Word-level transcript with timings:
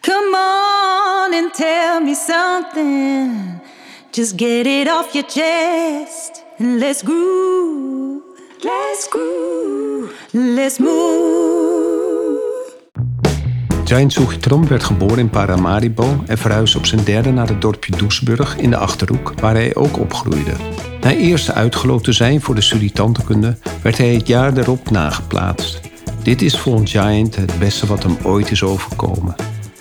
Come 0.00 0.36
on 0.36 1.34
and 1.34 1.54
tell 1.54 2.00
me 2.00 2.14
something. 2.14 3.60
Just 4.10 4.38
get 4.38 4.66
it 4.66 4.88
off 4.88 5.12
your 5.12 5.26
chest 5.28 6.44
and 6.58 6.78
let's 6.78 7.02
groove. 7.02 8.22
Let's 8.62 9.08
groove. 9.08 10.12
Let's 10.32 10.78
move. 10.78 11.54
Giant 13.84 14.12
Suchitrom 14.12 14.68
werd 14.68 14.84
geboren 14.84 15.18
in 15.18 15.30
Paramaribo 15.30 16.22
en 16.26 16.38
verhuisde 16.38 16.78
op 16.78 16.86
zijn 16.86 17.04
derde 17.04 17.30
naar 17.30 17.48
het 17.48 17.60
dorpje 17.60 17.96
Doesburg 17.96 18.56
in 18.56 18.70
de 18.70 18.76
Achterhoek, 18.76 19.32
waar 19.40 19.54
hij 19.54 19.74
ook 19.74 19.98
opgroeide. 19.98 20.52
Na 21.00 21.10
eerst 21.10 21.52
uitgeloofd 21.52 22.04
te 22.04 22.12
zijn 22.12 22.40
voor 22.40 22.54
de 22.54 22.60
studie 22.60 22.92
tandheelkunde, 22.92 23.58
werd 23.82 23.98
hij 23.98 24.14
het 24.14 24.26
jaar 24.26 24.54
daarop 24.54 24.90
nageplaatst. 24.90 25.80
Dit 26.22 26.42
is 26.42 26.58
volgens 26.58 26.90
Giant 26.90 27.36
het 27.36 27.58
beste 27.58 27.86
wat 27.86 28.02
hem 28.02 28.16
ooit 28.22 28.50
is 28.50 28.62
overkomen. 28.62 29.34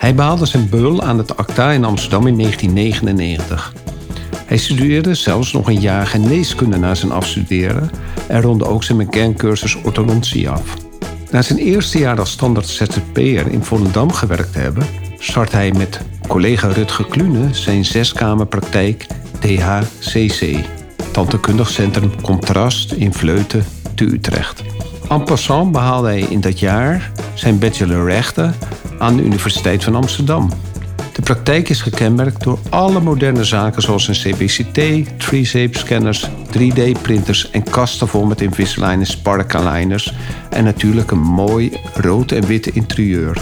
Hij 0.04 0.16
behaalde 0.16 0.46
zijn 0.46 0.70
beul 0.70 1.02
aan 1.02 1.18
het 1.18 1.38
ACTA 1.38 1.72
in 1.72 1.84
Amsterdam 1.84 2.28
in 2.28 2.38
1999. 2.38 3.74
Hij 4.46 4.58
studeerde 4.58 5.16
zelfs 5.16 5.54
nog 5.54 5.68
een 5.68 5.80
jaar 5.80 6.08
geneeskunde 6.08 6.78
na 6.78 6.96
zijn 6.96 7.12
afstuderen 7.12 7.90
en 8.28 8.42
ronde 8.42 8.66
ook 8.66 8.84
zijn 8.84 8.98
McGann-cursus 8.98 9.76
orthodontie 9.76 10.50
af. 10.50 10.78
Na 11.32 11.42
zijn 11.42 11.60
eerste 11.60 11.98
jaar 11.98 12.20
als 12.20 12.32
standaard 12.32 12.68
ZZP'er 12.68 13.48
in 13.48 13.64
Volendam 13.64 14.12
gewerkt 14.12 14.54
te 14.54 14.60
hebben, 14.60 14.88
start 15.18 15.52
hij 15.52 15.72
met 15.72 16.00
collega 16.28 16.68
Rutger 16.68 17.06
Klune 17.06 17.54
zijn 17.54 17.86
zeskamerpraktijk 17.86 19.08
THCC, 19.40 20.66
Tandheelkundig 21.12 21.70
Centrum 21.70 22.22
Contrast 22.22 22.92
in 22.92 23.14
Vleuten 23.14 23.66
te 23.96 24.04
Utrecht. 24.04 24.73
En 25.14 25.24
passant 25.24 25.72
behaalde 25.72 26.08
hij 26.08 26.20
in 26.20 26.42
dat 26.42 26.60
jaar 26.60 27.12
zijn 27.34 27.60
bachelor 27.60 28.06
rechten 28.06 28.56
aan 29.00 29.16
de 29.16 29.24
Universiteit 29.24 29.84
van 29.84 29.96
Amsterdam. 29.96 30.50
De 31.14 31.22
praktijk 31.22 31.70
is 31.70 31.82
gekenmerkt 31.82 32.44
door 32.44 32.60
alle 32.70 33.00
moderne 33.00 33.44
zaken 33.44 33.82
zoals 33.82 34.08
een 34.08 34.14
CBCT, 34.14 34.80
3-shape 35.32 35.78
scanners, 35.78 36.30
3D-printers 36.30 37.52
en 37.52 37.64
kasten 37.64 38.08
vol 38.08 38.26
met 38.26 38.42
Invisalign 38.42 39.00
en 39.00 39.06
Spark 39.06 39.56
aligners 39.56 40.14
en 40.50 40.64
natuurlijk 40.64 41.12
een 41.12 41.22
mooi 41.22 41.78
rood 41.94 42.32
en 42.32 42.46
wit 42.46 42.68
interieur. 42.68 43.38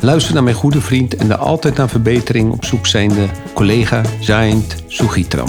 Luister 0.00 0.34
naar 0.34 0.42
mijn 0.42 0.56
goede 0.56 0.80
vriend 0.80 1.16
en 1.16 1.28
de 1.28 1.36
altijd 1.36 1.76
naar 1.76 1.88
verbetering 1.88 2.52
op 2.52 2.64
zoek 2.64 2.86
zijnde 2.86 3.28
collega 3.54 4.02
Giant 4.20 4.84
Sugitram. 4.86 5.48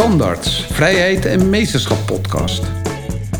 Tandarts, 0.00 0.66
Vrijheid 0.70 1.26
en 1.26 1.50
Meesterschap 1.50 2.06
podcast. 2.06 2.62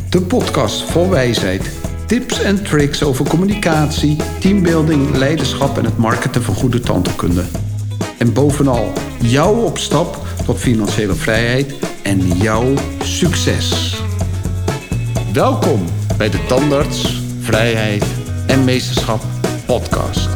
De 0.08 0.20
podcast 0.20 0.82
vol 0.82 1.10
wijsheid, 1.10 1.70
tips 2.06 2.40
en 2.40 2.62
tricks 2.62 3.02
over 3.02 3.28
communicatie, 3.28 4.16
teambuilding, 4.40 5.16
leiderschap 5.16 5.78
en 5.78 5.84
het 5.84 5.96
marketen 5.96 6.42
van 6.42 6.54
goede 6.54 6.80
tandheelkunde. 6.80 7.44
En 8.18 8.32
bovenal 8.32 8.92
jouw 9.20 9.54
opstap 9.54 10.18
tot 10.46 10.58
financiële 10.58 11.14
vrijheid 11.14 11.74
en 12.02 12.36
jouw 12.36 12.74
succes. 13.02 13.96
Welkom 15.32 15.84
bij 16.16 16.30
de 16.30 16.46
Tandarts, 16.46 17.22
Vrijheid 17.40 18.04
en 18.46 18.64
Meesterschap 18.64 19.22
podcast. 19.66 20.28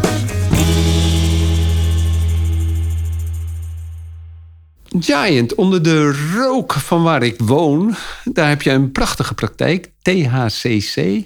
Giant, 5.01 5.55
onder 5.55 5.83
de 5.83 6.29
rook 6.35 6.73
van 6.73 7.03
waar 7.03 7.23
ik 7.23 7.41
woon, 7.41 7.95
daar 8.25 8.49
heb 8.49 8.63
je 8.63 8.71
een 8.71 8.93
prachtige 8.93 9.35
praktijk, 9.35 9.91
THCC. 10.03 11.23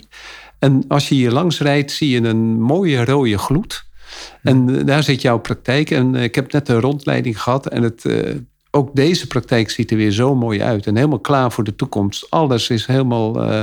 En 0.59 0.85
als 0.89 1.09
je 1.09 1.15
hier 1.15 1.31
langs 1.31 1.61
rijdt, 1.61 1.91
zie 1.91 2.09
je 2.09 2.29
een 2.29 2.61
mooie 2.61 3.05
rode 3.05 3.39
gloed. 3.39 3.85
En 4.43 4.87
daar 4.87 5.03
zit 5.03 5.23
jouw 5.23 5.39
praktijk. 5.39 5.91
En 5.91 6.15
ik 6.15 6.35
heb 6.35 6.53
net 6.53 6.69
een 6.69 6.81
rondleiding 6.81 7.43
gehad. 7.43 7.67
En 7.67 7.83
het, 7.83 8.05
uh, 8.05 8.35
ook 8.71 8.95
deze 8.95 9.27
praktijk 9.27 9.71
ziet 9.71 9.91
er 9.91 9.97
weer 9.97 10.11
zo 10.11 10.35
mooi 10.35 10.63
uit. 10.63 10.87
En 10.87 10.97
helemaal 10.97 11.21
klaar 11.21 11.53
voor 11.53 11.65
de 11.65 11.77
toekomst. 11.77 12.31
Alles 12.31 12.71
is 12.71 12.87
helemaal 12.87 13.45
uh, 13.45 13.63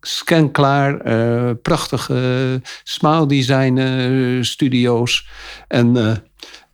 scanklaar. 0.00 1.06
Uh, 1.06 1.50
prachtige 1.62 2.60
smile 2.84 3.26
design 3.26 4.38
studio's. 4.42 5.28
En 5.68 5.96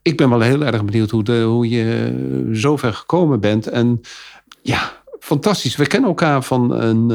ik 0.02 0.16
ben 0.16 0.28
wel 0.28 0.40
heel 0.40 0.64
erg 0.64 0.84
benieuwd 0.84 1.10
hoe, 1.10 1.24
de, 1.24 1.42
hoe 1.42 1.68
je 1.68 2.48
zover 2.52 2.94
gekomen 2.94 3.40
bent. 3.40 3.66
En 3.66 4.00
ja, 4.62 4.92
fantastisch. 5.20 5.76
We 5.76 5.86
kennen 5.86 6.08
elkaar 6.08 6.42
van 6.42 6.72
een, 6.72 7.10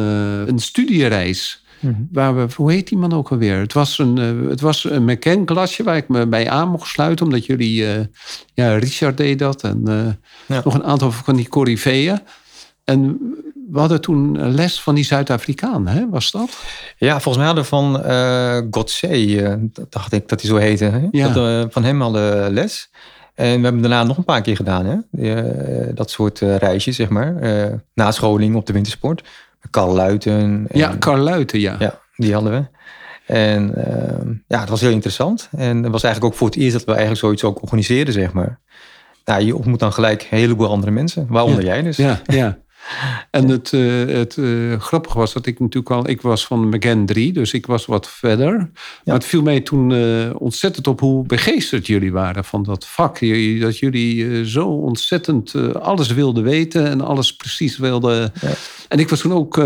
een 0.49 0.59
studiereis. 0.59 1.65
Mm 1.79 2.07
Waar 2.11 2.35
we, 2.35 2.47
hoe 2.55 2.71
heet 2.71 2.87
die 2.87 2.97
man 2.97 3.13
ook 3.13 3.29
alweer? 3.29 3.59
Het 3.59 3.73
was 3.73 3.97
een, 3.97 4.17
uh, 4.17 4.49
het 4.49 4.61
was 4.61 4.83
een 4.83 5.05
McCann-klasje 5.05 5.83
waar 5.83 5.97
ik 5.97 6.07
me 6.07 6.27
bij 6.27 6.49
aan 6.49 6.69
mocht 6.69 6.89
sluiten. 6.89 7.25
Omdat 7.25 7.45
jullie, 7.45 7.81
uh, 7.81 8.05
ja, 8.53 8.77
Richard 8.77 9.17
deed 9.17 9.39
dat. 9.39 9.63
En 9.63 9.81
uh, 9.87 10.05
ja. 10.47 10.61
nog 10.63 10.73
een 10.73 10.83
aantal 10.83 11.11
van 11.11 11.35
die 11.35 11.49
Corifeeën. 11.49 12.19
En 12.83 13.19
we 13.72 13.79
hadden 13.79 14.01
toen 14.01 14.51
les 14.53 14.81
van 14.81 14.95
die 14.95 15.03
Zuid-Afrikaan, 15.03 15.88
hè? 15.88 16.09
was 16.09 16.31
dat? 16.31 16.57
Ja, 16.97 17.11
volgens 17.11 17.38
mij 17.38 17.45
hadden 17.45 17.63
we 17.63 17.69
van 17.69 18.01
uh, 18.05 18.57
Godse, 18.72 19.69
dacht 19.89 20.13
ik 20.13 20.29
dat 20.29 20.41
hij 20.41 20.50
zo 20.50 20.55
heette. 20.55 20.85
Hè? 20.85 21.07
Ja. 21.11 21.29
Dat, 21.29 21.73
van 21.73 21.83
hem 21.83 22.01
hadden 22.01 22.53
les. 22.53 22.89
En 23.35 23.57
we 23.57 23.63
hebben 23.63 23.81
daarna 23.81 24.03
nog 24.03 24.17
een 24.17 24.23
paar 24.23 24.41
keer 24.41 24.56
gedaan, 24.56 24.85
hè? 25.11 25.94
dat 25.94 26.09
soort 26.09 26.39
reisjes, 26.39 26.95
zeg 26.95 27.09
maar. 27.09 27.35
nascholing 27.94 28.56
op 28.56 28.66
de 28.66 28.73
wintersport. 28.73 29.23
Carl 29.72 29.94
Luiten. 29.94 30.67
ja, 30.72 30.95
Carl 31.00 31.17
Luiten, 31.17 31.59
ja. 31.59 31.75
Ja, 31.79 32.00
die 32.16 32.33
hadden 32.33 32.51
we. 32.51 32.77
En 33.27 33.73
uh, 33.77 34.35
ja, 34.47 34.59
het 34.59 34.69
was 34.69 34.81
heel 34.81 34.91
interessant. 34.91 35.50
En 35.57 35.83
het 35.83 35.91
was 35.91 36.03
eigenlijk 36.03 36.33
ook 36.33 36.39
voor 36.39 36.47
het 36.47 36.57
eerst 36.57 36.73
dat 36.73 36.83
we 36.83 36.91
eigenlijk 36.91 37.19
zoiets 37.19 37.44
ook 37.44 37.61
organiseerden, 37.61 38.13
zeg 38.13 38.33
maar. 38.33 38.59
Nou, 39.25 39.41
je 39.44 39.56
ontmoet 39.56 39.79
dan 39.79 39.94
gelijk 39.94 40.22
een 40.22 40.38
heleboel 40.38 40.69
andere 40.69 40.91
mensen, 40.91 41.25
waaronder 41.29 41.63
ja. 41.63 41.67
jij 41.67 41.81
dus. 41.81 41.97
Ja, 41.97 42.22
ja. 42.25 42.57
En 43.31 43.47
het, 43.47 43.71
uh, 43.71 44.05
het 44.15 44.35
uh, 44.35 44.79
grappige 44.79 45.17
was 45.17 45.33
dat 45.33 45.45
ik 45.45 45.59
natuurlijk 45.59 45.95
al... 45.95 46.09
Ik 46.09 46.21
was 46.21 46.45
van 46.45 46.69
McGann 46.69 47.05
3, 47.05 47.33
dus 47.33 47.53
ik 47.53 47.65
was 47.65 47.85
wat 47.85 48.09
verder. 48.09 48.51
Ja. 48.53 48.69
Maar 49.03 49.15
het 49.15 49.25
viel 49.25 49.41
mij 49.41 49.61
toen 49.61 49.89
uh, 49.89 50.29
ontzettend 50.37 50.87
op 50.87 50.99
hoe 50.99 51.25
begeesterd 51.25 51.87
jullie 51.87 52.11
waren 52.11 52.43
van 52.43 52.63
dat 52.63 52.87
vak. 52.87 53.19
Dat 53.59 53.77
jullie 53.77 54.45
zo 54.49 54.67
ontzettend 54.67 55.55
alles 55.75 56.13
wilden 56.13 56.43
weten 56.43 56.87
en 56.87 57.01
alles 57.01 57.35
precies 57.35 57.77
wilden... 57.77 58.31
Ja. 58.41 58.53
En 58.87 58.99
ik 58.99 59.09
was 59.09 59.19
toen 59.19 59.33
ook 59.33 59.57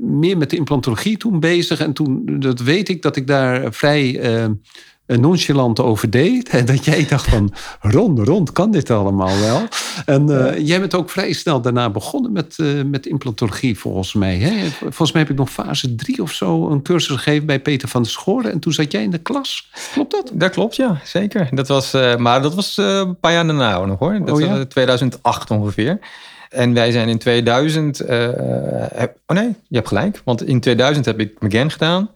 meer 0.00 0.36
met 0.36 0.50
de 0.50 0.56
implantologie 0.56 1.16
toen 1.16 1.40
bezig. 1.40 1.80
En 1.80 1.92
toen, 1.92 2.22
dat 2.40 2.60
weet 2.60 2.88
ik, 2.88 3.02
dat 3.02 3.16
ik 3.16 3.26
daar 3.26 3.72
vrij 3.72 4.20
nonchalant 5.06 5.80
over 5.80 6.10
deed. 6.10 6.48
En 6.48 6.64
dat 6.72 6.84
jij 6.84 7.06
dacht 7.06 7.28
van, 7.28 7.52
rond, 7.80 8.18
rond, 8.18 8.52
kan 8.52 8.70
dit 8.70 8.90
allemaal 8.90 9.38
wel? 9.38 9.62
En 10.06 10.30
uh, 10.30 10.66
jij 10.66 10.80
bent 10.80 10.94
ook 10.94 11.10
vrij 11.10 11.32
snel 11.32 11.60
daarna 11.60 11.90
begonnen 11.90 12.32
met, 12.32 12.54
uh, 12.58 12.82
met 12.84 13.06
implantologie, 13.06 13.78
volgens 13.78 14.12
mij. 14.12 14.36
Hè? 14.36 14.68
Volgens 14.80 15.12
mij 15.12 15.22
heb 15.22 15.30
ik 15.30 15.36
nog 15.36 15.50
fase 15.50 15.94
drie 15.94 16.22
of 16.22 16.32
zo 16.32 16.70
een 16.70 16.82
cursus 16.82 17.16
gegeven 17.16 17.46
bij 17.46 17.60
Peter 17.60 17.88
van 17.88 18.02
der 18.02 18.10
Schoren. 18.10 18.52
En 18.52 18.58
toen 18.58 18.72
zat 18.72 18.92
jij 18.92 19.02
in 19.02 19.10
de 19.10 19.18
klas. 19.18 19.70
Klopt 19.92 20.10
dat? 20.10 20.30
Dat 20.32 20.50
klopt, 20.50 20.76
ja, 20.76 21.00
zeker. 21.04 21.48
Dat 21.50 21.68
was, 21.68 21.94
uh, 21.94 22.16
maar 22.16 22.42
dat 22.42 22.54
was 22.54 22.76
een 22.76 23.20
paar 23.20 23.32
jaar 23.32 23.46
daarna 23.46 23.84
nog 23.84 23.98
hoor. 23.98 24.18
Dat 24.24 24.30
oh, 24.30 24.40
ja? 24.40 24.56
was 24.56 24.64
2008 24.68 25.50
ongeveer. 25.50 25.98
En 26.48 26.74
wij 26.74 26.90
zijn 26.90 27.08
in 27.08 27.18
2000... 27.18 28.00
oh 28.00 28.08
nee, 29.26 29.54
je 29.68 29.76
hebt 29.76 29.88
gelijk. 29.88 30.20
Want 30.24 30.46
in 30.46 30.60
2000 30.60 31.06
heb 31.06 31.20
ik 31.20 31.40
McGann 31.40 31.70
gedaan. 31.70 32.10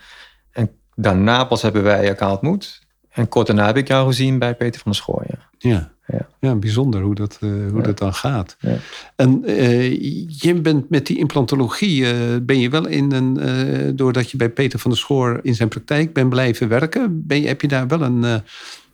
Daarna 1.00 1.44
pas 1.44 1.62
hebben 1.62 1.82
wij 1.82 2.08
elkaar 2.08 2.30
ontmoet. 2.30 2.80
En 3.10 3.28
kort 3.28 3.46
daarna 3.46 3.66
heb 3.66 3.76
ik 3.76 3.88
jou 3.88 4.06
gezien 4.06 4.38
bij 4.38 4.54
Peter 4.54 4.80
van 4.80 4.92
der 4.92 5.00
Schooien. 5.00 5.38
Ja. 5.58 5.90
Ja. 6.06 6.28
ja, 6.40 6.54
bijzonder 6.54 7.00
hoe 7.00 7.14
dat, 7.14 7.38
uh, 7.40 7.50
hoe 7.70 7.78
ja. 7.78 7.86
dat 7.86 7.98
dan 7.98 8.14
gaat. 8.14 8.56
Ja. 8.60 8.76
En 9.16 9.42
uh, 9.46 9.90
je 10.28 10.54
bent 10.54 10.90
met 10.90 11.06
die 11.06 11.18
implantologie, 11.18 12.00
uh, 12.00 12.10
ben 12.42 12.60
je 12.60 12.70
wel 12.70 12.86
in 12.86 13.12
een, 13.12 13.96
doordat 13.96 14.30
je 14.30 14.36
bij 14.36 14.50
Peter 14.50 14.78
van 14.78 14.90
der 14.90 15.00
Schoor 15.00 15.40
in 15.42 15.54
zijn 15.54 15.68
praktijk 15.68 16.12
bent 16.12 16.28
blijven 16.28 16.68
werken, 16.68 17.26
ben 17.26 17.40
je, 17.40 17.46
heb 17.46 17.60
je 17.60 17.68
daar 17.68 17.88
wel 17.88 18.02
een, 18.02 18.22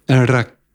een 0.05 0.25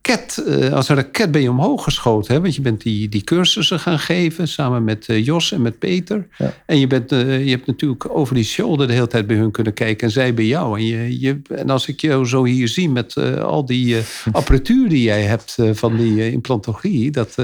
raket, 0.02 0.44
als 0.74 0.90
een 0.90 0.96
raket 0.96 1.32
ben 1.32 1.42
je 1.42 1.50
omhoog 1.50 1.84
geschoten. 1.84 2.34
Hè? 2.34 2.42
Want 2.42 2.56
je 2.56 2.62
bent 2.62 2.82
die, 2.82 3.10
die 3.10 3.24
cursussen 3.24 3.80
gaan 3.80 4.00
geven 4.00 4.48
samen 4.48 4.84
met 4.84 5.06
Jos 5.06 5.52
en 5.52 5.62
met 5.62 5.80
Peter. 5.80 6.28
En 6.66 6.80
je, 6.80 6.88
bent, 6.88 7.10
je 7.10 7.50
hebt 7.50 7.66
natuurlijk 7.66 8.10
over 8.10 8.36
die 8.36 8.44
shoulder 8.44 8.88
de 8.88 8.94
hele 8.94 9.08
tijd 9.08 9.28
bij 9.28 9.36
hun 9.36 9.52
kunnen 9.52 9.74
kijken 9.74 10.08
en 10.08 10.14
zij 10.14 10.34
bij 10.34 10.46
jou. 10.46 10.80
En, 10.80 10.86
je, 10.86 11.20
je, 11.20 11.42
en 11.56 11.70
als 11.70 11.88
ik 11.88 12.02
jou 12.02 12.26
zo 12.26 12.44
hier 12.44 12.68
zie 12.68 12.90
met 12.90 13.18
al 13.42 13.66
die 13.66 13.98
apparatuur 14.32 14.90
die 14.90 15.02
jij 15.02 15.22
hebt 15.22 15.58
van 15.72 15.98
die 15.98 16.32
implantologie, 16.32 17.12
dat, 17.12 17.36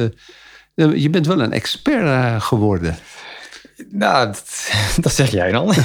je 0.76 1.10
bent 1.10 1.28
wel 1.28 1.42
een 1.42 1.54
expert 1.54 2.44
geworden. 2.44 2.98
Nou, 3.90 4.26
dat, 4.26 4.72
dat, 5.02 5.14
zeg 5.14 5.32
jij 5.32 5.52
dan. 5.52 5.66
dat 5.68 5.76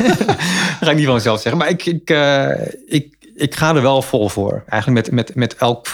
ga 0.80 0.90
ik 0.90 0.96
niet 0.96 1.04
van 1.04 1.14
mezelf 1.14 1.40
zeggen. 1.40 1.60
Maar 1.60 1.70
ik, 1.70 1.86
ik, 1.86 2.10
ik, 2.86 3.14
ik 3.34 3.54
ga 3.54 3.74
er 3.74 3.82
wel 3.82 4.02
vol 4.02 4.28
voor. 4.28 4.62
Eigenlijk 4.66 5.06
met, 5.06 5.14
met, 5.14 5.34
met 5.34 5.56
elk, 5.56 5.86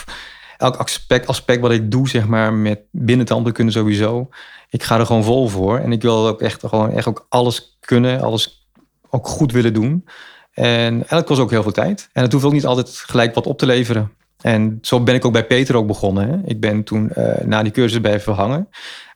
elk 0.57 0.77
aspect, 0.77 1.27
aspect 1.27 1.61
wat 1.61 1.71
ik 1.71 1.91
doe, 1.91 2.09
zeg 2.09 2.27
maar, 2.27 2.53
met 2.53 2.81
binnen 2.91 3.27
tandheelkunde 3.27 3.73
sowieso. 3.73 4.29
Ik 4.71 4.83
ga 4.83 4.99
er 4.99 5.07
gewoon 5.07 5.25
vol 5.25 5.49
voor. 5.49 5.79
En 5.79 5.93
ik 5.93 6.03
wil 6.03 6.27
ook 6.27 6.41
echt, 6.41 6.63
gewoon 6.67 6.91
echt 6.91 7.07
ook 7.07 7.27
alles 7.29 7.79
kunnen, 7.81 8.21
alles 8.21 8.69
ook 9.11 9.27
goed 9.27 9.53
willen 9.53 9.75
doen. 9.75 10.05
En, 10.53 11.05
dat 11.09 11.25
kost 11.25 11.41
ook 11.41 11.51
heel 11.51 11.63
veel 11.63 11.73
tijd. 11.73 12.09
En 12.13 12.23
het 12.23 12.33
hoeft 12.33 12.45
ook 12.45 12.53
niet 12.53 12.67
altijd 12.67 12.89
gelijk 12.89 13.35
wat 13.35 13.47
op 13.47 13.59
te 13.59 13.67
leveren. 13.67 14.13
En 14.41 14.79
zo 14.83 15.03
ben 15.03 15.15
ik 15.15 15.25
ook 15.25 15.33
bij 15.33 15.47
Peter 15.47 15.77
ook 15.77 15.87
begonnen. 15.87 16.29
Hè. 16.29 16.37
Ik 16.45 16.61
ben 16.61 16.85
toen 16.85 17.11
uh, 17.17 17.35
na 17.45 17.63
die 17.63 17.73
cursus 17.73 18.01
bij 18.01 18.21
verhangen. 18.21 18.69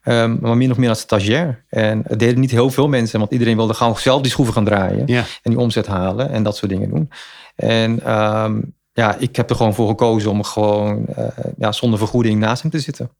Um, 0.04 0.38
maar 0.40 0.56
meer 0.56 0.68
nog 0.68 0.76
meer 0.76 0.88
als 0.88 1.00
stagiair. 1.00 1.64
En 1.68 2.02
het 2.06 2.18
deden 2.18 2.40
niet 2.40 2.50
heel 2.50 2.70
veel 2.70 2.88
mensen, 2.88 3.18
want 3.18 3.32
iedereen 3.32 3.56
wilde 3.56 3.74
gewoon 3.74 3.96
zelf 3.96 4.22
die 4.22 4.30
schroeven 4.30 4.54
gaan 4.54 4.64
draaien. 4.64 5.06
En 5.06 5.50
die 5.50 5.58
omzet 5.58 5.86
halen 5.86 6.30
en 6.30 6.42
dat 6.42 6.56
soort 6.56 6.70
dingen 6.70 6.90
doen. 6.90 7.10
En 7.56 8.14
um, 8.14 8.74
ja, 8.92 9.16
ik 9.16 9.36
heb 9.36 9.50
er 9.50 9.56
gewoon 9.56 9.74
voor 9.74 9.88
gekozen 9.88 10.30
om 10.30 10.42
gewoon 10.42 11.06
uh, 11.18 11.26
ja, 11.58 11.72
zonder 11.72 11.98
vergoeding 11.98 12.40
naast 12.40 12.62
hem 12.62 12.70
te 12.70 12.80
zitten. 12.80 13.10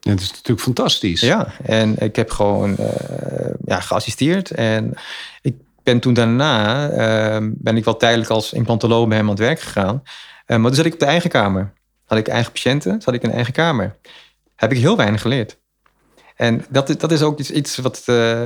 Ja, 0.00 0.10
dat 0.10 0.20
is 0.20 0.30
natuurlijk 0.30 0.60
fantastisch. 0.60 1.20
Ja, 1.20 1.52
en 1.62 1.98
ik 1.98 2.16
heb 2.16 2.30
gewoon 2.30 2.76
uh, 2.80 2.86
ja, 3.64 3.80
geassisteerd. 3.80 4.50
En 4.50 4.94
ik 5.42 5.54
ben 5.82 6.00
toen 6.00 6.14
daarna, 6.14 6.90
uh, 6.90 7.48
ben 7.50 7.76
ik 7.76 7.84
wel 7.84 7.96
tijdelijk 7.96 8.30
als 8.30 8.52
implantoloog 8.52 9.08
bij 9.08 9.16
hem 9.16 9.26
aan 9.26 9.32
het 9.32 9.44
werk 9.44 9.60
gegaan. 9.60 10.02
Maar 10.46 10.60
toen 10.60 10.74
zat 10.74 10.84
ik 10.84 10.92
op 10.92 10.98
de 10.98 11.06
eigen 11.06 11.30
kamer. 11.30 11.72
Had 12.04 12.18
ik 12.18 12.28
eigen 12.28 12.52
patiënten, 12.52 13.02
zat 13.02 13.14
ik 13.14 13.22
in 13.22 13.30
eigen 13.30 13.52
kamer. 13.52 13.96
Heb 14.56 14.72
ik 14.72 14.78
heel 14.78 14.96
weinig 14.96 15.20
geleerd. 15.20 15.58
En 16.34 16.64
dat, 16.68 16.94
dat 16.98 17.12
is 17.12 17.22
ook 17.22 17.38
iets, 17.38 17.50
iets 17.50 17.76
wat, 17.76 18.02
uh, 18.06 18.40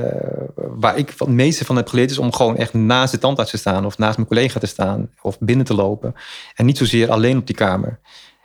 waar 0.55 0.97
ik 0.97 1.13
het 1.17 1.27
meeste 1.27 1.65
van 1.65 1.75
heb 1.75 1.87
geleerd, 1.87 2.11
is 2.11 2.17
om 2.17 2.33
gewoon 2.33 2.57
echt 2.57 2.73
naast 2.73 3.11
de 3.11 3.17
tandarts 3.17 3.51
te 3.51 3.57
staan 3.57 3.85
of 3.85 3.97
naast 3.97 4.17
mijn 4.17 4.29
collega 4.29 4.59
te 4.59 4.65
staan 4.65 5.09
of 5.21 5.39
binnen 5.39 5.65
te 5.65 5.73
lopen. 5.73 6.13
En 6.55 6.65
niet 6.65 6.77
zozeer 6.77 7.11
alleen 7.11 7.37
op 7.37 7.47
die 7.47 7.55
kamer. 7.55 7.99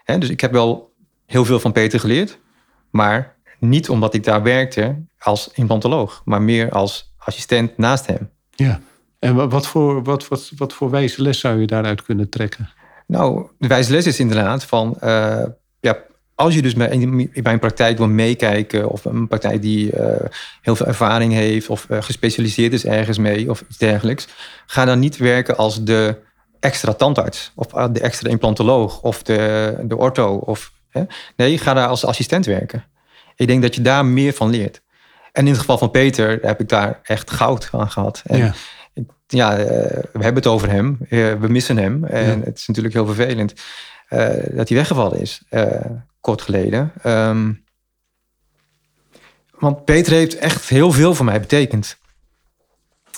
He, 0.05 0.19
dus 0.19 0.29
ik 0.29 0.41
heb 0.41 0.52
wel 0.52 0.93
heel 1.26 1.44
veel 1.44 1.61
van 1.61 1.73
Peter 1.73 2.00
geleerd, 2.00 2.38
maar 2.91 3.37
niet 3.58 3.88
omdat 3.88 4.14
ik 4.14 4.25
daar 4.25 4.43
werkte 4.43 5.02
als 5.19 5.50
implantoloog, 5.55 6.23
maar 6.25 6.43
meer 6.43 6.70
als 6.70 7.14
assistent 7.19 7.79
naast 7.79 8.06
hem. 8.06 8.31
Ja, 8.50 8.81
en 9.19 9.49
wat 9.49 9.67
voor, 9.67 10.02
wat, 10.02 10.29
wat, 10.29 10.52
wat 10.56 10.73
voor 10.73 10.91
wijze 10.91 11.23
les 11.23 11.41
zou 11.41 11.61
je 11.61 11.67
daaruit 11.67 12.02
kunnen 12.02 12.29
trekken? 12.29 12.70
Nou, 13.06 13.46
de 13.58 13.69
wijze 13.69 13.93
les 13.93 14.06
is 14.06 14.20
inderdaad 14.20 14.64
van, 14.64 14.96
uh, 15.05 15.44
ja, 15.81 15.99
als 16.34 16.54
je 16.54 16.62
dus 16.62 16.75
bij, 16.75 16.92
een 17.32 17.58
praktijk 17.58 17.98
wil 17.98 18.08
meekijken, 18.08 18.88
of 18.88 19.04
een 19.04 19.28
praktijk 19.28 19.62
die 19.62 19.92
uh, 19.96 20.06
heel 20.62 20.76
veel 20.76 20.86
ervaring 20.86 21.32
heeft, 21.32 21.69
of 21.69 21.86
uh, 21.90 22.02
gespecialiseerd 22.02 22.72
is 22.72 22.84
ergens 22.84 23.19
mee, 23.19 23.50
of 23.50 23.60
iets 23.69 23.78
dergelijks, 23.78 24.28
ga 24.66 24.84
dan 24.84 24.98
niet 24.98 25.16
werken 25.16 25.56
als 25.56 25.84
de 25.84 26.16
extra 26.60 26.92
tandarts, 26.92 27.52
of 27.54 27.66
de 27.66 28.00
extra 28.00 28.31
implantoloog, 28.31 29.00
of 29.00 29.22
de, 29.22 29.75
de 29.82 29.96
ortho. 29.96 30.34
Of, 30.34 30.72
hè? 30.88 31.02
Nee, 31.36 31.58
ga 31.58 31.75
daar 31.75 31.88
als 31.88 32.04
assistent 32.04 32.46
werken. 32.46 32.84
Ik 33.36 33.46
denk 33.46 33.62
dat 33.62 33.75
je 33.75 33.82
daar 33.82 34.04
meer 34.04 34.32
van 34.32 34.50
leert. 34.50 34.82
En 35.32 35.44
in 35.44 35.50
het 35.50 35.60
geval 35.60 35.78
van 35.78 35.90
Peter 35.90 36.38
heb 36.42 36.60
ik 36.60 36.69
daar 36.69 37.00
echt 37.02 37.31
goud 37.31 37.69
aan 37.72 37.90
gehad. 37.90 38.22
En 38.26 38.38
ja. 38.38 38.54
ja, 39.26 39.58
uh, 39.58 39.66
we 39.66 40.22
hebben 40.22 40.34
het 40.34 40.46
over 40.46 40.70
hem. 40.70 40.98
we 41.08 41.46
missen 41.48 41.76
hem. 41.76 42.04
En 42.04 42.38
ja. 42.38 42.44
het 42.44 42.58
is 42.58 42.66
natuurlijk 42.66 42.94
heel 42.94 43.06
vervelend 43.06 43.54
dat 44.50 44.69
hij 44.69 44.76
weggevallen 44.76 45.20
is 45.20 45.43
kort 46.20 46.43
geleden. 46.43 46.93
Um, 47.06 47.64
want 49.58 49.84
Peter 49.84 50.12
heeft 50.12 50.37
echt 50.37 50.69
heel 50.69 50.93
veel 50.93 51.14
voor 51.14 51.25
mij 51.25 51.40
betekend. 51.40 51.96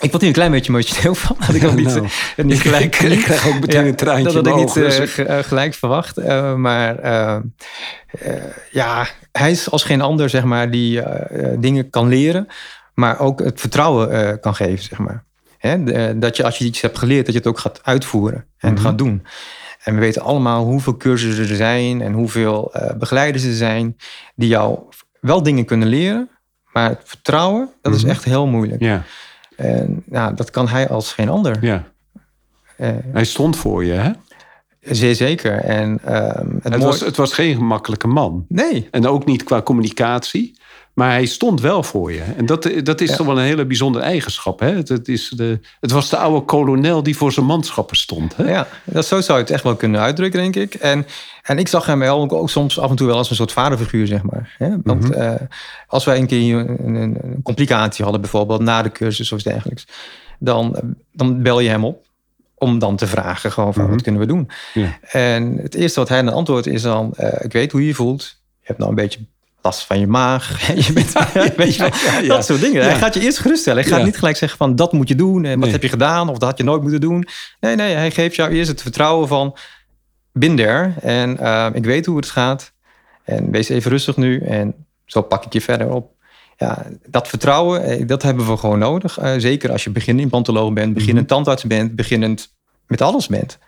Ik 0.00 0.10
word 0.10 0.20
hier 0.20 0.26
een 0.26 0.36
klein 0.36 0.50
beetje 0.50 0.72
emotioneel 0.72 1.14
van. 1.14 1.36
Dat 1.46 1.54
ik 1.54 1.64
ook 1.68 1.74
niet, 1.74 1.86
nou, 1.86 2.08
niet 2.36 2.60
gelijk. 2.60 3.00
Ik, 3.00 3.10
ik 3.18 3.24
krijg 3.24 3.46
ook 3.46 3.60
meteen 3.60 3.82
ja, 3.82 3.88
een 3.88 3.96
traantje. 3.96 4.24
Dat 4.24 4.34
had 4.34 4.46
ik 4.46 4.54
niet 4.54 5.18
uh, 5.18 5.38
gelijk 5.38 5.74
verwacht. 5.74 6.18
Uh, 6.18 6.54
maar 6.54 7.04
uh, 7.04 7.36
ja, 8.70 9.06
hij 9.32 9.50
is 9.50 9.70
als 9.70 9.84
geen 9.84 10.00
ander, 10.00 10.28
zeg 10.28 10.44
maar, 10.44 10.70
die 10.70 11.02
dingen 11.58 11.90
kan 11.90 12.08
leren, 12.08 12.46
maar 12.94 13.18
ook 13.18 13.38
het 13.38 13.60
vertrouwen 13.60 14.40
kan 14.40 14.54
geven, 14.54 14.84
zeg 14.84 14.98
maar. 14.98 15.24
Hè? 15.58 16.18
dat 16.18 16.36
je 16.36 16.44
als 16.44 16.58
je 16.58 16.64
iets 16.64 16.80
hebt 16.80 16.98
geleerd, 16.98 17.24
dat 17.24 17.34
je 17.34 17.40
het 17.40 17.48
ook 17.48 17.58
gaat 17.58 17.80
uitvoeren 17.82 18.46
en 18.58 18.68
mm 18.70 18.76
-hmm. 18.76 18.84
gaat 18.84 18.98
doen. 18.98 19.26
En 19.86 19.94
we 19.94 20.00
weten 20.00 20.22
allemaal 20.22 20.64
hoeveel 20.64 20.96
cursussen 20.96 21.48
er 21.48 21.56
zijn 21.56 22.00
en 22.00 22.12
hoeveel 22.12 22.72
uh, 22.76 22.92
begeleiders 22.98 23.44
er 23.44 23.52
zijn 23.52 23.96
die 24.34 24.48
jou 24.48 24.78
wel 25.20 25.42
dingen 25.42 25.64
kunnen 25.64 25.88
leren, 25.88 26.30
maar 26.72 26.88
het 26.88 27.02
vertrouwen, 27.04 27.60
dat 27.82 27.92
mm 27.92 27.98
-hmm. 27.98 28.08
is 28.08 28.14
echt 28.14 28.24
heel 28.24 28.46
moeilijk. 28.46 28.82
Ja. 28.82 29.02
En 29.56 30.02
nou, 30.06 30.34
dat 30.34 30.50
kan 30.50 30.68
hij 30.68 30.88
als 30.88 31.12
geen 31.12 31.28
ander. 31.28 31.56
Ja. 31.60 31.84
Uh, 32.78 32.88
hij 33.12 33.24
stond 33.24 33.56
voor 33.56 33.84
je, 33.84 33.92
hè? 33.92 34.10
Zeer 34.80 35.14
zeker. 35.14 35.52
En, 35.52 35.88
um, 35.88 35.98
het, 36.54 36.62
het, 36.62 36.72
mooi... 36.72 36.84
was, 36.84 37.00
het 37.00 37.16
was 37.16 37.32
geen 37.32 37.54
gemakkelijke 37.54 38.06
man. 38.06 38.44
Nee. 38.48 38.88
En 38.90 39.06
ook 39.06 39.24
niet 39.24 39.44
qua 39.44 39.62
communicatie. 39.62 40.58
Maar 40.96 41.10
hij 41.10 41.26
stond 41.26 41.60
wel 41.60 41.82
voor 41.82 42.12
je. 42.12 42.22
En 42.22 42.46
dat, 42.46 42.70
dat 42.82 43.00
is 43.00 43.10
ja. 43.10 43.16
toch 43.16 43.26
wel 43.26 43.38
een 43.38 43.44
hele 43.44 43.66
bijzondere 43.66 44.04
eigenschap. 44.04 44.60
Hè? 44.60 44.70
Het, 44.70 44.88
het, 44.88 45.08
is 45.08 45.28
de, 45.28 45.60
het 45.80 45.90
was 45.90 46.10
de 46.10 46.16
oude 46.16 46.44
kolonel 46.44 47.02
die 47.02 47.16
voor 47.16 47.32
zijn 47.32 47.46
manschappen 47.46 47.96
stond. 47.96 48.36
Hè? 48.36 48.50
Ja, 48.50 48.66
dat, 48.84 49.06
zo 49.06 49.20
zou 49.20 49.38
je 49.38 49.44
het 49.44 49.52
echt 49.52 49.62
wel 49.62 49.76
kunnen 49.76 50.00
uitdrukken, 50.00 50.40
denk 50.40 50.56
ik. 50.56 50.74
En, 50.74 51.06
en 51.42 51.58
ik 51.58 51.68
zag 51.68 51.86
hem 51.86 51.98
wel 51.98 52.20
ook, 52.20 52.32
ook 52.32 52.50
soms 52.50 52.78
af 52.78 52.90
en 52.90 52.96
toe 52.96 53.06
wel 53.06 53.16
als 53.16 53.30
een 53.30 53.36
soort 53.36 53.52
vaderfiguur, 53.52 54.06
zeg 54.06 54.22
maar. 54.22 54.54
Hè? 54.58 54.68
Want 54.82 55.02
mm 55.02 55.12
-hmm. 55.12 55.22
uh, 55.22 55.34
als 55.86 56.04
wij 56.04 56.18
een 56.18 56.26
keer 56.26 56.56
een, 56.56 56.86
een, 56.86 57.18
een, 57.22 57.42
complicatie 57.42 58.02
hadden, 58.02 58.22
bijvoorbeeld 58.22 58.60
na 58.60 58.82
de 58.82 58.92
cursus 58.92 59.32
of 59.32 59.38
iets 59.38 59.48
dergelijks, 59.48 59.86
dan, 60.38 60.94
dan 61.12 61.42
bel 61.42 61.60
je 61.60 61.68
hem 61.68 61.84
op 61.84 62.06
om 62.54 62.78
dan 62.78 62.96
te 62.96 63.06
vragen 63.06 63.52
gewoon 63.52 63.72
van, 63.72 63.82
mm 63.82 63.88
-hmm. 63.88 63.96
wat 63.96 64.04
kunnen 64.04 64.20
we 64.20 64.26
doen? 64.26 64.50
Ja. 64.74 64.98
En 65.10 65.58
het 65.62 65.74
eerste 65.74 66.00
wat 66.00 66.08
hij 66.08 66.22
dan 66.22 66.34
antwoordt 66.34 66.66
is 66.66 66.82
dan, 66.82 67.14
uh, 67.20 67.28
ik 67.38 67.52
weet 67.52 67.72
hoe 67.72 67.80
je 67.80 67.86
je 67.86 67.94
voelt. 67.94 68.22
Je 68.60 68.66
hebt 68.66 68.78
nou 68.78 68.90
een 68.90 68.96
beetje 68.96 69.26
last 69.66 69.84
van 69.84 69.98
je 69.98 70.06
maag. 70.06 70.66
je 70.86 70.92
bent, 70.92 71.12
weet 71.56 71.74
je, 71.74 72.24
dat 72.26 72.44
soort 72.44 72.60
dingen. 72.60 72.82
Hij 72.82 72.96
gaat 72.96 73.14
je 73.14 73.20
eerst 73.20 73.38
geruststellen. 73.38 73.82
Hij 73.82 73.92
gaat 73.92 74.04
niet 74.04 74.18
gelijk 74.18 74.36
zeggen 74.36 74.58
van 74.58 74.76
dat 74.76 74.92
moet 74.92 75.08
je 75.08 75.14
doen. 75.14 75.44
En 75.44 75.50
wat 75.50 75.58
nee. 75.58 75.72
heb 75.72 75.82
je 75.82 75.88
gedaan? 75.88 76.28
Of 76.28 76.38
dat 76.38 76.48
had 76.48 76.58
je 76.58 76.64
nooit 76.64 76.82
moeten 76.82 77.00
doen. 77.00 77.28
Nee, 77.60 77.74
nee. 77.74 77.94
Hij 77.94 78.10
geeft 78.10 78.36
jou 78.36 78.50
eerst 78.50 78.70
het 78.70 78.82
vertrouwen 78.82 79.28
van 79.28 79.56
bin 80.32 80.56
there. 80.56 80.94
En 81.00 81.36
uh, 81.40 81.68
ik 81.72 81.84
weet 81.84 82.06
hoe 82.06 82.16
het 82.16 82.30
gaat. 82.30 82.72
En 83.24 83.50
wees 83.50 83.68
even 83.68 83.90
rustig 83.90 84.16
nu. 84.16 84.40
En 84.40 84.74
zo 85.04 85.22
pak 85.22 85.44
ik 85.44 85.52
je 85.52 85.60
verder 85.60 85.90
op. 85.90 86.14
Ja, 86.56 86.86
dat 87.06 87.28
vertrouwen, 87.28 87.82
eh, 87.82 88.06
dat 88.06 88.22
hebben 88.22 88.46
we 88.46 88.56
gewoon 88.56 88.78
nodig. 88.78 89.20
Uh, 89.20 89.32
zeker 89.36 89.70
als 89.70 89.84
je 89.84 89.90
beginnend 89.90 90.24
implantoloog 90.24 90.72
bent, 90.72 90.94
beginnend 90.94 91.30
-hmm. 91.30 91.36
tandarts 91.36 91.64
bent, 91.64 91.96
beginnend 91.96 92.54
met 92.86 93.00
alles 93.00 93.26
bent. 93.26 93.58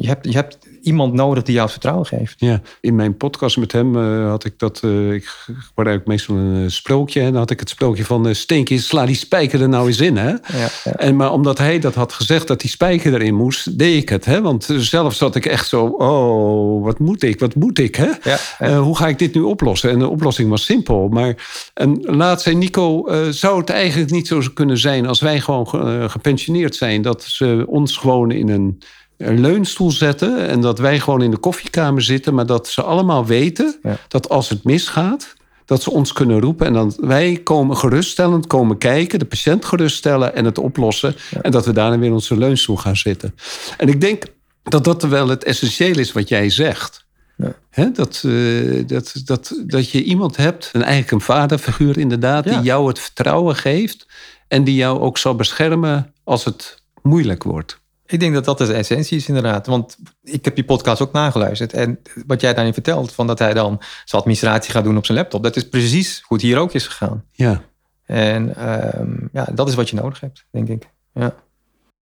Je 0.00 0.06
hebt, 0.06 0.26
je 0.26 0.32
hebt 0.32 0.58
iemand 0.82 1.12
nodig 1.12 1.42
die 1.42 1.54
jou 1.54 1.70
vertrouwen 1.70 2.06
geeft. 2.06 2.34
Ja, 2.36 2.60
in 2.80 2.94
mijn 2.94 3.16
podcast 3.16 3.56
met 3.56 3.72
hem 3.72 3.96
uh, 3.96 4.28
had 4.28 4.44
ik 4.44 4.58
dat. 4.58 4.80
Uh, 4.84 5.12
ik 5.12 5.24
gebruik 5.46 6.06
meestal 6.06 6.36
een 6.36 6.62
uh, 6.62 6.68
sprookje. 6.68 7.20
En 7.20 7.26
dan 7.26 7.36
had 7.36 7.50
ik 7.50 7.60
het 7.60 7.68
sprookje 7.68 8.04
van 8.04 8.34
Steenkje, 8.34 8.78
sla 8.78 9.06
die 9.06 9.14
spijker 9.14 9.62
er 9.62 9.68
nou 9.68 9.86
eens 9.86 10.00
in. 10.00 10.16
Hè? 10.16 10.28
Ja, 10.28 10.68
ja. 10.84 10.92
En, 10.92 11.16
maar 11.16 11.32
omdat 11.32 11.58
hij 11.58 11.78
dat 11.78 11.94
had 11.94 12.12
gezegd 12.12 12.46
dat 12.46 12.60
die 12.60 12.70
spijker 12.70 13.14
erin 13.14 13.34
moest, 13.34 13.78
deed 13.78 14.02
ik 14.02 14.08
het. 14.08 14.24
Hè? 14.24 14.40
Want 14.40 14.68
zelf 14.76 15.14
zat 15.14 15.34
ik 15.34 15.46
echt 15.46 15.68
zo. 15.68 15.84
Oh, 15.84 16.84
wat 16.84 16.98
moet 16.98 17.22
ik? 17.22 17.40
Wat 17.40 17.54
moet 17.54 17.78
ik? 17.78 17.94
Hè? 17.94 18.10
Ja, 18.58 18.78
hoe 18.78 18.96
ga 18.96 19.08
ik 19.08 19.18
dit 19.18 19.34
nu 19.34 19.40
oplossen? 19.40 19.90
En 19.90 19.98
de 19.98 20.08
oplossing 20.08 20.50
was 20.50 20.64
simpel. 20.64 21.08
Maar 21.08 21.34
en 21.74 22.00
laat 22.00 22.42
zei 22.42 22.56
Nico, 22.56 23.08
zou 23.30 23.58
het 23.58 23.70
eigenlijk 23.70 24.10
niet 24.10 24.26
zo 24.26 24.42
kunnen 24.54 24.78
zijn 24.78 25.06
als 25.06 25.20
wij 25.20 25.40
gewoon 25.40 25.66
gepensioneerd 26.10 26.74
zijn, 26.74 27.02
dat 27.02 27.22
ze 27.22 27.64
ons 27.66 27.96
gewoon 27.96 28.30
in 28.30 28.48
een 28.48 28.78
een 29.20 29.40
leunstoel 29.40 29.90
zetten 29.90 30.48
en 30.48 30.60
dat 30.60 30.78
wij 30.78 31.00
gewoon 31.00 31.22
in 31.22 31.30
de 31.30 31.36
koffiekamer 31.36 32.02
zitten, 32.02 32.34
maar 32.34 32.46
dat 32.46 32.68
ze 32.68 32.82
allemaal 32.82 33.26
weten 33.26 33.78
ja. 33.82 33.96
dat 34.08 34.28
als 34.28 34.48
het 34.48 34.64
misgaat, 34.64 35.34
dat 35.64 35.82
ze 35.82 35.90
ons 35.90 36.12
kunnen 36.12 36.40
roepen 36.40 36.66
en 36.66 36.72
dat 36.72 36.96
wij 37.00 37.40
komen 37.44 37.76
geruststellend 37.76 38.46
komen 38.46 38.78
kijken, 38.78 39.18
de 39.18 39.24
patiënt 39.24 39.64
geruststellen 39.64 40.34
en 40.34 40.44
het 40.44 40.58
oplossen 40.58 41.14
ja. 41.30 41.40
en 41.40 41.50
dat 41.50 41.66
we 41.66 41.72
daarna 41.72 41.98
weer 41.98 42.08
in 42.08 42.12
onze 42.12 42.36
leunstoel 42.36 42.76
gaan 42.76 42.96
zitten. 42.96 43.34
En 43.76 43.88
ik 43.88 44.00
denk 44.00 44.24
dat 44.62 44.84
dat 44.84 45.02
wel 45.02 45.28
het 45.28 45.44
essentieel 45.44 45.98
is 45.98 46.12
wat 46.12 46.28
jij 46.28 46.50
zegt. 46.50 47.06
Ja. 47.36 47.54
He, 47.70 47.90
dat, 47.90 48.22
uh, 48.26 48.86
dat, 48.86 49.20
dat, 49.24 49.62
dat 49.66 49.90
je 49.90 50.02
iemand 50.02 50.36
hebt, 50.36 50.70
een, 50.72 50.82
eigenlijk 50.82 51.12
een 51.12 51.20
vaderfiguur 51.20 51.98
inderdaad, 51.98 52.44
die 52.44 52.60
jou 52.60 52.88
het 52.88 52.98
vertrouwen 52.98 53.56
geeft 53.56 54.06
en 54.48 54.64
die 54.64 54.74
jou 54.74 55.00
ook 55.00 55.18
zal 55.18 55.34
beschermen 55.34 56.14
als 56.24 56.44
het 56.44 56.82
moeilijk 57.02 57.42
wordt. 57.42 57.79
Ik 58.10 58.20
denk 58.20 58.34
dat 58.34 58.44
dat 58.44 58.58
de 58.58 58.72
essentie 58.72 59.16
is 59.16 59.28
inderdaad. 59.28 59.66
Want 59.66 59.96
ik 60.22 60.44
heb 60.44 60.54
die 60.54 60.64
podcast 60.64 61.02
ook 61.02 61.12
nageluisterd. 61.12 61.72
En 61.72 62.00
wat 62.26 62.40
jij 62.40 62.54
daarin 62.54 62.72
vertelt, 62.72 63.12
van 63.12 63.26
dat 63.26 63.38
hij 63.38 63.54
dan 63.54 63.76
zijn 64.04 64.20
administratie 64.20 64.72
gaat 64.72 64.84
doen 64.84 64.96
op 64.96 65.06
zijn 65.06 65.18
laptop. 65.18 65.42
Dat 65.42 65.56
is 65.56 65.68
precies 65.68 66.22
hoe 66.26 66.36
het 66.36 66.46
hier 66.46 66.58
ook 66.58 66.72
is 66.72 66.86
gegaan. 66.86 67.24
Ja. 67.32 67.62
En 68.06 68.68
um, 69.00 69.28
ja, 69.32 69.48
dat 69.54 69.68
is 69.68 69.74
wat 69.74 69.90
je 69.90 69.96
nodig 69.96 70.20
hebt, 70.20 70.44
denk 70.50 70.68
ik. 70.68 70.88
Ja. 71.14 71.34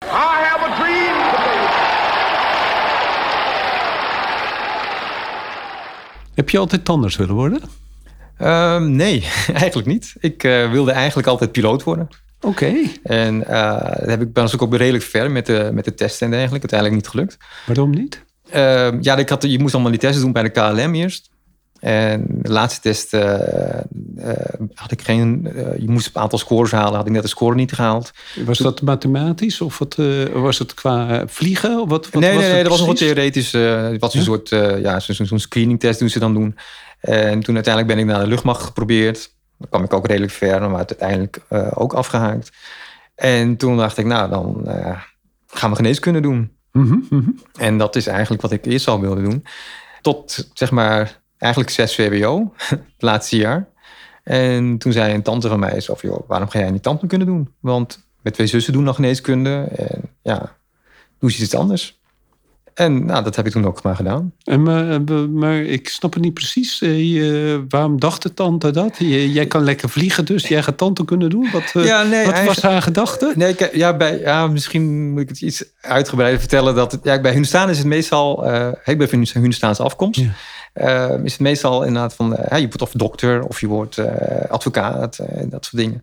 I 0.04 0.06
have 0.08 0.64
a 0.64 0.76
dream. 0.76 1.16
Heb 6.34 6.50
je 6.50 6.58
altijd 6.58 6.84
tandarts 6.84 7.16
willen 7.16 7.34
worden? 7.34 7.60
Um, 8.38 8.90
nee, 8.90 9.28
eigenlijk 9.54 9.88
niet. 9.88 10.14
Ik 10.18 10.44
uh, 10.44 10.70
wilde 10.70 10.92
eigenlijk 10.92 11.28
altijd 11.28 11.52
piloot 11.52 11.82
worden. 11.82 12.08
Oké. 12.42 12.64
Okay. 12.64 12.92
En 13.02 13.44
uh, 13.50 13.76
heb 13.84 14.20
ik 14.20 14.32
ben 14.32 14.60
ook 14.60 14.76
redelijk 14.76 15.04
ver 15.04 15.30
met 15.30 15.46
de, 15.46 15.70
met 15.72 15.84
de 15.84 15.94
testen 15.94 16.26
en 16.26 16.32
dergelijke. 16.32 16.70
Uiteindelijk 16.70 17.00
niet 17.00 17.08
gelukt. 17.08 17.36
Waarom 17.66 17.90
niet? 17.90 18.24
Uh, 18.54 19.00
ja, 19.00 19.16
ik 19.16 19.28
had, 19.28 19.42
je 19.42 19.58
moest 19.58 19.74
allemaal 19.74 19.92
die 19.92 20.00
testen 20.00 20.22
doen 20.22 20.32
bij 20.32 20.42
de 20.42 20.48
KLM 20.48 20.94
eerst. 20.94 21.30
En 21.80 22.24
de 22.28 22.50
laatste 22.50 22.80
test 22.80 23.10
had 24.74 24.90
ik 24.90 25.02
geen. 25.02 25.48
je 25.78 25.88
moest 25.88 26.10
een 26.12 26.22
aantal 26.22 26.38
scores 26.38 26.70
halen, 26.70 26.94
had 26.94 27.06
ik 27.06 27.12
net 27.12 27.22
de 27.22 27.28
score 27.28 27.54
niet 27.54 27.72
gehaald. 27.72 28.10
Was 28.44 28.58
dat 28.58 28.82
mathematisch 28.82 29.60
of 29.60 29.78
wat, 29.78 29.98
was 30.32 30.58
het 30.58 30.74
qua 30.74 31.22
vliegen? 31.26 31.88
Wat, 31.88 32.10
wat 32.10 32.22
nee, 32.22 32.36
nee, 32.36 32.52
nee, 32.52 32.62
dat 32.62 32.70
was 32.70 32.80
nog 32.80 32.88
een 32.88 32.94
theoretisch. 32.94 33.52
het 33.52 34.00
was 34.00 34.14
een 34.14 34.22
soort 34.22 34.48
ja, 34.82 35.00
zo'n 35.00 35.38
screening 35.38 35.80
test 35.80 35.98
doen 35.98 36.08
ze 36.08 36.18
dan 36.18 36.34
doen. 36.34 36.56
En 37.00 37.40
toen 37.40 37.54
uiteindelijk 37.54 37.94
ben 37.94 38.04
ik 38.04 38.10
naar 38.10 38.20
de 38.20 38.30
luchtmacht 38.30 38.62
geprobeerd. 38.62 39.30
Dan 39.62 39.70
kwam 39.70 39.84
ik 39.84 39.92
ook 39.92 40.06
redelijk 40.06 40.32
ver, 40.32 40.60
maar 40.60 40.76
uiteindelijk 40.76 41.40
ook 41.74 41.92
afgehaakt. 41.92 42.50
En 43.14 43.56
toen 43.56 43.76
dacht 43.76 43.98
ik, 43.98 44.06
nou, 44.06 44.30
dan 44.30 44.68
gaan 45.46 45.70
we 45.70 45.76
geneeskunde 45.76 46.20
doen. 46.20 46.56
Mhm, 46.72 46.98
mhm. 47.10 47.30
En 47.58 47.78
dat 47.78 47.96
is 47.96 48.06
eigenlijk 48.06 48.42
wat 48.42 48.52
ik 48.52 48.64
eerst 48.64 48.88
al 48.88 49.00
wilde 49.00 49.22
doen. 49.22 49.44
Tot 50.00 50.50
zeg 50.52 50.70
maar 50.70 51.20
eigenlijk 51.38 51.72
6 51.72 51.94
VWO, 51.94 52.52
het 52.68 52.82
laatste 52.98 53.36
jaar. 53.36 53.68
En 54.22 54.78
toen 54.78 54.92
zei 54.92 55.14
een 55.14 55.22
tante 55.22 55.48
van 55.48 55.58
mij: 55.58 55.80
zo, 55.80 55.96
joh, 56.00 56.28
waarom 56.28 56.48
ga 56.48 56.58
jij 56.58 56.70
niet 56.70 56.82
tante 56.82 57.06
kunnen 57.06 57.26
doen? 57.26 57.54
Want 57.60 58.06
met 58.22 58.34
twee 58.34 58.46
zussen 58.46 58.72
doen 58.72 58.82
nog 58.82 58.94
geneeskunde. 58.94 59.68
En 59.76 60.00
ja, 60.22 60.38
doe 61.18 61.30
eens 61.30 61.42
iets 61.42 61.54
anders. 61.54 62.00
En 62.74 63.06
nou, 63.06 63.24
dat 63.24 63.36
heb 63.36 63.46
ik 63.46 63.52
toen 63.52 63.66
ook 63.66 63.82
maar 63.82 63.96
gedaan. 63.96 64.32
En, 64.44 64.62
maar, 64.62 65.00
maar 65.30 65.56
ik 65.56 65.88
snap 65.88 66.12
het 66.12 66.22
niet 66.22 66.34
precies. 66.34 66.82
Eh, 66.82 67.58
waarom 67.68 68.00
dacht 68.00 68.22
de 68.22 68.34
tante 68.34 68.70
dat? 68.70 68.96
jij 68.98 69.46
kan 69.46 69.64
lekker 69.64 69.88
vliegen, 69.88 70.24
dus 70.24 70.48
jij 70.48 70.62
gaat 70.62 70.78
tante 70.78 71.04
kunnen 71.04 71.30
doen? 71.30 71.48
Wat, 71.52 71.72
eh, 71.74 71.84
ja, 71.84 72.02
nee, 72.02 72.26
wat 72.26 72.44
was 72.44 72.62
haar 72.62 72.82
gedachte? 72.82 73.32
Nee, 73.36 73.56
ja, 73.72 73.96
bij, 73.96 74.18
ja, 74.18 74.46
misschien 74.46 75.10
moet 75.10 75.20
ik 75.20 75.28
het 75.28 75.40
iets 75.40 75.64
uitgebreider 75.80 76.40
vertellen. 76.40 76.74
Dat 76.74 76.98
ja, 77.02 77.20
bij 77.20 77.32
Hunstaan 77.32 77.70
is 77.70 77.78
het 77.78 77.86
meestal... 77.86 78.50
Uh, 78.50 78.68
ik 78.84 78.98
ben 78.98 79.08
van 79.08 79.42
Hunstaanse 79.42 79.82
afkomst. 79.82 80.20
is 81.24 81.32
het 81.32 81.40
meestal 81.40 81.84
inderdaad 81.84 82.14
van... 82.14 82.38
je 82.50 82.66
wordt 82.66 82.82
of 82.82 82.92
dokter 82.92 83.42
of 83.42 83.60
je 83.60 83.66
wordt 83.66 83.98
advocaat. 84.48 85.18
dat 85.50 85.64
soort 85.64 85.82
dingen. 85.82 86.02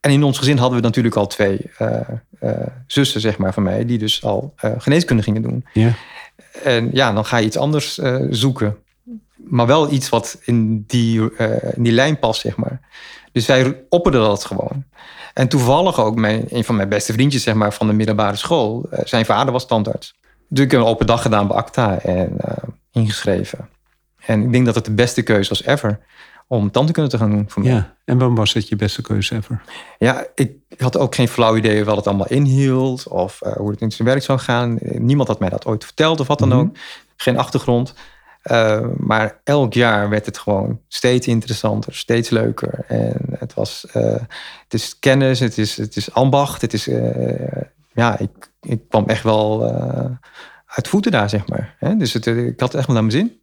En 0.00 0.10
in 0.10 0.22
ons 0.22 0.38
gezin 0.38 0.58
hadden 0.58 0.78
we 0.78 0.84
natuurlijk 0.84 1.16
al 1.16 1.26
twee 1.26 1.70
uh, 1.78 2.00
uh, 2.42 2.50
zussen, 2.86 3.20
zeg 3.20 3.38
maar, 3.38 3.52
van 3.52 3.62
mij, 3.62 3.84
die 3.84 3.98
dus 3.98 4.24
al 4.24 4.54
uh, 4.64 4.72
geneeskunde 4.78 5.22
gingen 5.22 5.42
doen. 5.42 5.66
Ja. 5.72 5.92
En 6.62 6.90
ja, 6.92 7.12
dan 7.12 7.24
ga 7.24 7.36
je 7.36 7.46
iets 7.46 7.56
anders 7.56 8.00
zoeken. 8.30 8.76
Maar 9.36 9.66
wel 9.66 9.92
iets 9.92 10.08
wat 10.08 10.38
in 10.44 10.84
die, 10.86 11.38
in 11.74 11.82
die 11.82 11.92
lijn 11.92 12.18
past, 12.18 12.40
zeg 12.40 12.56
maar. 12.56 12.80
Dus 13.32 13.46
wij 13.46 13.80
opperden 13.88 14.20
dat 14.20 14.44
gewoon. 14.44 14.84
En 15.34 15.48
toevallig 15.48 16.00
ook 16.00 16.16
mijn, 16.16 16.44
een 16.48 16.64
van 16.64 16.76
mijn 16.76 16.88
beste 16.88 17.12
vriendjes 17.12 17.42
zeg 17.42 17.54
maar, 17.54 17.72
van 17.72 17.86
de 17.86 17.92
middelbare 17.92 18.36
school. 18.36 18.88
zijn 19.04 19.24
vader 19.24 19.52
was 19.52 19.66
tandarts. 19.66 20.14
Dus 20.48 20.64
ik 20.64 20.70
heb 20.70 20.80
een 20.80 20.86
open 20.86 21.06
dag 21.06 21.22
gedaan 21.22 21.46
bij 21.46 21.56
ACTA 21.56 21.98
en 21.98 22.36
ingeschreven. 22.92 23.68
En 24.24 24.42
ik 24.42 24.52
denk 24.52 24.66
dat 24.66 24.74
het 24.74 24.84
de 24.84 24.92
beste 24.92 25.22
keuze 25.22 25.48
was 25.48 25.64
ever 25.64 26.00
om 26.48 26.70
tandheelkunde 26.70 27.10
te 27.10 27.18
gaan 27.18 27.30
doen 27.30 27.44
voor 27.48 27.62
mij. 27.62 27.72
Ja, 27.72 27.94
en 28.04 28.18
waarom 28.18 28.36
was 28.36 28.52
het 28.52 28.68
je 28.68 28.76
beste 28.76 29.02
keuze 29.02 29.34
ever? 29.36 29.62
Ja, 29.98 30.26
ik 30.34 30.52
had 30.78 30.96
ook 30.96 31.14
geen 31.14 31.28
flauw 31.28 31.56
idee 31.56 31.84
wat 31.84 31.96
het 31.96 32.06
allemaal 32.06 32.28
inhield 32.28 33.08
of 33.08 33.40
uh, 33.42 33.52
hoe 33.52 33.70
het 33.70 33.80
in 33.80 33.92
zijn 33.92 34.08
werk 34.08 34.22
zou 34.22 34.38
gaan. 34.38 34.78
Niemand 34.80 35.28
had 35.28 35.40
mij 35.40 35.48
dat 35.48 35.66
ooit 35.66 35.84
verteld 35.84 36.20
of 36.20 36.26
wat 36.26 36.38
dan 36.38 36.48
mhm. 36.48 36.58
ook. 36.58 36.76
Geen 37.16 37.38
achtergrond. 37.38 37.94
Uh, 38.44 38.86
maar 38.96 39.40
elk 39.44 39.72
jaar 39.72 40.08
werd 40.08 40.26
het 40.26 40.38
gewoon 40.38 40.80
steeds 40.88 41.26
interessanter, 41.26 41.94
steeds 41.94 42.30
leuker. 42.30 42.84
En 42.86 43.20
het 43.38 43.54
was, 43.54 43.86
uh, 43.96 44.02
het 44.62 44.74
is 44.74 44.98
kennis, 44.98 45.40
het 45.40 45.58
is, 45.58 45.76
het 45.76 45.96
is 45.96 46.12
ambacht, 46.12 46.60
het 46.60 46.72
is, 46.72 46.84
ja, 47.92 48.18
ik, 48.18 48.50
ik 48.60 48.88
kwam 48.88 49.06
echt 49.06 49.22
wel 49.22 49.72
uit 50.66 50.88
voeten 50.88 51.12
daar, 51.12 51.28
zeg 51.28 51.48
maar. 51.48 51.96
Dus 51.98 52.12
het, 52.12 52.26
ik 52.26 52.60
had 52.60 52.72
het 52.72 52.74
echt 52.74 52.86
wel 52.86 52.96
naar 52.96 53.04
mijn 53.04 53.16
zin. 53.16 53.40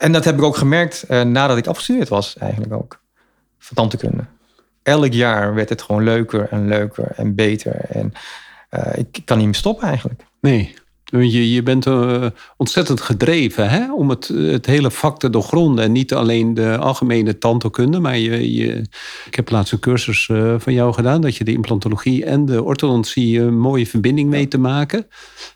En 0.00 0.12
dat 0.12 0.24
heb 0.24 0.36
ik 0.36 0.42
ook 0.42 0.56
gemerkt 0.56 1.04
uh, 1.08 1.22
nadat 1.22 1.56
ik 1.56 1.66
afgestudeerd 1.66 2.08
was, 2.08 2.36
eigenlijk 2.36 2.72
ook. 2.72 3.00
Van 3.58 3.76
tandheelkunde. 3.76 4.24
Elk 4.82 5.12
jaar 5.12 5.54
werd 5.54 5.68
het 5.68 5.82
gewoon 5.82 6.02
leuker 6.02 6.48
en 6.50 6.68
leuker 6.68 7.12
en 7.16 7.34
beter. 7.34 7.74
En 7.74 8.12
uh, 8.70 8.92
ik 8.96 9.22
kan 9.24 9.36
niet 9.36 9.46
meer 9.46 9.54
stoppen 9.54 9.88
eigenlijk. 9.88 10.22
Nee. 10.40 10.74
Je, 11.10 11.52
je 11.52 11.62
bent 11.62 11.86
uh, 11.86 12.26
ontzettend 12.56 13.00
gedreven 13.00 13.70
hè? 13.70 13.92
om 13.92 14.10
het, 14.10 14.28
het 14.28 14.66
hele 14.66 14.90
vak 14.90 15.18
te 15.18 15.30
doorgronden. 15.30 15.84
En 15.84 15.92
niet 15.92 16.14
alleen 16.14 16.54
de 16.54 16.76
algemene 16.76 17.38
tandheelkunde. 17.38 17.98
Maar 17.98 18.18
je, 18.18 18.54
je, 18.54 18.84
ik 19.26 19.34
heb 19.34 19.50
laatst 19.50 19.72
een 19.72 19.78
cursus 19.78 20.28
uh, 20.28 20.54
van 20.58 20.72
jou 20.72 20.92
gedaan. 20.92 21.20
Dat 21.20 21.36
je 21.36 21.44
de 21.44 21.52
implantologie 21.52 22.24
en 22.24 22.46
de 22.46 22.62
orthodontie 22.62 23.40
een 23.40 23.58
mooie 23.58 23.86
verbinding 23.86 24.30
mee 24.30 24.48
te 24.48 24.58
maken. 24.58 25.06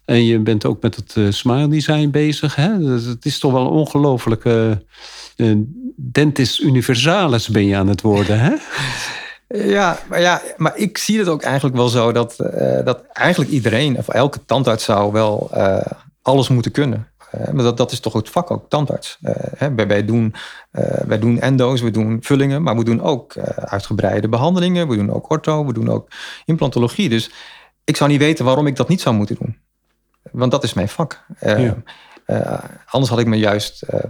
En 0.04 0.24
je 0.24 0.38
bent 0.38 0.64
ook 0.64 0.82
met 0.82 0.96
het 0.96 1.14
uh, 1.18 1.30
smile 1.30 1.68
design 1.68 2.10
bezig. 2.10 2.54
Hè? 2.54 2.70
Het 2.84 3.24
is 3.24 3.38
toch 3.38 3.52
wel 3.52 3.62
een 3.62 3.68
ongelofelijke... 3.68 4.84
dentis 5.96 6.60
universalis 6.60 7.48
ben 7.48 7.66
je 7.66 7.76
aan 7.76 7.88
het 7.88 8.00
worden, 8.00 8.40
hè? 8.40 8.52
Ja, 9.48 9.98
maar 10.08 10.20
ja, 10.20 10.42
maar 10.56 10.76
ik 10.76 10.98
zie 10.98 11.18
het 11.18 11.28
ook 11.28 11.42
eigenlijk 11.42 11.76
wel 11.76 11.88
zo 11.88 12.12
dat, 12.12 12.36
uh, 12.40 12.84
dat 12.84 13.04
eigenlijk 13.12 13.50
iedereen, 13.50 13.98
of 13.98 14.08
elke 14.08 14.44
tandarts 14.44 14.84
zou 14.84 15.12
wel 15.12 15.50
uh, 15.54 15.80
alles 16.22 16.48
moeten 16.48 16.72
kunnen. 16.72 17.08
Uh, 17.34 17.48
maar 17.48 17.64
dat, 17.64 17.76
dat 17.76 17.92
is 17.92 18.00
toch 18.00 18.12
het 18.12 18.30
vak 18.30 18.50
ook, 18.50 18.68
tandarts. 18.68 19.18
Hè, 19.56 19.74
wij, 19.74 19.86
wij, 19.86 20.04
doen, 20.04 20.34
wij 21.06 21.18
doen 21.18 21.40
endo's, 21.40 21.80
we 21.80 21.90
doen 21.90 22.18
vullingen, 22.20 22.62
maar 22.62 22.76
we 22.76 22.84
doen 22.84 23.02
ook 23.02 23.36
uitgebreide 23.56 24.28
behandelingen. 24.28 24.88
We 24.88 24.96
doen 24.96 25.12
ook 25.12 25.30
ortho, 25.30 25.66
we 25.66 25.72
doen 25.72 25.88
ook 25.88 26.08
implantologie. 26.44 27.08
Dus 27.08 27.30
ik 27.84 27.96
zou 27.96 28.10
niet 28.10 28.18
weten 28.18 28.44
waarom 28.44 28.66
ik 28.66 28.76
dat 28.76 28.88
niet 28.88 29.00
zou 29.00 29.14
moeten 29.14 29.36
doen. 29.40 29.56
Want 30.32 30.50
dat 30.50 30.64
is 30.64 30.72
mijn 30.72 30.88
vak. 30.88 31.24
Uh, 32.26 32.58
anders 32.86 33.10
had 33.10 33.20
ik 33.20 33.26
me 33.26 33.36
juist 33.36 33.84
uh, 33.94 34.00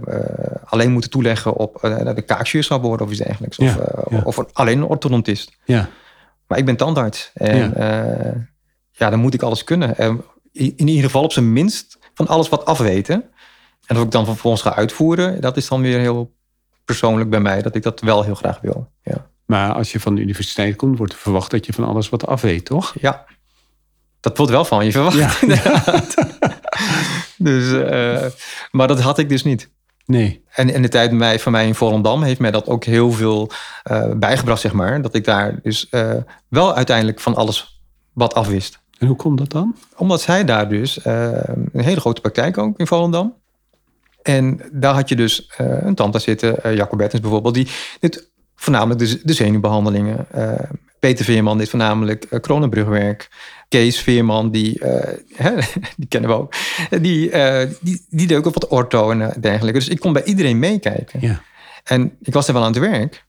alleen 0.65 0.91
moeten 0.91 1.09
toeleggen 1.09 1.53
op 1.53 1.79
de 2.15 2.23
kaakjuur 2.25 2.77
worden 2.81 3.05
of 3.05 3.11
iets 3.11 3.21
dergelijks. 3.21 3.57
Of, 3.57 3.77
of 4.23 4.45
alleen 4.53 4.77
een 4.77 4.83
orthodontist. 4.83 5.57
Ja. 5.65 5.89
Maar 6.47 6.57
ik 6.57 6.65
ben 6.65 6.75
tandarts. 6.75 7.31
En 7.33 7.73
ja. 7.77 8.47
ja, 8.91 9.09
dan 9.09 9.19
moet 9.19 9.33
ik 9.33 9.41
alles 9.41 9.63
kunnen. 9.63 9.97
in 10.51 10.87
ieder 10.87 11.03
geval 11.03 11.23
op 11.23 11.31
zijn 11.31 11.53
minst 11.53 11.97
van 12.13 12.27
alles 12.27 12.49
wat 12.49 12.65
afweten. 12.65 13.23
En 13.85 13.97
of 13.97 14.03
ik 14.03 14.11
dan 14.11 14.25
vervolgens 14.25 14.61
ga 14.61 14.75
uitvoeren, 14.75 15.41
dat 15.41 15.57
is 15.57 15.67
dan 15.67 15.81
weer 15.81 15.99
heel 15.99 16.33
persoonlijk 16.85 17.29
bij 17.29 17.39
mij. 17.39 17.61
Dat 17.61 17.75
ik 17.75 17.83
dat 17.83 18.01
wel 18.01 18.23
heel 18.23 18.35
graag 18.35 18.59
wil. 18.61 18.91
Ja. 19.03 19.27
Maar 19.45 19.73
als 19.73 19.91
je 19.91 19.99
van 19.99 20.15
de 20.15 20.21
universiteit 20.21 20.75
komt, 20.75 20.97
wordt 20.97 21.13
er 21.13 21.19
verwacht 21.19 21.51
dat 21.51 21.65
je 21.65 21.73
van 21.73 21.83
alles 21.83 22.09
wat 22.09 22.27
afweet, 22.27 22.65
toch? 22.65 22.93
Ja. 22.99 23.25
Dat 24.19 24.37
wordt 24.37 24.51
wel 24.51 24.65
van 24.65 24.85
je 24.85 24.91
verwacht. 24.91 25.17
Ja. 25.17 25.31
dus, 27.37 27.71
uh, 27.71 28.25
maar 28.71 28.87
dat 28.87 29.01
had 29.01 29.17
ik 29.17 29.29
dus 29.29 29.43
niet. 29.43 29.69
Nee. 30.05 30.43
En 30.49 30.69
in 30.69 30.81
de 30.81 30.87
tijd 30.87 31.11
mij, 31.11 31.39
van 31.39 31.51
mij 31.51 31.67
in 31.67 31.75
Volendam 31.75 32.23
heeft 32.23 32.39
mij 32.39 32.51
dat 32.51 32.67
ook 32.67 32.83
heel 32.83 33.11
veel 33.11 33.51
uh, 33.91 34.11
bijgebracht, 34.15 34.61
zeg 34.61 34.73
maar. 34.73 35.01
Dat 35.01 35.15
ik 35.15 35.23
daar 35.23 35.59
dus 35.61 35.87
uh, 35.91 36.13
wel 36.47 36.75
uiteindelijk 36.75 37.19
van 37.19 37.35
alles 37.35 37.81
wat 38.13 38.33
afwist. 38.33 38.79
En 38.97 39.07
hoe 39.07 39.15
komt 39.15 39.37
dat 39.37 39.51
dan? 39.51 39.75
Omdat 39.95 40.21
zij 40.21 40.45
daar 40.45 40.69
dus 40.69 41.05
een 41.05 41.69
hele 41.83 41.99
grote 41.99 42.21
praktijk 42.21 42.57
ook 42.57 42.79
in 42.79 42.87
Volendam. 42.87 43.33
En 44.21 44.61
daar 44.71 44.93
had 44.93 45.09
je 45.09 45.15
dus 45.15 45.49
een 45.57 45.95
tante 45.95 46.19
zitten, 46.19 46.75
Jacob 46.75 46.97
Bertens 46.97 47.21
bijvoorbeeld, 47.21 47.53
die 47.53 47.67
dit 47.99 48.31
voornamelijk 48.55 48.99
de, 48.99 49.21
de 49.23 49.33
zenuwbehandelingen. 49.33 50.27
Peter 50.99 51.25
Veerman 51.25 51.57
dit 51.57 51.69
voornamelijk 51.69 52.27
kronenbrugwerk. 52.41 53.29
Kees 53.69 53.99
Veerman, 53.99 54.51
die, 54.51 54.79
uh, 54.83 55.57
die 55.97 56.07
kennen 56.07 56.29
we 56.29 56.35
ook, 56.35 56.53
die, 56.89 57.31
uh, 57.31 57.61
die, 57.81 58.05
die 58.09 58.27
deed 58.27 58.37
ook 58.37 58.53
wat 58.53 58.67
ortho 58.67 59.11
en 59.11 59.21
eh, 59.21 59.41
dergelijke. 59.41 59.79
Dus 59.79 59.87
ik 59.87 59.99
kon 59.99 60.13
bij 60.13 60.23
iedereen 60.23 60.59
meekijken. 60.59 61.21
Ja. 61.21 61.41
En 61.83 62.17
ik 62.21 62.33
was 62.33 62.47
er 62.47 62.53
wel 62.53 62.63
aan 62.63 62.71
het 62.71 62.79
werk 62.79 63.25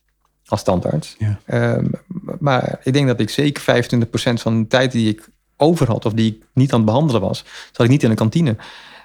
als 0.47 0.61
standaard. 0.61 1.17
Ja. 1.19 1.39
Um, 1.75 1.91
maar 2.39 2.79
ik 2.83 2.93
denk 2.93 3.07
dat 3.07 3.21
ik 3.21 3.31
zeker 3.31 3.63
25% 3.63 4.05
van 4.33 4.61
de 4.61 4.67
tijd 4.67 4.93
die 4.93 5.09
ik 5.09 5.29
over 5.57 5.87
had, 5.87 6.05
of 6.05 6.13
die 6.13 6.33
ik 6.33 6.47
niet 6.55 6.73
aan 6.73 6.79
het 6.79 6.87
behandelen 6.87 7.21
was, 7.21 7.45
zat 7.73 7.87
ik 7.87 7.93
niet 7.93 8.03
in 8.03 8.09
de 8.11 8.15
kantine. 8.15 8.57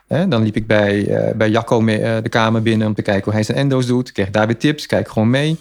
dan 0.08 0.44
liep 0.44 0.56
ik 0.56 0.68
bij, 0.68 1.08
uh, 1.08 1.36
bij 1.36 1.50
Jacco 1.50 1.82
mee, 1.82 2.22
de 2.22 2.30
kamer 2.30 2.62
binnen 2.62 2.88
om 2.88 2.94
te 2.94 3.02
kijken 3.02 3.24
hoe 3.24 3.34
hij 3.34 3.44
zijn 3.44 3.58
endo's 3.58 3.86
doet. 3.86 4.08
Ik 4.08 4.14
kreeg 4.14 4.30
daar 4.30 4.48
weer 4.48 4.58
tips, 4.58 4.86
kijk 4.86 5.10
gewoon 5.10 5.30
mee. 5.30 5.58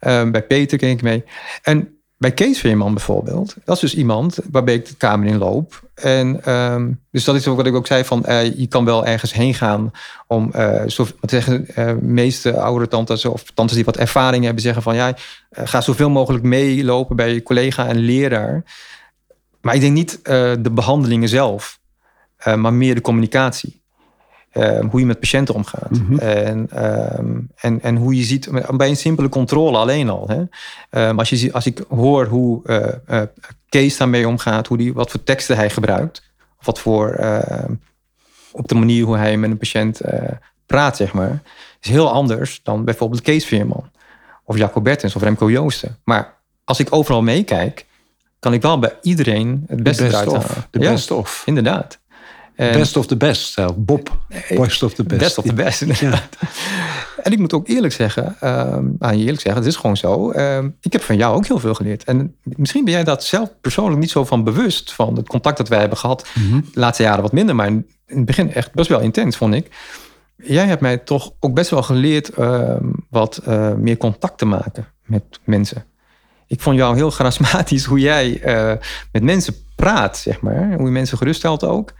Um, 0.00 0.32
bij 0.32 0.42
Peter 0.42 0.78
keek 0.78 0.92
ik 0.92 1.02
mee. 1.02 1.24
En 1.62 1.95
bij 2.18 2.32
Kees 2.32 2.58
Veerman 2.58 2.94
bijvoorbeeld, 2.94 3.56
dat 3.64 3.74
is 3.74 3.80
dus 3.80 3.94
iemand 3.94 4.38
waarbij 4.50 4.74
ik 4.74 4.88
de 4.88 4.94
kamer 4.94 5.28
in 5.28 5.38
loop. 5.38 5.88
En 5.94 6.52
um, 6.52 7.00
dus 7.10 7.24
dat 7.24 7.34
is 7.34 7.48
ook 7.48 7.56
wat 7.56 7.66
ik 7.66 7.74
ook 7.74 7.86
zei 7.86 8.04
van, 8.04 8.24
uh, 8.28 8.58
je 8.58 8.66
kan 8.66 8.84
wel 8.84 9.06
ergens 9.06 9.32
heen 9.32 9.54
gaan 9.54 9.90
om, 10.26 10.52
uh, 10.56 10.82
wat 10.96 11.30
zeggen, 11.30 11.66
uh, 11.78 11.92
meeste 12.00 12.60
oudere 12.60 12.88
tantes 12.88 13.24
of 13.24 13.44
tantes 13.54 13.76
die 13.76 13.84
wat 13.84 13.96
ervaring 13.96 14.44
hebben, 14.44 14.62
zeggen 14.62 14.82
van, 14.82 14.94
ja, 14.94 15.14
ga 15.50 15.80
zoveel 15.80 16.10
mogelijk 16.10 16.44
meelopen 16.44 17.16
bij 17.16 17.34
je 17.34 17.42
collega 17.42 17.86
en 17.86 17.98
leraar. 17.98 18.64
Maar 19.60 19.74
ik 19.74 19.80
denk 19.80 19.94
niet 19.94 20.24
de 20.24 20.70
behandelingen 20.72 21.28
zelf, 21.28 21.78
maar 22.56 22.74
meer 22.74 22.94
de 22.94 23.00
communicatie. 23.00 23.82
Ehm, 24.56 24.86
hoe 24.86 25.00
je 25.00 25.06
met 25.06 25.20
patiënten 25.20 25.54
omgaat. 25.54 25.90
Mhm. 25.90 26.18
en, 26.18 26.68
ehm, 26.70 27.38
en, 27.56 27.82
en 27.82 27.96
hoe 27.96 28.16
je 28.16 28.22
ziet, 28.22 28.48
bij 28.76 28.88
een 28.88 28.96
simpele 28.96 29.28
controle 29.28 29.78
alleen 29.78 30.08
al. 30.08 30.28
Hè? 30.28 31.08
Um, 31.08 31.18
als, 31.18 31.30
je, 31.30 31.52
als 31.52 31.66
ik 31.66 31.84
hoor 31.88 32.26
hoe 32.26 32.60
uh, 32.64 32.86
uh, 33.10 33.22
Kees 33.68 33.96
daarmee 33.96 34.28
omgaat, 34.28 34.66
hoe 34.66 34.76
die, 34.76 34.94
wat 34.94 35.10
voor 35.10 35.22
teksten 35.22 35.56
hij 35.56 35.70
gebruikt, 35.70 36.22
of 36.58 36.66
wat 36.66 36.78
voor, 36.78 37.20
op 38.52 38.68
de 38.68 38.74
manier 38.74 39.04
hoe 39.04 39.16
hij 39.16 39.36
met 39.36 39.50
een 39.50 39.58
patiënt 39.58 40.06
uh, 40.06 40.12
praat, 40.66 40.96
zeg 40.96 41.12
maar, 41.12 41.42
is 41.80 41.88
heel 41.90 42.10
anders 42.10 42.60
dan 42.62 42.84
bijvoorbeeld 42.84 43.22
Kees 43.22 43.46
Veerman. 43.46 43.90
Of 44.44 44.56
Jacco 44.56 44.80
Bertens 44.80 45.16
of 45.16 45.22
Remco 45.22 45.50
Joosten. 45.50 45.98
Maar 46.04 46.34
als 46.64 46.80
ik 46.80 46.92
overal 46.92 47.22
meekijk, 47.22 47.86
kan 48.38 48.52
ik 48.52 48.62
wel 48.62 48.78
bij 48.78 48.98
iedereen 49.02 49.64
het 49.68 49.82
beste 49.82 50.02
best 50.02 50.14
eruit 50.14 50.28
of. 50.28 50.48
halen. 50.48 50.66
De 50.70 50.80
Ja, 50.80 50.90
best 50.90 51.10
of. 51.10 51.42
Inderdaad. 51.44 51.98
Best 52.56 52.96
of 52.96 53.06
the 53.06 53.16
best. 53.16 53.52
zelf. 53.52 53.76
Bob. 53.76 54.18
Best 54.48 54.82
of 54.82 54.94
the 54.94 55.04
best. 55.04 55.20
Best 55.20 55.38
of 55.38 55.44
the 55.44 55.54
best, 55.54 55.80
inderdaad. 55.82 56.28
En 57.22 57.32
ik 57.32 57.38
moet 57.38 57.52
ook 57.52 57.68
eerlijk 57.68 57.92
zeggen, 57.92 58.36
ehm, 58.40 58.84
aan 58.98 59.18
je 59.18 59.24
eerlijk 59.24 59.40
zeggen, 59.42 59.62
het 59.62 59.70
is 59.70 59.76
gewoon 59.76 59.96
zo. 59.96 60.30
ehm, 60.30 60.68
ik 60.80 60.92
heb 60.92 61.02
van 61.02 61.16
jou 61.16 61.36
ook 61.36 61.46
heel 61.46 61.58
veel 61.58 61.74
geleerd. 61.74 62.04
En 62.04 62.34
misschien 62.42 62.84
ben 62.84 62.92
jij 62.92 63.04
dat 63.04 63.24
zelf 63.24 63.50
persoonlijk 63.60 64.00
niet 64.00 64.10
zo 64.10 64.24
van 64.24 64.44
bewust, 64.44 64.92
van 64.92 65.16
het 65.16 65.28
contact 65.28 65.56
dat 65.56 65.68
wij 65.68 65.80
hebben 65.80 65.98
gehad. 65.98 66.26
Mhm. 66.34 66.60
De 66.72 66.80
laatste 66.80 67.02
jaren 67.02 67.22
wat 67.22 67.32
minder, 67.32 67.54
maar 67.54 67.66
in 67.66 67.86
het 68.06 68.24
begin 68.24 68.52
echt 68.54 68.72
best 68.74 68.88
wel 68.88 69.00
intens, 69.00 69.36
vond 69.36 69.54
ik. 69.54 69.70
Jij 70.36 70.66
hebt 70.66 70.80
mij 70.80 70.96
toch 70.98 71.32
ook 71.40 71.54
best 71.54 71.70
wel 71.70 71.82
geleerd 71.82 72.28
ehm, 72.28 72.84
wat 73.10 73.36
eh, 73.36 73.72
meer 73.72 73.96
contact 73.96 74.38
te 74.38 74.44
maken 74.44 74.86
met 75.04 75.22
mensen. 75.44 75.84
Ik 76.46 76.60
vond 76.60 76.76
jou 76.76 76.96
heel 76.96 77.10
charismatisch 77.10 77.84
hoe 77.84 77.98
jij 77.98 78.40
eh, 78.42 78.72
met 79.12 79.22
mensen 79.22 79.54
praat, 79.76 80.18
zeg 80.18 80.40
maar. 80.40 80.74
Hoe 80.76 80.84
je 80.84 80.90
mensen 80.92 81.18
geruststelt 81.18 81.64
ook. 81.64 81.92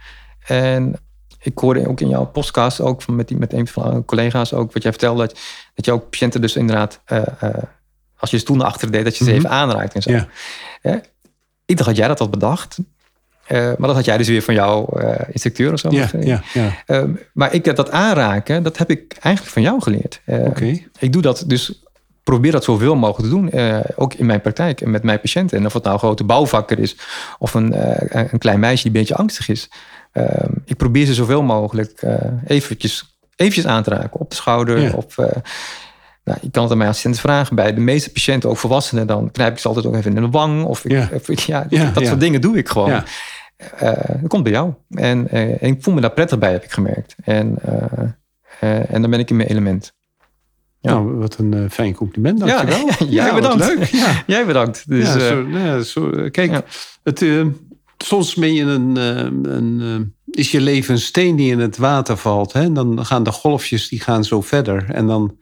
En 0.46 0.96
ik 1.46 1.58
hoorde 1.58 1.88
ook 1.88 2.00
in 2.00 2.08
jouw 2.08 2.24
podcast, 2.24 2.80
ook 2.80 3.02
van 3.02 3.16
met, 3.16 3.28
die, 3.28 3.36
met 3.36 3.52
een 3.52 3.66
van 3.66 3.90
jouw 3.90 4.04
collega's, 4.04 4.52
ook 4.52 4.72
wat 4.72 4.82
jij 4.82 4.92
vertelde, 4.92 5.20
dat, 5.26 5.38
dat 5.74 5.84
je 5.84 5.92
ook 5.92 6.10
patiënten 6.10 6.40
dus 6.40 6.56
inderdaad, 6.56 7.00
eh, 7.04 7.22
eh, 7.40 7.54
als 8.18 8.30
je 8.30 8.38
stoel 8.38 8.56
naar 8.56 8.66
achteren 8.66 8.92
deed, 8.92 9.04
dat 9.04 9.16
je 9.16 9.24
ze 9.24 9.30
Mhm. 9.30 9.38
even 9.38 9.50
aanraakt 9.50 9.94
en 9.94 10.02
zo. 10.02 10.10
Ja. 10.10 10.28
Ik 11.64 11.76
dacht 11.76 11.88
dat 11.88 11.96
jij 11.96 12.08
dat 12.08 12.18
had 12.18 12.30
bedacht. 12.30 12.78
Eh, 13.46 13.58
maar 13.58 13.86
dat 13.86 13.94
had 13.94 14.04
jij 14.04 14.16
dus 14.16 14.28
weer 14.28 14.42
van 14.42 14.54
jouw 14.54 14.88
instructeur 15.32 15.72
of 15.72 15.78
zo. 15.78 15.90
Ja, 15.90 16.08
ja, 16.20 16.42
ja. 16.52 16.70
Ehm, 16.86 17.10
maar 17.32 17.54
ik 17.54 17.64
dat 17.76 17.90
aanraken, 17.90 18.62
dat 18.62 18.78
heb 18.78 18.90
ik 18.90 19.16
eigenlijk 19.20 19.54
van 19.54 19.62
jou 19.62 19.82
geleerd. 19.82 20.20
Ik 20.98 21.12
doe 21.12 21.22
dat 21.22 21.44
dus, 21.46 21.82
probeer 22.22 22.52
dat 22.52 22.64
zoveel 22.64 22.94
mogelijk 22.96 23.30
te 23.30 23.34
doen. 23.34 23.50
ook 23.96 24.14
in 24.14 24.26
mijn 24.26 24.40
praktijk 24.40 24.80
en 24.80 24.90
met 24.90 25.02
mijn 25.02 25.20
patiënten. 25.20 25.58
En 25.58 25.66
of 25.66 25.72
het 25.72 25.82
nou 25.82 25.94
een 25.94 26.00
grote 26.00 26.24
bouwvakker 26.24 26.78
is 26.78 26.96
of 27.38 27.54
een, 27.54 27.74
een 28.32 28.38
klein 28.38 28.60
meisje 28.60 28.82
die 28.82 28.92
een 28.92 28.98
beetje 28.98 29.14
angstig 29.16 29.48
is. 29.48 29.68
Ehm, 30.16 30.52
ik 30.64 30.76
probeer 30.76 31.06
ze 31.06 31.14
zoveel 31.14 31.42
mogelijk 31.42 32.02
eh, 32.02 32.14
eventjes, 32.46 33.18
eventjes 33.36 33.66
aan 33.66 33.82
te 33.82 33.90
raken. 33.90 34.20
Op 34.20 34.30
de 34.30 34.36
schouder. 34.36 34.80
Ja. 34.80 34.90
Of, 34.92 35.18
eh, 35.18 35.36
nou, 36.24 36.38
ik 36.42 36.52
kan 36.52 36.62
het 36.62 36.72
aan 36.72 36.78
mijn 36.78 36.90
assistent 36.90 37.20
vragen. 37.20 37.56
Bij 37.56 37.74
de 37.74 37.80
meeste 37.80 38.12
patiënten, 38.12 38.50
ook 38.50 38.56
volwassenen, 38.56 39.06
dan 39.06 39.30
knijp 39.30 39.52
ik 39.52 39.58
ze 39.58 39.68
altijd 39.68 39.86
ook 39.86 39.94
even 39.94 40.16
in 40.16 40.22
de 40.22 40.28
wang. 40.30 40.64
Of, 40.64 40.84
ik, 40.84 40.90
Ja. 40.90 41.08
of 41.12 41.28
ik- 41.28 41.38
ja, 41.38 41.66
Ja, 41.68 41.90
dat 41.90 42.02
ja. 42.02 42.08
soort 42.08 42.20
dingen 42.20 42.40
doe 42.40 42.56
ik 42.56 42.68
gewoon. 42.68 42.88
Ja. 42.90 43.04
Eh, 43.78 43.92
dat 44.20 44.28
komt 44.28 44.42
bij 44.42 44.52
jou. 44.52 44.72
En, 44.90 45.28
en 45.30 45.60
ik 45.60 45.82
voel 45.82 45.94
me 45.94 46.00
daar 46.00 46.12
prettig 46.12 46.38
bij, 46.38 46.52
heb 46.52 46.64
ik 46.64 46.72
gemerkt. 46.72 47.14
En, 47.24 47.58
en 48.60 49.00
dan 49.00 49.10
ben 49.10 49.18
ik 49.20 49.30
in 49.30 49.36
mijn 49.36 49.48
element. 49.48 49.92
Ja. 50.80 50.90
Nou, 50.92 51.14
wat 51.14 51.38
een 51.38 51.70
fijn 51.70 51.94
compliment. 51.94 52.38
Ja, 52.44 52.64
Dankjewel. 52.64 53.08
jij 53.22 53.34
bedankt. 53.34 53.66
leuk. 53.66 53.84
Ja. 53.84 54.22
Jij 54.26 54.46
bedankt. 54.46 54.88
Dus, 54.88 55.06
ja, 55.14 55.18
zo, 55.18 55.42
nou 55.46 55.64
ja, 55.66 55.80
zo, 55.82 56.10
kijk, 56.30 56.50
ja. 56.50 56.62
het, 57.02 57.24
soms 57.98 58.34
ben 58.34 58.54
je 58.54 58.62
een, 58.64 58.96
eh, 58.96 59.52
een, 59.54 59.80
eh, 59.82 60.34
is 60.34 60.50
je 60.50 60.60
leven 60.60 60.94
een 60.94 61.00
steen 61.00 61.36
die 61.36 61.50
in 61.50 61.58
het 61.58 61.76
water 61.76 62.16
valt. 62.16 62.52
Hè? 62.52 62.60
En 62.62 62.74
dan 62.74 63.06
gaan 63.06 63.22
de 63.22 63.32
golfjes 63.32 63.88
die 63.88 64.00
gaan 64.00 64.24
zo 64.24 64.40
verder. 64.40 64.84
En 64.90 65.06
dan 65.06 65.36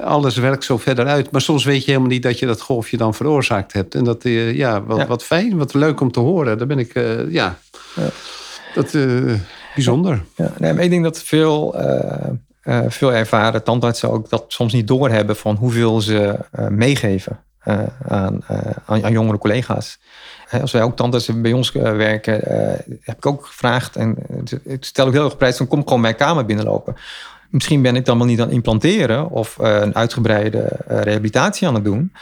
alles 0.00 0.36
werkt 0.36 0.64
zo 0.64 0.78
verder 0.78 1.06
uit. 1.06 1.30
Maar 1.30 1.40
soms 1.40 1.64
weet 1.64 1.84
je 1.84 1.90
helemaal 1.90 2.08
niet 2.10 2.22
dat 2.22 2.38
je 2.38 2.46
dat 2.46 2.60
golfje 2.60 2.96
dan 2.96 3.14
veroorzaakt 3.14 3.72
hebt. 3.72 3.94
En 3.94 4.04
dat, 4.04 4.24
eh, 4.24 4.54
ja, 4.54 4.82
wat, 4.82 4.98
Ja. 4.98 5.06
wat 5.06 5.24
fijn, 5.24 5.56
wat 5.56 5.74
leuk 5.74 6.00
om 6.00 6.12
te 6.12 6.20
horen. 6.20 6.58
Daar 6.58 6.66
ben 6.66 6.78
ik, 6.78 6.94
ja, 7.28 7.58
Ja. 7.94 8.10
dat 8.74 8.94
eh, 8.94 9.32
bijzonder. 9.74 10.22
Ja, 10.36 10.52
nee, 10.58 10.72
maar 10.72 10.84
ik 10.84 10.90
denk 10.90 11.04
dat 11.04 11.22
veel, 11.22 11.74
veel 12.88 13.12
ervaren 13.12 13.62
tandartsen 13.62 14.10
ook 14.10 14.28
dat 14.28 14.44
soms 14.48 14.72
niet 14.72 14.88
doorhebben 14.88 15.36
van 15.36 15.56
hoeveel 15.56 16.00
ze 16.00 16.38
meegeven 16.68 17.40
aan, 18.08 18.44
aan, 18.86 19.04
aan 19.04 19.12
jongere 19.12 19.38
collega's. 19.38 19.98
Als 20.60 20.72
wij 20.72 20.82
ook 20.82 20.96
tandartsen 20.96 21.42
bij 21.42 21.52
ons 21.52 21.72
eh, 21.72 21.82
werken, 21.82 22.42
eh, 22.42 22.78
heb 23.00 23.16
ik 23.16 23.26
ook 23.26 23.46
gevraagd 23.46 23.96
en 23.96 24.16
eh, 24.28 24.72
ik 24.72 24.84
stel 24.84 25.06
ook 25.06 25.12
heel 25.12 25.24
erg 25.24 25.36
prijs 25.36 25.56
van 25.56 25.66
kom 25.66 25.82
gewoon 25.82 26.00
mijn 26.00 26.16
kamer 26.16 26.44
binnenlopen. 26.44 26.94
Misschien 27.50 27.82
ben 27.82 27.96
ik 27.96 28.04
dan 28.04 28.18
wel 28.18 28.26
niet 28.26 28.38
aan 28.40 28.46
het 28.46 28.54
implanteren 28.54 29.30
of 29.30 29.56
een 29.60 29.94
uitgebreide 29.94 30.58
eh, 30.58 31.00
rehabilitatie 31.00 31.66
aan 31.68 31.74
het 31.74 31.84
doen. 31.84 32.12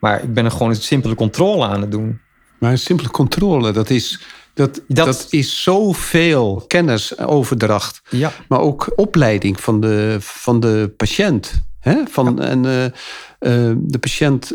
Maar 0.00 0.22
ik 0.22 0.34
ben 0.34 0.44
er 0.44 0.50
gewoon 0.50 0.68
een 0.68 0.76
simpele 0.76 1.14
controle 1.14 1.66
aan 1.66 1.80
het 1.80 1.90
doen. 1.90 2.20
Maar 2.58 2.70
een 2.70 2.78
simpele 2.78 3.10
controle, 3.10 3.70
dat 3.72 3.90
is, 3.90 4.20
dat, 4.54 4.80
Dat- 4.88 5.06
dat... 5.06 5.26
is 5.30 5.62
zoveel 5.62 6.64
kennisoverdracht. 6.66 8.00
Ja, 8.10 8.32
Maar 8.48 8.60
ook 8.60 8.92
opleiding 8.96 9.60
van 9.60 9.80
de, 9.80 10.16
van 10.20 10.60
de 10.60 10.92
patiënt. 10.96 11.52
Hè? 11.80 12.02
Van, 12.10 12.42
En 12.42 12.62
de 13.76 13.98
patiënt 14.00 14.52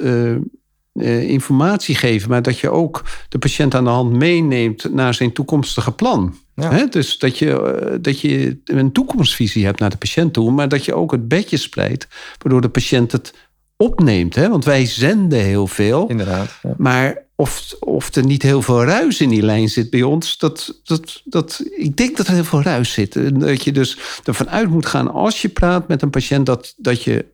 eh, 0.94 1.30
informatie 1.30 1.96
geven, 1.96 2.30
maar 2.30 2.42
dat 2.42 2.60
je 2.60 2.70
ook 2.70 3.04
de 3.30 3.40
patiënt 3.40 3.76
aan 3.76 3.84
de 3.84 3.90
hand 3.90 4.14
meeneemt 4.14 4.94
naar 4.94 5.14
zijn 5.14 5.34
toekomstige 5.34 5.92
plan. 5.92 6.36
Ja. 6.56 6.86
Dus 6.86 7.18
dat 7.18 7.38
je, 7.38 7.62
eh, 7.62 7.98
dat 8.02 8.20
je 8.20 8.60
een 8.66 8.92
toekomstvisie 8.92 9.66
hebt 9.66 9.80
naar 9.80 9.90
de 9.90 9.98
patiënt 9.98 10.34
toe, 10.34 10.52
maar 10.52 10.70
dat 10.70 10.86
je 10.86 10.94
ook 10.94 11.12
het 11.12 11.28
bedje 11.28 11.58
spreidt, 11.58 12.08
waardoor 12.38 12.62
de 12.62 12.70
patiënt 12.70 13.12
het 13.12 13.34
opneemt. 13.78 14.36
Hè? 14.36 14.50
Want 14.50 14.66
wij 14.66 14.86
zenden 14.86 15.40
heel 15.40 15.68
veel. 15.68 16.08
inderdaad. 16.08 16.60
Ja. 16.64 16.74
Maar 16.78 17.24
of, 17.36 17.76
of 17.80 18.16
er 18.16 18.26
niet 18.26 18.42
heel 18.42 18.62
veel 18.62 18.84
ruis 18.84 19.22
in 19.22 19.30
die 19.30 19.42
lijn 19.42 19.70
zit 19.70 19.90
bij 19.90 20.04
ons, 20.04 20.38
dat, 20.38 20.82
dat, 20.84 21.22
dat, 21.26 21.64
ik 21.76 21.98
denk 21.98 22.18
dat 22.18 22.28
er 22.28 22.34
heel 22.34 22.44
veel 22.44 22.62
ruis 22.62 22.94
zit. 22.94 23.40
Dat 23.40 23.64
je 23.64 23.72
dus 23.72 23.98
ervan 24.24 24.50
uit 24.50 24.70
moet 24.70 24.86
gaan 24.86 25.12
als 25.12 25.42
je 25.42 25.50
praat 25.50 25.88
met 25.88 26.02
een 26.02 26.10
patiënt, 26.10 26.46
dat, 26.46 26.74
dat 26.78 27.04
je 27.04 27.26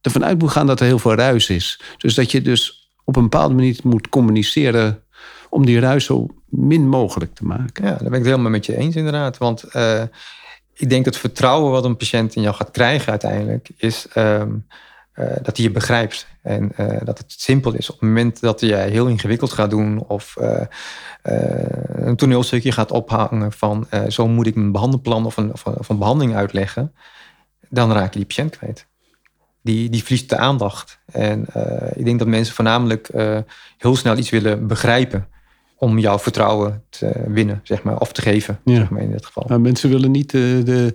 ervan 0.00 0.24
uit 0.24 0.38
moet 0.38 0.50
gaan 0.50 0.66
dat 0.66 0.80
er 0.80 0.86
heel 0.86 0.98
veel 0.98 1.14
ruis 1.14 1.50
is. 1.50 1.80
Dus 1.96 2.14
dat 2.14 2.30
je 2.30 2.42
dus 2.42 2.92
op 3.04 3.16
een 3.16 3.22
bepaalde 3.22 3.54
manier 3.54 3.78
moet 3.82 4.08
communiceren 4.08 5.02
om 5.50 5.66
die 5.66 5.80
ruis 5.80 6.04
zo 6.04 6.26
min 6.48 6.88
mogelijk 6.88 7.34
te 7.34 7.44
maken. 7.44 7.84
Ja, 7.84 7.90
daar 7.90 7.98
ben 7.98 8.06
ik 8.06 8.18
het 8.18 8.24
helemaal 8.24 8.50
met 8.50 8.66
je 8.66 8.76
eens 8.76 8.96
inderdaad. 8.96 9.38
Want 9.38 9.62
eh, 9.62 10.02
ik 10.74 10.90
denk 10.90 11.04
dat 11.04 11.16
vertrouwen 11.16 11.70
wat 11.70 11.84
een 11.84 11.96
patiënt 11.96 12.34
in 12.34 12.42
jou 12.42 12.54
gaat 12.54 12.70
krijgen 12.70 13.10
uiteindelijk... 13.10 13.68
is 13.76 14.06
ehm, 14.12 14.52
eh, 15.12 15.36
dat 15.42 15.56
hij 15.56 15.66
je 15.66 15.70
begrijpt. 15.70 16.26
En 16.42 16.72
eh, 16.76 17.04
dat 17.04 17.18
het 17.18 17.34
simpel 17.36 17.74
is. 17.74 17.90
Op 17.90 18.00
het 18.00 18.08
moment 18.08 18.40
dat 18.40 18.60
jij 18.60 18.88
heel 18.90 19.06
ingewikkeld 19.06 19.52
gaat 19.52 19.70
doen... 19.70 20.04
of 20.06 20.36
een 22.02 22.16
toneelstukje 22.16 22.72
gaat 22.72 22.90
ophangen 22.90 23.52
van... 23.52 23.86
zo 24.08 24.28
moet 24.28 24.46
ik 24.46 24.54
mijn 24.54 24.72
behandelplan 24.72 25.26
of 25.26 25.36
een, 25.36 25.52
of, 25.52 25.64
een, 25.64 25.78
of 25.78 25.88
een 25.88 25.98
behandeling 25.98 26.36
uitleggen... 26.36 26.94
dan 27.68 27.92
raak 27.92 28.12
je 28.12 28.18
die 28.18 28.26
patiënt 28.28 28.56
kwijt. 28.56 28.86
Die, 29.68 29.90
die 29.90 30.02
verliest 30.02 30.28
de 30.28 30.36
aandacht. 30.36 30.98
En 31.12 31.46
eh, 31.52 31.90
ik 31.98 32.04
denk 32.04 32.18
dat 32.18 32.28
mensen 32.28 32.54
voornamelijk 32.54 33.08
eh, 33.08 33.38
heel 33.78 33.96
snel 33.96 34.16
iets 34.16 34.30
willen 34.30 34.66
begrijpen 34.66 35.28
om 35.76 35.98
jouw 35.98 36.18
vertrouwen 36.18 36.82
te 36.88 37.24
winnen, 37.26 37.60
zeg 37.62 37.82
maar, 37.82 37.98
of 37.98 38.12
te 38.12 38.22
geven, 38.22 38.60
Ja. 38.64 38.74
zeg 38.74 38.90
maar 38.90 39.02
in 39.02 39.10
dit 39.10 39.26
geval. 39.26 39.44
Maar 39.48 39.60
mensen 39.60 39.90
willen 39.90 40.10
niet 40.10 40.30
de, 40.30 40.60
de, 40.64 40.94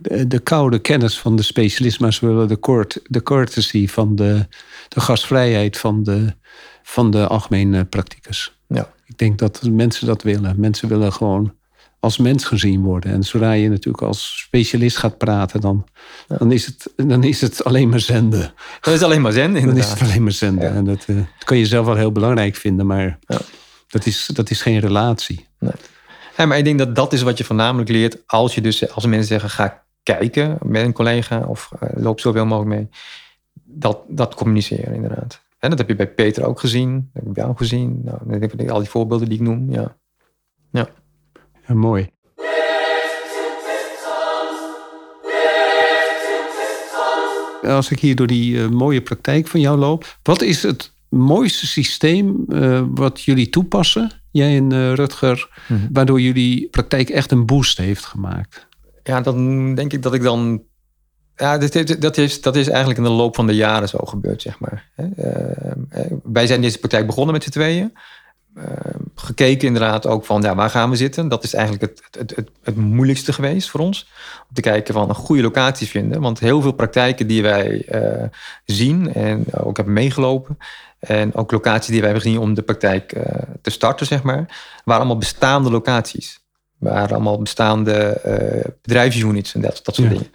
de, 0.00 0.26
de 0.26 0.38
koude 0.38 0.78
kennis 0.78 1.18
van 1.18 1.36
de 1.36 1.42
specialist, 1.42 2.00
maar 2.00 2.12
ze 2.12 2.26
willen 2.26 2.48
de, 2.48 2.58
court, 2.58 3.00
de 3.04 3.22
courtesy 3.22 3.88
van 3.88 4.14
de, 4.16 4.46
de 4.88 5.00
gastvrijheid 5.00 5.78
van 5.78 6.02
de, 6.02 6.34
van 6.82 7.10
de 7.10 7.26
algemene 7.26 7.84
practicus. 7.84 8.58
Ja. 8.66 8.92
Ik 9.06 9.18
denk 9.18 9.38
dat 9.38 9.62
mensen 9.70 10.06
dat 10.06 10.22
willen. 10.22 10.60
Mensen 10.60 10.88
willen 10.88 11.12
gewoon 11.12 11.54
als 12.00 12.16
mens 12.18 12.44
gezien 12.44 12.82
worden. 12.82 13.12
En 13.12 13.22
zodra 13.22 13.52
je 13.52 13.68
natuurlijk 13.68 14.04
als 14.04 14.38
specialist 14.38 14.96
gaat 14.96 15.18
praten, 15.18 15.60
dan, 15.60 15.86
dan, 16.26 16.52
is, 16.52 16.66
het, 16.66 16.92
dan 16.96 17.24
is 17.24 17.40
het 17.40 17.64
alleen 17.64 17.88
maar 17.88 18.00
zenden. 18.00 18.52
Dat 18.80 18.94
is 18.94 19.02
alleen 19.02 19.20
maar 19.20 19.32
zen, 19.32 19.52
Dan 19.52 19.56
is 19.62 19.68
inderdaad. 19.68 19.98
het 19.98 20.08
alleen 20.08 20.22
maar 20.22 20.32
zenden. 20.32 20.68
Ja. 20.68 20.74
En 20.74 20.84
dat, 20.84 21.04
eh, 21.06 21.16
dat 21.16 21.44
kan 21.44 21.58
je 21.58 21.66
zelf 21.66 21.86
wel 21.86 21.94
heel 21.96 22.12
belangrijk 22.12 22.56
vinden, 22.56 22.86
maar 22.86 23.18
Ja. 23.26 23.38
dat, 23.88 24.06
is, 24.06 24.30
dat 24.32 24.50
is 24.50 24.62
geen 24.62 24.78
relatie. 24.80 25.46
Ja, 26.36 26.46
maar 26.46 26.58
ik 26.58 26.64
denk 26.64 26.78
dat 26.78 26.94
dat 26.94 27.12
is 27.12 27.22
wat 27.22 27.38
je 27.38 27.44
voornamelijk 27.44 27.90
leert 27.90 28.22
als 28.26 28.54
je 28.54 28.60
dus, 28.60 28.92
als 28.92 29.06
mensen 29.06 29.26
zeggen, 29.28 29.50
ga 29.50 29.82
kijken 30.02 30.58
met 30.62 30.84
een 30.84 30.92
collega 30.92 31.44
of 31.46 31.70
eh, 31.80 31.88
loop 32.02 32.20
zoveel 32.20 32.46
mogelijk 32.46 32.74
mee. 32.76 32.88
Dat, 33.64 33.98
dat 34.08 34.34
communiceren 34.34 34.94
inderdaad. 34.94 35.44
En 35.58 35.70
dat 35.70 35.78
heb 35.78 35.88
je 35.88 35.96
bij 35.96 36.08
Peter 36.10 36.44
ook 36.44 36.60
gezien, 36.60 36.94
dat 36.94 37.02
heb 37.12 37.26
ik 37.26 37.32
bij 37.32 37.42
jou 37.44 37.56
gezien. 37.56 38.00
Nou, 38.04 38.18
dan 38.24 38.40
heb 38.40 38.60
ik 38.60 38.70
al 38.70 38.78
die 38.78 38.88
voorbeelden 38.88 39.28
die 39.28 39.38
ik 39.38 39.44
noem, 39.44 39.72
ja. 39.72 39.96
Ja. 40.72 40.88
Ja, 41.66 41.74
mooi. 41.74 42.08
Als 47.62 47.90
ik 47.90 48.00
hier 48.00 48.16
door 48.16 48.26
die 48.26 48.62
eh, 48.62 48.68
mooie 48.68 49.00
praktijk 49.02 49.46
van 49.46 49.60
jou 49.60 49.78
loop, 49.78 50.18
wat 50.22 50.42
is 50.42 50.62
het 50.62 50.92
mooiste 51.08 51.66
systeem 51.66 52.44
eh, 52.48 52.82
wat 52.94 53.22
jullie 53.22 53.48
toepassen, 53.48 54.10
jij 54.30 54.56
en 54.56 54.72
eh, 54.72 54.92
Rutger, 54.92 55.48
Mhm. 55.68 55.86
waardoor 55.92 56.20
jullie 56.20 56.68
praktijk 56.68 57.08
echt 57.10 57.30
een 57.30 57.46
boost 57.46 57.78
heeft 57.78 58.04
gemaakt? 58.04 58.66
Ja, 59.02 59.20
dan 59.20 59.74
denk 59.74 59.92
ik 59.92 60.02
dat 60.02 60.14
ik 60.14 60.22
dan. 60.22 60.62
Ja, 61.36 61.58
dat, 61.58 61.72
dat- 61.72 61.96
dat, 62.00 62.16
is, 62.16 62.40
dat 62.40 62.56
is 62.56 62.68
eigenlijk 62.68 62.98
in 62.98 63.04
de 63.04 63.10
loop 63.10 63.34
van 63.34 63.46
de 63.46 63.54
jaren 63.54 63.88
zo 63.88 63.98
gebeurd, 63.98 64.42
zeg 64.42 64.58
maar. 64.58 64.90
Wij 66.22 66.46
zijn 66.46 66.60
deze 66.60 66.78
praktijk 66.78 67.06
begonnen 67.06 67.34
met 67.34 67.42
z'n 67.42 67.50
tweeën. 67.50 67.92
Eh, 69.26 69.34
gekeken 69.36 69.66
inderdaad 69.66 70.06
ook 70.06 70.24
van 70.24 70.42
ja, 70.42 70.54
waar 70.54 70.70
gaan 70.70 70.90
we 70.90 70.96
zitten. 70.96 71.28
Dat 71.28 71.44
is 71.44 71.54
eigenlijk 71.54 71.84
het, 71.84 72.18
het, 72.18 72.36
het, 72.36 72.50
het 72.62 72.76
moeilijkste 72.76 73.32
geweest 73.32 73.70
voor 73.70 73.80
ons. 73.80 74.08
Om 74.48 74.54
te 74.54 74.60
kijken 74.60 74.94
van 74.94 75.08
een 75.08 75.14
goede 75.14 75.42
locatie 75.42 75.86
vinden. 75.86 76.20
Want 76.20 76.38
heel 76.38 76.60
veel 76.60 76.72
praktijken 76.72 77.26
die 77.26 77.42
wij 77.42 77.86
uh, 77.88 78.24
zien 78.64 79.14
en 79.14 79.44
ook 79.52 79.76
hebben 79.76 79.94
meegelopen. 79.94 80.58
En 80.98 81.34
ook 81.34 81.50
locaties 81.50 81.90
die 81.90 82.00
wij 82.00 82.10
hebben 82.10 82.22
gezien 82.22 82.40
om 82.40 82.54
de 82.54 82.62
praktijk 82.62 83.14
uh, 83.16 83.22
te 83.62 83.70
starten, 83.70 84.06
zeg 84.06 84.22
maar. 84.22 84.46
Waren 84.84 85.02
allemaal 85.02 85.18
bestaande 85.18 85.70
locaties. 85.70 86.40
Waren 86.78 87.14
allemaal 87.14 87.38
bestaande 87.38 88.20
uh, 88.26 88.72
bedrijfsunits 88.82 89.54
en 89.54 89.60
dat, 89.60 89.80
dat 89.82 89.94
soort 89.94 90.08
ja. 90.08 90.14
dingen. 90.14 90.30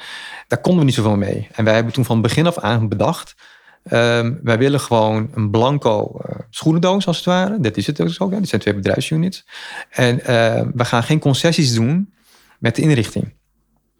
Daar 0.47 0.61
konden 0.61 0.79
we 0.79 0.85
niet 0.85 0.95
zoveel 0.95 1.17
mee. 1.17 1.47
En 1.51 1.63
wij 1.63 1.73
hebben 1.73 1.93
toen 1.93 2.05
van 2.05 2.21
begin 2.21 2.47
af 2.47 2.57
aan 2.57 2.89
bedacht 2.89 3.35
Um, 3.83 4.39
wij 4.43 4.57
willen 4.57 4.79
gewoon 4.79 5.29
een 5.33 5.49
blanco 5.49 6.19
uh, 6.25 6.35
schoenendoos 6.49 7.07
als 7.07 7.17
het 7.17 7.25
ware. 7.25 7.59
Dat 7.59 7.77
is 7.77 7.87
het 7.87 8.19
ook. 8.19 8.31
Ja. 8.31 8.39
Dit 8.39 8.49
zijn 8.49 8.61
twee 8.61 8.75
bedrijfsunits. 8.75 9.45
En 9.89 10.15
uh, 10.15 10.25
we 10.73 10.85
gaan 10.85 11.03
geen 11.03 11.19
concessies 11.19 11.73
doen 11.73 12.13
met 12.59 12.75
de 12.75 12.81
inrichting. 12.81 13.33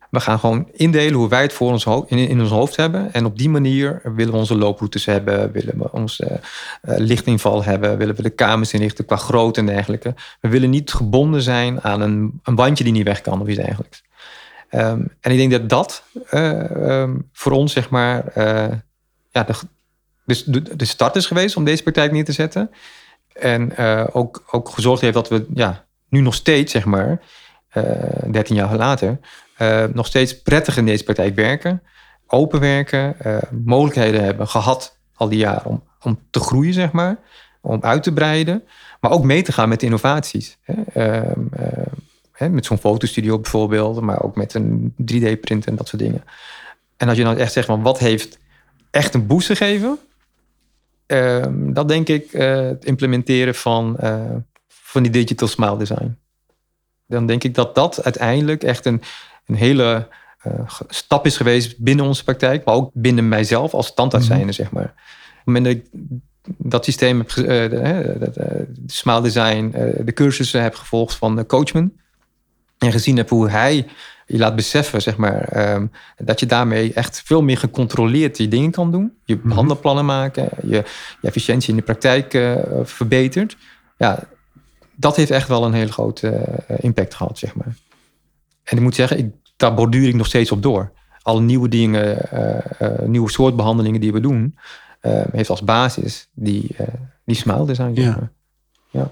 We 0.10 0.20
gaan 0.20 0.40
gewoon 0.40 0.70
indelen 0.72 1.14
hoe 1.14 1.30
wij 1.30 1.42
het 1.42 1.54
voor 1.54 1.72
ons 1.72 1.86
in, 1.86 2.18
in, 2.18 2.42
ons 2.42 2.50
hoofd 2.50 2.76
hebben. 2.76 3.14
En 3.14 3.26
op 3.26 3.38
die 3.38 3.50
manier 3.50 4.02
willen 4.16 4.34
we 4.34 4.40
onze 4.40 4.56
looproutes 4.56 5.06
hebben. 5.06 5.52
Willen 5.52 5.78
we 5.78 5.92
onze 5.92 6.26
uh, 6.30 6.98
lichtinval 6.98 7.64
hebben. 7.64 7.98
Willen 7.98 8.16
we 8.16 8.22
de 8.22 8.30
kamers 8.30 8.74
inrichten 8.74 9.06
qua 9.06 9.16
grootte 9.16 9.60
en 9.60 9.66
dergelijke. 9.66 10.14
We 10.42 10.50
willen 10.50 10.70
niet 10.70 10.94
gebonden 10.94 11.42
zijn 11.42 11.82
aan 11.82 12.02
een, 12.02 12.40
een 12.44 12.56
bandje 12.56 12.84
die 12.84 12.94
niet 12.94 13.06
weg 13.06 13.22
kan 13.22 13.42
of 13.42 13.48
iets 13.48 13.60
dergelijks. 13.60 14.04
Um, 14.72 15.14
en 15.20 15.32
ik 15.32 15.38
denk 15.38 15.52
dat 15.52 15.70
dat 15.70 16.04
um, 16.34 17.30
voor 17.34 17.52
ons, 17.52 17.74
zeg 17.74 17.90
maar 17.90 18.24
ja, 19.32 19.44
de, 19.44 19.54
dus 20.26 20.44
de, 20.44 20.86
start 20.86 21.16
is 21.16 21.26
geweest 21.26 21.56
om 21.56 21.64
deze 21.64 21.84
praktijk 21.84 22.12
neer 22.12 22.26
te 22.26 22.32
zetten. 22.32 22.72
En 23.34 23.74
uh, 23.80 24.06
ook, 24.12 24.44
ook 24.52 24.70
gezorgd 24.70 25.02
heeft 25.02 25.14
dat 25.14 25.30
we 25.30 25.46
ja, 25.54 25.86
nu 26.10 26.22
nog 26.22 26.34
steeds, 26.34 26.72
zeg 26.72 26.86
maar, 26.86 27.22
uh, 27.74 28.24
eh, 28.24 28.32
13 28.32 28.56
jaar 28.56 28.76
later, 28.76 29.20
uh, 29.62 29.84
nog 29.94 30.06
steeds 30.06 30.42
prettig 30.42 30.78
in 30.78 30.86
deze 30.86 31.04
praktijk 31.04 31.36
werken. 31.36 31.84
Open 32.28 32.60
werken, 32.60 33.16
mogelijkheden 33.66 34.24
hebben 34.24 34.48
gehad 34.48 34.98
al 35.14 35.30
die 35.30 35.40
jaren 35.40 35.66
om, 35.66 35.84
om 36.02 36.20
te 36.30 36.40
groeien, 36.40 36.74
zeg 36.74 36.92
maar. 36.92 37.18
Om 37.62 37.82
uit 37.82 38.04
te 38.04 38.14
breiden, 38.14 38.64
maar 39.00 39.12
ook 39.12 39.24
mee 39.24 39.42
te 39.42 39.52
gaan 39.52 39.70
met 39.70 39.84
innovaties. 39.84 40.58
Hè, 42.32 42.50
met 42.50 42.66
zo'n 42.66 42.78
fotostudio 42.78 43.40
bijvoorbeeld, 43.40 44.02
maar 44.02 44.22
ook 44.22 44.36
met 44.36 44.54
een 44.54 44.94
3D-print 45.14 45.66
en 45.66 45.76
dat 45.76 45.88
soort 45.88 46.02
dingen. 46.02 46.24
En 46.98 47.08
als 47.08 47.18
je 47.18 47.24
nou 47.24 47.38
echt 47.38 47.52
zegt 47.52 47.68
van 47.68 47.82
wat 47.82 48.00
heeft 48.00 48.38
echt 48.92 49.14
een 49.14 49.28
boost 49.28 49.48
gegeven. 49.48 50.00
Uh, 51.08 51.46
dat 51.52 51.88
denk 51.88 52.08
ik 52.08 52.34
uh, 52.34 52.56
het 52.56 52.86
implementeren 52.86 53.56
van, 53.56 53.98
uh, 54.04 54.36
van 54.68 55.04
die 55.04 55.12
digital 55.12 55.48
smile 55.48 55.78
design. 55.78 56.18
Dan 57.08 57.26
denk 57.26 57.44
ik 57.44 57.56
dat 57.56 57.76
dat 57.76 58.04
uiteindelijk 58.04 58.64
echt 58.64 58.86
een, 58.86 59.02
een 59.46 59.56
hele 59.56 60.08
eh, 60.40 60.70
stap 60.88 61.26
is 61.26 61.38
geweest 61.38 61.78
binnen 61.78 62.06
onze 62.06 62.24
praktijk, 62.24 62.66
maar 62.66 62.76
ook 62.76 62.92
binnen 62.94 63.28
mijzelf 63.28 63.74
als 63.74 63.94
tandarts 63.94 64.28
zijnde, 64.28 64.52
zeg 64.52 64.72
maar. 64.72 64.84
Op 64.84 64.92
het 65.36 65.46
moment 65.46 65.66
dat 65.66 65.76
ik 65.76 65.86
dat 66.58 66.86
systeem 66.86 67.18
heb, 67.18 67.30
de, 67.30 68.68
smile 68.86 69.22
design, 69.22 69.70
de 70.04 70.14
cursussen 70.14 70.62
heb 70.62 70.76
gevolgd 70.76 71.16
van 71.16 71.46
Coachman 71.46 71.94
en 72.78 72.92
gezien 72.92 73.18
heb 73.18 73.30
hoe 73.30 73.50
hij 73.50 73.88
je 74.32 74.38
laat 74.38 74.56
beseffen, 74.56 75.02
zeg 75.02 75.18
maar, 75.18 75.72
um, 75.74 75.92
dat 76.18 76.40
je 76.40 76.46
daarmee 76.46 76.94
echt 76.94 77.22
veel 77.26 77.42
meer 77.42 77.58
gecontroleerd 77.58 78.36
die 78.36 78.48
dingen 78.48 78.72
kan 78.72 78.92
doen. 78.92 79.14
Je 79.26 79.40
mm 79.42 79.52
handelplannen 79.52 80.06
maken, 80.06 80.50
je, 80.62 80.84
je, 81.22 81.28
efficiëntie 81.28 81.70
in 81.70 81.76
de 81.76 81.82
praktijk 81.82 82.34
uh, 82.34 82.56
verbetert. 82.84 83.58
Ja, 83.98 84.24
dat 84.96 85.16
heeft 85.16 85.32
echt 85.32 85.48
wel 85.48 85.66
een 85.66 85.74
hele 85.74 85.92
grote 85.92 86.28
uh, 86.72 86.78
impact 86.80 87.16
gehad, 87.16 87.38
zeg 87.38 87.56
maar. 87.56 87.76
En 88.64 88.78
ik 88.78 88.84
moet 88.84 88.96
zeggen, 88.96 89.18
ik, 89.18 89.34
daar 89.56 89.74
borduur 89.74 90.08
ik 90.08 90.16
nog 90.16 90.28
steeds 90.28 90.52
op 90.52 90.62
door. 90.62 90.92
Alle 91.22 91.42
nieuwe 91.42 91.70
dingen, 91.70 92.18
uh, 92.82 92.90
nieuwe 93.06 93.32
soort 93.32 93.56
behandelingen 93.56 94.02
die 94.02 94.14
we 94.14 94.20
doen, 94.20 94.58
ehm, 95.00 95.28
heeft 95.32 95.50
als 95.50 95.64
basis 95.64 96.30
die, 96.34 96.76
die 97.26 97.36
smile 97.36 97.66
design. 97.66 97.92
Ja. 97.94 98.32
ja 98.90 99.12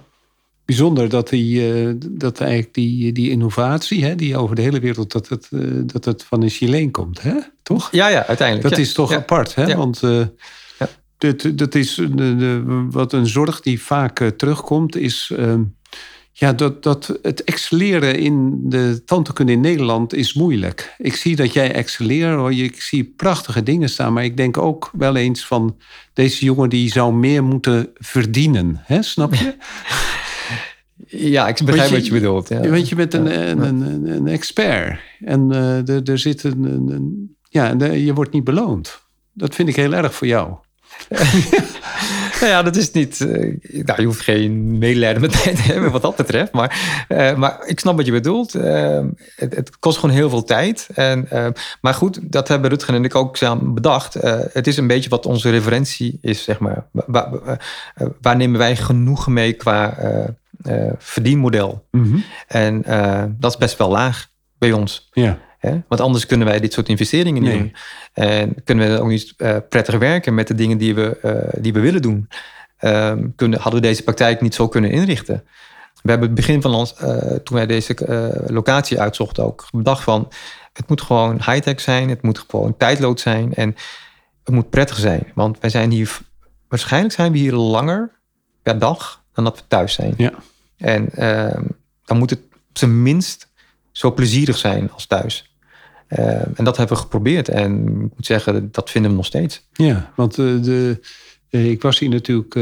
bijzonder 0.70 1.10
dat, 1.10 1.30
die, 1.30 1.74
uh, 1.74 1.94
dat 2.10 2.40
eigenlijk 2.40 2.74
die, 2.74 3.12
die 3.12 3.30
innovatie, 3.30 4.04
hè, 4.04 4.16
die 4.16 4.38
over 4.38 4.56
de 4.56 4.62
hele 4.62 4.80
wereld, 4.80 5.12
dat 5.12 5.28
het, 5.30 5.48
uh, 5.52 5.82
dat 5.86 6.06
het 6.06 6.24
van 6.24 6.42
een 6.42 6.50
Chileen 6.50 6.92
komt, 6.92 7.22
hè? 7.22 7.34
toch? 7.64 7.92
Ja, 7.92 8.08
ja, 8.08 8.26
uiteindelijk. 8.26 8.70
Dat 8.70 8.78
is 8.78 8.94
toch 8.94 9.14
apart, 9.14 9.56
hè? 9.56 9.76
Want 9.76 10.02
uh, 10.04 10.26
dit, 11.18 11.58
dat 11.58 11.76
is 11.76 11.96
de, 11.96 12.36
de, 12.36 12.86
wat 12.90 13.14
een 13.14 13.28
zorg 13.28 13.62
die 13.62 13.82
vaak 13.82 14.32
terugkomt, 14.38 14.96
is 14.96 15.32
ehm, 15.38 15.62
ja, 16.32 16.54
dat, 16.54 16.84
dat 16.84 17.20
het 17.22 17.44
excelleren 17.44 18.16
in 18.16 18.60
de 18.64 19.02
tandheelkunde 19.06 19.52
in 19.52 19.62
Nederland 19.62 20.14
is 20.14 20.34
moeilijk. 20.34 20.96
Ik 20.98 21.16
zie 21.16 21.36
dat 21.36 21.54
jij 21.54 21.72
excelleert, 21.74 22.58
ik 22.58 22.82
zie 22.82 23.14
prachtige 23.16 23.64
dingen 23.64 23.90
staan, 23.90 24.14
maar 24.14 24.24
ik 24.24 24.38
denk 24.38 24.58
ook 24.58 24.90
wel 24.94 25.16
eens 25.16 25.46
van 25.46 25.78
deze 26.14 26.46
jongen 26.46 26.70
die 26.70 26.92
zou 26.92 27.14
meer 27.14 27.44
moeten 27.44 27.90
verdienen, 27.94 28.82
hè? 28.84 29.02
snap 29.02 29.34
je? 29.34 29.56
Ja, 31.08 31.48
ik 31.48 31.60
begrijp 31.66 31.90
wat 31.90 32.06
je 32.06 32.12
bedoelt. 32.12 32.50
Ja. 32.50 32.70
Want 32.70 32.90
je 32.90 32.96
bent 32.96 33.14
een, 33.14 33.50
een, 33.50 33.82
een, 33.82 34.08
een 34.08 34.28
expert. 34.28 35.00
En 35.20 35.52
uh, 35.52 36.08
er, 36.08 36.20
zit 36.20 36.44
een. 36.44 36.64
een 36.64 37.36
ja, 37.50 37.76
je 37.84 38.14
wordt 38.14 38.32
niet 38.32 38.44
beloond. 38.44 39.02
Dat 39.34 39.56
vind 39.56 39.70
ik 39.70 39.76
heel 39.76 39.94
erg 39.94 40.16
voor 40.16 40.28
jou. 40.28 40.56
nou 42.40 42.52
ja, 42.52 42.64
dat 42.64 42.76
is 42.76 42.92
niet. 42.92 43.20
Uh, 43.20 43.58
nou, 43.86 44.02
je 44.02 44.06
hoeft 44.06 44.22
geen 44.22 44.78
medelijden 44.78 45.22
met 45.22 45.46
mij 45.46 45.56
te 45.56 45.62
hebben 45.62 45.92
wat 45.92 46.02
dat 46.02 46.16
betreft. 46.16 46.52
Maar, 46.52 47.06
uh, 47.10 47.36
maar 47.36 47.60
ik 47.66 47.80
snap 47.80 47.96
wat 47.96 48.06
je 48.06 48.12
bedoelt. 48.12 48.56
Uh, 48.56 49.00
het, 49.36 49.56
het, 49.56 49.80
kost 49.80 49.98
gewoon 49.98 50.16
heel 50.16 50.30
veel 50.30 50.44
tijd. 50.44 50.88
En, 50.94 51.28
maar 51.82 51.94
goed, 51.94 52.32
dat 52.32 52.48
hebben 52.48 52.70
Rutger 52.70 52.94
en 52.94 53.04
ik 53.04 53.16
ook 53.16 53.38
samen 53.38 53.74
bedacht. 53.74 54.14
het 54.54 54.68
is 54.68 54.78
een 54.78 54.88
beetje 54.88 55.10
wat 55.10 55.26
onze 55.26 55.50
referentie 55.50 56.18
is, 56.22 56.44
zeg 56.44 56.60
maar. 56.60 56.86
Waar, 56.92 57.60
waar 58.22 58.36
nemen 58.36 58.58
wij 58.58 58.76
genoegen 58.76 59.34
mee 59.34 59.54
qua 59.54 59.98
uh, 60.68 60.92
verdienmodel. 60.98 61.88
Mm 61.92 62.24
En 62.48 62.84
uh, 62.88 63.24
dat 63.38 63.52
is 63.52 63.58
best 63.58 63.78
wel 63.78 63.90
laag 63.90 64.28
bij 64.58 64.72
ons. 64.72 65.10
Ja. 65.12 65.38
Hè? 65.58 65.82
Want 65.88 66.02
anders 66.02 66.26
kunnen 66.26 66.48
wij 66.48 66.60
dit 66.60 66.74
soort 66.74 66.90
investeringen 66.90 67.42
niet 67.42 67.52
doen. 67.52 67.76
En 68.14 68.64
kunnen 68.64 68.92
we 68.92 69.02
ook 69.02 69.08
niet 69.08 69.34
uh, 69.38 69.58
prettig 69.70 69.98
werken 69.98 70.34
met 70.34 70.48
de 70.48 70.56
dingen 70.56 70.78
die 70.78 70.96
we, 70.96 71.18
die 71.60 71.74
we 71.74 71.80
willen 71.80 72.02
doen. 72.02 72.30
Um, 72.82 73.34
kunnen, 73.36 73.60
hadden 73.60 73.82
we 73.82 73.88
deze 73.88 74.04
praktijk 74.04 74.42
niet 74.42 74.54
zo 74.54 74.68
kunnen 74.68 74.92
inrichten. 74.92 75.44
We 76.02 76.10
hebben 76.10 76.28
het 76.28 76.38
begin 76.38 76.62
van 76.62 76.74
ons, 76.74 76.94
toen 77.44 77.58
wij 77.58 77.66
deze 77.66 77.96
locatie 78.48 79.02
uitzochten, 79.02 79.44
ook 79.44 79.68
bedacht 79.72 80.04
van 80.04 80.28
het 80.74 80.90
moet 80.90 81.02
gewoon 81.02 81.36
high-tech 81.36 81.80
zijn, 81.80 82.10
het 82.10 82.22
moet 82.22 82.46
gewoon 82.48 82.78
tijdlood 82.78 83.20
zijn 83.20 83.54
en 83.54 83.76
het 84.44 84.54
moet 84.54 84.70
prettig 84.70 84.98
zijn. 84.98 85.32
Want 85.36 85.60
wij 85.60 85.70
zijn 85.70 85.92
hier, 85.92 86.20
waarschijnlijk 86.68 87.14
zijn 87.14 87.32
we 87.32 87.38
hier 87.38 87.54
langer 87.54 88.20
per 88.64 88.80
dag 88.80 89.19
dan 89.44 89.52
dat 89.52 89.62
we 89.62 89.68
thuis 89.68 89.94
zijn. 89.94 90.14
Ja. 90.18 90.34
En 90.78 91.10
uh, 91.14 91.72
dan 92.06 92.18
moet 92.18 92.30
het 92.30 92.40
op 92.70 92.78
zijn 92.78 93.02
minst 93.02 93.50
zo 93.92 94.14
plezierig 94.14 94.58
zijn 94.58 94.92
als 94.92 95.06
thuis. 95.06 95.54
Uh, 96.10 96.30
en 96.30 96.64
dat 96.64 96.78
hebben 96.78 96.96
we 96.96 97.04
geprobeerd. 97.04 97.50
En 97.50 97.88
ik 97.88 98.16
moet 98.16 98.26
zeggen, 98.26 98.72
dat 98.72 98.90
vinden 98.90 99.12
we 99.12 99.18
nog 99.18 99.26
steeds. 99.26 99.68
Ja, 99.74 100.12
want 100.16 100.38
uh, 100.38 100.64
de, 100.64 101.00
eh, 101.50 101.70
ik 101.70 101.82
was 101.82 102.00
hier 102.00 102.10
natuurlijk 102.10 102.54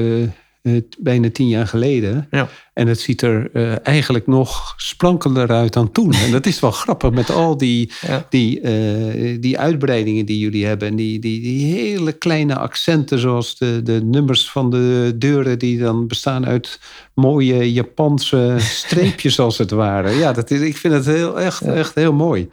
bijna 0.99 1.30
tien 1.32 1.47
jaar 1.47 1.67
geleden. 1.67 2.27
Ja. 2.32 2.49
En 2.73 2.88
het 2.88 2.99
ziet 2.99 3.21
er 3.21 3.49
uh, 3.53 3.86
eigenlijk 3.86 4.27
nog 4.27 4.73
sprankelder 4.77 5.49
uit 5.49 5.73
dan 5.73 5.91
toen. 5.91 6.13
En 6.13 6.32
dat 6.32 6.45
is 6.45 6.60
wel 6.60 6.71
grappig 6.84 7.12
met 7.12 7.30
al 7.30 7.58
die, 7.58 7.91
die, 8.30 8.62
uh, 8.62 9.38
die 9.39 9.60
uitbreidingen 9.60 10.25
die 10.25 10.39
jullie 10.39 10.65
hebben. 10.65 10.88
En 10.88 10.95
die, 10.95 11.19
die, 11.19 11.41
die 11.41 11.73
hele 11.73 12.12
kleine 12.12 12.58
accenten, 12.58 13.19
zoals 13.19 13.58
de, 13.58 13.82
de 13.84 14.01
nummers 14.03 14.49
van 14.49 14.69
de 14.69 15.13
deuren, 15.15 15.60
die 15.60 15.80
dan 15.80 16.08
bestaan 16.08 16.45
uit 16.45 16.80
mooie 17.13 17.73
Japanse 17.73 18.56
streepjes, 18.84 19.39
als 19.39 19.58
het 19.58 19.71
ware. 19.71 20.10
Ja, 20.10 20.34
dat 20.34 20.51
is, 20.51 20.62
ik 20.62 20.77
vind 20.77 20.93
het 20.93 21.06
heel, 21.06 21.39
echt, 21.39 21.62
echt 21.62 21.95
heel 21.95 22.13
mooi. 22.13 22.49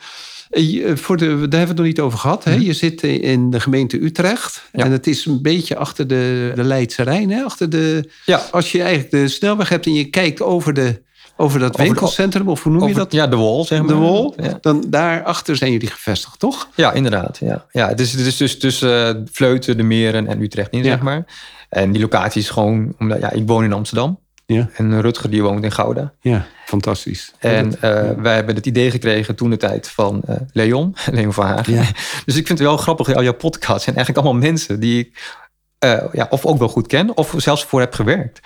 Eh, 0.55 0.91
eh, 0.91 0.97
voor 0.97 1.17
de, 1.17 1.27
daar 1.27 1.37
hebben 1.37 1.49
we 1.51 1.59
het 1.59 1.77
nog 1.77 1.87
niet 1.87 2.01
over 2.01 2.19
gehad. 2.19 2.45
Hè? 2.45 2.57
Mhm. 2.57 2.65
Je 2.65 2.73
zit 2.73 3.03
in 3.03 3.51
de 3.51 3.61
gemeente 3.61 4.03
Utrecht. 4.03 4.69
En 4.73 4.93
het 4.93 5.07
is 5.07 5.27
een 5.27 5.43
beetje 5.43 5.77
achter 5.77 6.07
de, 6.07 6.53
de 6.55 6.65
Leidse 6.65 7.03
Rijn. 7.03 7.31
Hè? 7.31 7.43
Achter 7.43 7.71
de, 7.71 8.11
ja. 8.25 8.43
Als 8.51 8.73
je 8.73 8.83
eigenlijk 8.83 9.11
de 9.11 9.29
snelweg 9.29 9.69
hebt 9.69 9.87
en 9.87 9.95
je 9.95 10.05
kijkt 10.05 10.43
over, 10.43 10.75
de, 10.75 11.03
over 11.37 11.61
dat 11.61 11.77
winkelcentrum, 11.77 12.49
of 12.49 12.63
hoe 12.63 12.73
noem 12.73 12.89
je 12.89 12.95
dat? 12.95 13.13
Ja, 13.13 13.27
de 13.27 13.37
wol, 13.37 13.65
zeg 13.65 13.79
maar. 13.79 13.89
De 13.89 13.95
wol. 13.95 14.35
Ja. 14.37 14.59
Dan 14.61 14.85
daarachter 14.89 15.57
zijn 15.57 15.73
jullie 15.73 15.91
gevestigd, 15.91 16.39
toch? 16.39 16.69
Ja, 16.75 16.93
inderdaad. 16.93 17.39
Ja. 17.41 17.67
Ja, 17.71 17.89
het, 17.89 18.01
is, 18.01 18.13
het 18.13 18.27
is 18.27 18.37
dus 18.37 18.59
tussen 18.59 19.17
uh, 19.17 19.23
Vleuten, 19.33 19.77
de 19.77 19.83
Meren 19.83 20.27
en 20.27 20.43
Utrecht 20.43 20.73
in, 20.73 20.85
zeg 20.85 21.01
maar. 21.01 21.25
En 21.69 21.93
die 21.93 22.01
locatie 22.01 22.41
is 22.41 22.51
gewoon, 22.51 22.95
omdat 22.99 23.21
ja, 23.21 23.31
ik 23.31 23.47
woon 23.47 23.65
in 23.65 23.73
Amsterdam. 23.73 24.19
Ja. 24.47 24.69
En 24.77 25.01
Rutger 25.01 25.31
die 25.31 25.43
woont 25.43 25.65
in 25.65 25.73
Gouda. 25.73 26.13
Ja, 26.21 26.47
fantastisch. 26.65 27.33
En 27.39 27.67
uh, 27.67 28.11
wij 28.17 28.35
hebben 28.35 28.55
het 28.55 28.67
idee 28.67 28.91
gekregen 28.91 29.35
toen 29.35 29.51
de 29.51 29.57
tijd 29.57 29.89
van 29.89 30.23
uh, 30.29 30.37
Leon, 30.53 30.97
Leon 31.13 31.33
van 31.33 31.47
Hagen. 31.47 31.73
Ja. 31.73 31.85
Dus 32.25 32.37
ik 32.37 32.47
vind 32.47 32.59
het 32.59 32.69
wel 32.69 32.77
grappig, 32.77 33.15
al 33.15 33.23
jouw 33.23 33.35
podcasts 33.35 33.85
zijn 33.85 33.97
eigenlijk 33.97 34.27
allemaal 34.27 34.43
mensen 34.43 34.81
die 34.81 34.99
ik 34.99 35.37
uh, 35.85 36.05
ja, 36.13 36.27
of 36.31 36.47
ook 36.47 36.59
wel 36.59 36.69
goed 36.69 36.87
ken, 36.87 37.17
of 37.17 37.35
zelfs 37.37 37.65
voor 37.65 37.81
heb 37.81 37.95
gewerkt. 37.95 38.41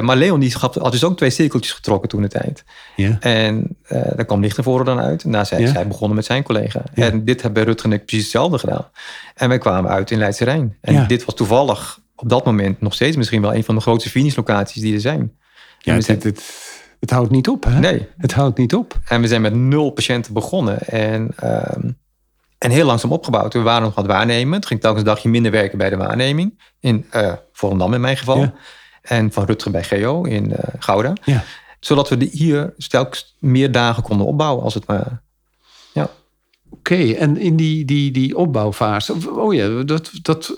Maar 0.00 0.16
Leon 0.16 0.40
die 0.40 0.54
had 0.58 0.92
dus 0.92 1.04
ook 1.04 1.16
twee 1.16 1.30
cirkeltjes 1.30 1.72
getrokken 1.72 2.08
toen 2.08 2.22
de 2.22 2.28
tijd. 2.28 2.64
Ja. 2.96 3.16
En 3.20 3.76
daar 3.88 4.24
kwam 4.24 4.40
Lichtenvoorde 4.40 4.84
dan 4.84 5.00
uit. 5.00 5.24
En 5.24 5.32
daar 5.32 5.46
zijn 5.46 5.68
zij 5.68 5.86
begonnen 5.86 6.16
met 6.16 6.24
zijn 6.24 6.42
collega. 6.42 6.82
En 6.94 7.24
dit 7.24 7.42
hebben 7.42 7.64
Rutger 7.64 7.90
en 7.90 7.96
ik 7.96 8.04
precies 8.04 8.22
hetzelfde 8.22 8.58
gedaan. 8.58 8.90
En 9.34 9.48
wij 9.48 9.58
kwamen 9.58 9.90
uit 9.90 10.10
in 10.10 10.18
Leidse 10.18 10.44
Rijn. 10.44 10.76
En 10.80 11.06
dit 11.06 11.24
was 11.24 11.34
toevallig 11.34 12.00
op 12.20 12.28
dat 12.28 12.44
moment 12.44 12.80
nog 12.80 12.94
steeds 12.94 13.16
misschien 13.16 13.42
wel 13.42 13.54
een 13.54 13.64
van 13.64 13.74
de 13.74 13.80
grootste 13.80 14.10
finishlocaties 14.10 14.82
die 14.82 14.94
er 14.94 15.00
zijn. 15.00 15.32
Ja, 15.78 15.94
het, 15.94 16.06
het, 16.06 16.24
het, 17.00 17.10
houdt 17.10 17.30
niet 17.30 17.48
op, 17.48 17.64
hè? 17.64 17.78
Nee. 17.78 18.08
Het 18.16 18.32
houdt 18.32 18.58
niet 18.58 18.74
op. 18.74 18.98
En 19.04 19.20
we 19.20 19.28
zijn 19.28 19.42
met 19.42 19.54
nul 19.54 19.90
patiënten 19.90 20.32
begonnen. 20.32 20.80
En, 20.80 21.34
um, 21.44 21.98
en 22.58 22.70
heel 22.70 22.86
langzaam 22.86 23.12
opgebouwd. 23.12 23.52
We 23.52 23.60
waren 23.60 23.82
nog 23.82 23.94
wat 23.94 24.06
waarnemen. 24.06 24.58
Het 24.58 24.66
ging 24.66 24.80
telkens 24.80 25.02
een 25.02 25.08
dagje 25.08 25.28
minder 25.28 25.52
werken 25.52 25.78
bij 25.78 25.90
de 25.90 25.96
waarneming. 25.96 26.62
In 26.80 27.06
uh, 27.14 27.32
Volendam 27.52 27.94
in 27.94 28.00
mijn 28.00 28.16
geval. 28.16 28.52
En 29.02 29.32
van 29.32 29.44
Rutger 29.44 29.70
bij 29.70 29.84
GO 29.84 30.22
in 30.22 30.50
uh, 30.50 30.56
Gouda. 30.78 31.12
Ja. 31.24 31.44
Zodat 31.80 32.08
we 32.08 32.16
de 32.16 32.28
hier 32.32 32.74
telkens 32.88 33.36
meer 33.38 33.72
dagen 33.72 34.02
konden 34.02 34.26
opbouwen 34.26 34.64
als 34.64 34.74
het 34.74 34.84
ware. 34.84 35.20
Oké, 36.70 37.12
en 37.12 37.36
in 37.36 37.56
die, 37.56 37.84
die, 37.84 38.10
die 38.10 38.36
opbouwfase, 38.36 39.14
oh 39.30 39.54
ja, 39.54 39.82
dat, 39.82 40.10
dat 40.22 40.54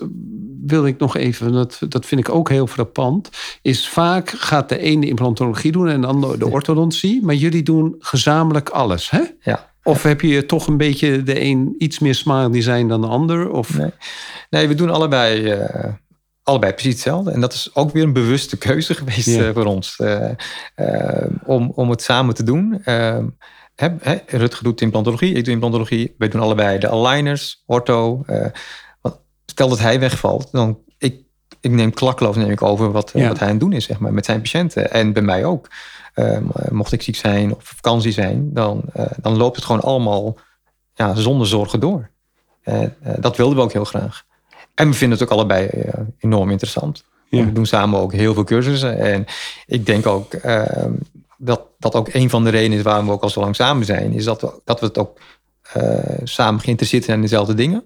wil 0.65 0.85
ik 0.85 0.97
nog 0.97 1.17
even, 1.17 1.51
dat, 1.51 1.79
dat 1.89 2.05
vind 2.05 2.21
ik 2.21 2.29
ook 2.29 2.49
heel 2.49 2.67
frappant, 2.67 3.29
is 3.61 3.89
vaak 3.89 4.29
gaat 4.29 4.69
de 4.69 4.77
ene 4.77 5.07
implantologie 5.07 5.71
doen 5.71 5.89
en 5.89 6.01
de 6.01 6.07
andere 6.07 6.37
de 6.37 6.49
orthodontie, 6.49 7.23
maar 7.23 7.35
jullie 7.35 7.63
doen 7.63 7.95
gezamenlijk 7.99 8.69
alles, 8.69 9.09
hè? 9.09 9.21
Ja. 9.41 9.71
Of 9.83 10.03
heb 10.03 10.21
je 10.21 10.45
toch 10.45 10.67
een 10.67 10.77
beetje 10.77 11.23
de 11.23 11.41
een 11.41 11.75
iets 11.77 11.99
meer 11.99 12.15
smile 12.15 12.49
design 12.49 12.87
dan 12.87 13.01
de 13.01 13.07
ander? 13.07 13.49
Of? 13.49 13.77
Nee. 13.77 13.91
nee, 14.49 14.67
we 14.67 14.75
doen 14.75 14.89
allebei, 14.89 15.53
uh, 15.53 15.85
allebei 16.43 16.71
precies 16.71 16.93
hetzelfde. 16.93 17.31
En 17.31 17.41
dat 17.41 17.53
is 17.53 17.69
ook 17.73 17.91
weer 17.91 18.03
een 18.03 18.13
bewuste 18.13 18.57
keuze 18.57 18.93
geweest 18.93 19.27
ja. 19.27 19.47
uh, 19.47 19.53
voor 19.53 19.65
ons. 19.65 19.99
Uh, 19.99 20.29
om, 21.45 21.71
om 21.75 21.89
het 21.89 22.01
samen 22.01 22.35
te 22.35 22.43
doen. 22.43 22.81
He, 23.75 23.89
he, 23.99 24.37
Rutger 24.37 24.63
doet 24.63 24.81
implantologie, 24.81 25.33
ik 25.33 25.43
doe 25.43 25.53
implantologie. 25.53 26.15
Wij 26.17 26.27
doen 26.27 26.41
allebei 26.41 26.79
de 26.79 26.89
aligners, 26.89 27.63
ortho. 27.65 28.23
Uh, 28.27 28.45
stel 29.45 29.69
dat 29.69 29.79
hij 29.79 29.99
wegvalt, 29.99 30.51
dan 30.51 30.79
ik, 30.97 31.21
ik 31.61 31.71
neem 31.71 31.93
klakkeloos 31.93 32.35
neem 32.35 32.51
ik 32.51 32.61
over 32.61 32.91
wat, 32.91 33.11
ja. 33.13 33.27
wat 33.27 33.39
hij 33.39 33.47
aan 33.47 33.53
het 33.53 33.63
doen 33.63 33.73
is, 33.73 33.85
zeg 33.85 33.99
maar, 33.99 34.13
met 34.13 34.25
zijn 34.25 34.41
patiënten. 34.41 34.91
En 34.91 35.13
bij 35.13 35.21
mij 35.21 35.45
ook. 35.45 35.69
Uh, 36.15 36.37
mocht 36.69 36.91
ik 36.91 37.01
ziek 37.01 37.15
zijn 37.15 37.55
of 37.55 37.63
vakantie 37.63 38.11
zijn, 38.11 38.53
dan, 38.53 38.81
uh, 38.97 39.05
dan 39.21 39.37
loopt 39.37 39.55
het 39.55 39.65
gewoon 39.65 39.81
allemaal 39.81 40.37
ja, 40.93 41.15
zonder 41.15 41.47
zorgen 41.47 41.79
door. 41.79 42.09
dat 43.19 43.37
wilden 43.37 43.57
we 43.57 43.63
ook 43.63 43.73
heel 43.73 43.85
graag. 43.85 44.23
En 44.73 44.87
we 44.89 44.93
vinden 44.93 45.17
het 45.19 45.27
ook 45.27 45.33
allebei 45.33 45.69
enorm 46.19 46.49
interessant. 46.49 47.03
Ja. 47.37 47.45
We 47.45 47.51
doen 47.51 47.65
samen 47.65 47.99
ook 47.99 48.13
heel 48.13 48.33
veel 48.33 48.43
cursussen. 48.43 48.99
En 48.99 49.25
ik 49.65 49.85
denk 49.85 50.05
ook 50.05 50.33
ehm, 50.33 50.91
dat 51.43 51.61
dat 51.79 51.95
ook 51.95 52.13
een 52.13 52.29
van 52.29 52.43
de 52.43 52.49
redenen 52.49 52.77
is 52.77 52.83
waarom 52.83 53.05
we 53.05 53.11
ook 53.11 53.23
al 53.23 53.29
zo 53.29 53.39
lang 53.39 53.55
samen 53.55 53.85
zijn. 53.85 54.13
Is 54.13 54.23
dat 54.23 54.41
we, 54.41 54.61
dat 54.63 54.79
we 54.79 54.85
het 54.85 54.97
ook 54.97 55.19
uh, 55.77 55.83
samen 56.23 56.61
geïnteresseerd 56.61 57.03
zijn 57.03 57.15
in 57.15 57.23
dezelfde 57.23 57.53
dingen. 57.53 57.83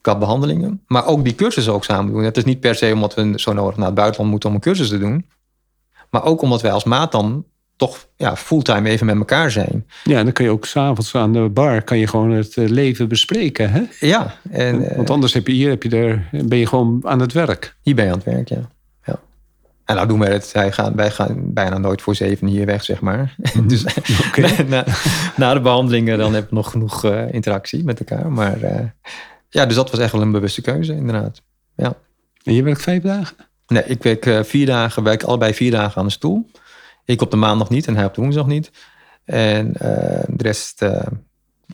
Qua 0.00 0.18
behandelingen. 0.18 0.82
Maar 0.86 1.06
ook 1.06 1.24
die 1.24 1.34
cursussen 1.34 1.72
ook 1.72 1.84
samen 1.84 2.12
doen. 2.12 2.22
Het 2.22 2.36
is 2.36 2.44
niet 2.44 2.60
per 2.60 2.74
se 2.74 2.92
omdat 2.92 3.14
we 3.14 3.32
zo 3.36 3.52
nodig 3.52 3.76
naar 3.76 3.86
het 3.86 3.94
buitenland 3.94 4.30
moeten 4.30 4.48
om 4.48 4.54
een 4.54 4.60
cursus 4.60 4.88
te 4.88 4.98
doen. 4.98 5.26
Maar 6.10 6.24
ook 6.24 6.42
omdat 6.42 6.62
wij 6.62 6.72
als 6.72 6.84
maat 6.84 7.12
dan 7.12 7.44
toch 7.76 8.08
ja, 8.16 8.36
fulltime 8.36 8.88
even 8.88 9.06
met 9.06 9.16
elkaar 9.16 9.50
zijn. 9.50 9.86
Ja, 10.04 10.22
dan 10.22 10.32
kun 10.32 10.44
je 10.44 10.50
ook 10.50 10.66
s'avonds 10.66 11.14
aan 11.14 11.32
de 11.32 11.48
bar 11.48 11.82
kan 11.82 11.98
je 11.98 12.06
gewoon 12.06 12.30
het 12.30 12.56
leven 12.56 13.08
bespreken. 13.08 13.70
Hè? 13.70 13.82
Ja. 14.00 14.34
En, 14.50 14.96
Want 14.96 15.10
anders 15.10 15.32
heb 15.32 15.46
je 15.46 15.52
hier 15.52 15.68
heb 15.68 15.82
je 15.82 15.90
er, 15.90 16.28
ben 16.44 16.58
je 16.58 16.66
gewoon 16.66 17.00
aan 17.04 17.20
het 17.20 17.32
werk. 17.32 17.76
Hier 17.82 17.94
ben 17.94 18.04
je 18.04 18.10
aan 18.10 18.16
het 18.16 18.26
werk, 18.26 18.48
ja. 18.48 18.70
En 19.86 19.94
nou 19.94 20.06
doen 20.06 20.18
wij 20.18 20.32
het. 20.32 20.52
Wij 20.52 20.72
gaan, 20.72 20.96
wij 20.96 21.10
gaan 21.10 21.52
bijna 21.52 21.78
nooit 21.78 22.02
voor 22.02 22.14
zeven 22.14 22.46
hier 22.46 22.66
weg, 22.66 22.84
zeg 22.84 23.00
maar. 23.00 23.34
Mm. 23.54 23.68
dus 23.72 23.84
okay. 24.26 24.62
na, 24.68 24.84
na, 25.36 25.54
de 25.54 25.60
behandelingen 25.60 26.18
dan 26.18 26.32
hebben 26.32 26.50
we 26.50 26.56
nog 26.56 26.70
genoeg 26.70 27.04
uh, 27.04 27.32
interactie 27.32 27.84
met 27.84 27.98
elkaar. 27.98 28.32
Maar 28.32 28.62
uh, 28.62 28.80
ja, 29.48 29.66
dus 29.66 29.74
dat 29.74 29.90
was 29.90 30.00
echt 30.00 30.12
wel 30.12 30.20
een 30.20 30.32
bewuste 30.32 30.60
keuze, 30.60 30.94
inderdaad. 30.94 31.42
Ja. 31.76 31.94
En 32.42 32.54
je 32.54 32.62
werkt 32.62 32.82
vijf 32.82 33.02
dagen? 33.02 33.36
Nee, 33.66 33.84
ik 33.84 34.02
werk 34.02 34.26
uh, 34.26 34.42
vier 34.42 34.66
dagen. 34.66 35.02
Werk 35.02 35.22
allebei 35.22 35.54
vier 35.54 35.70
dagen 35.70 36.00
aan 36.00 36.06
de 36.06 36.12
stoel. 36.12 36.50
Ik 37.04 37.22
op 37.22 37.30
de 37.30 37.36
maandag 37.36 37.70
niet 37.70 37.86
en 37.86 37.96
hij 37.96 38.04
op 38.04 38.14
de 38.14 38.20
woensdag 38.20 38.46
niet. 38.46 38.70
En 39.24 39.72
de 40.26 40.42
rest, 40.42 40.84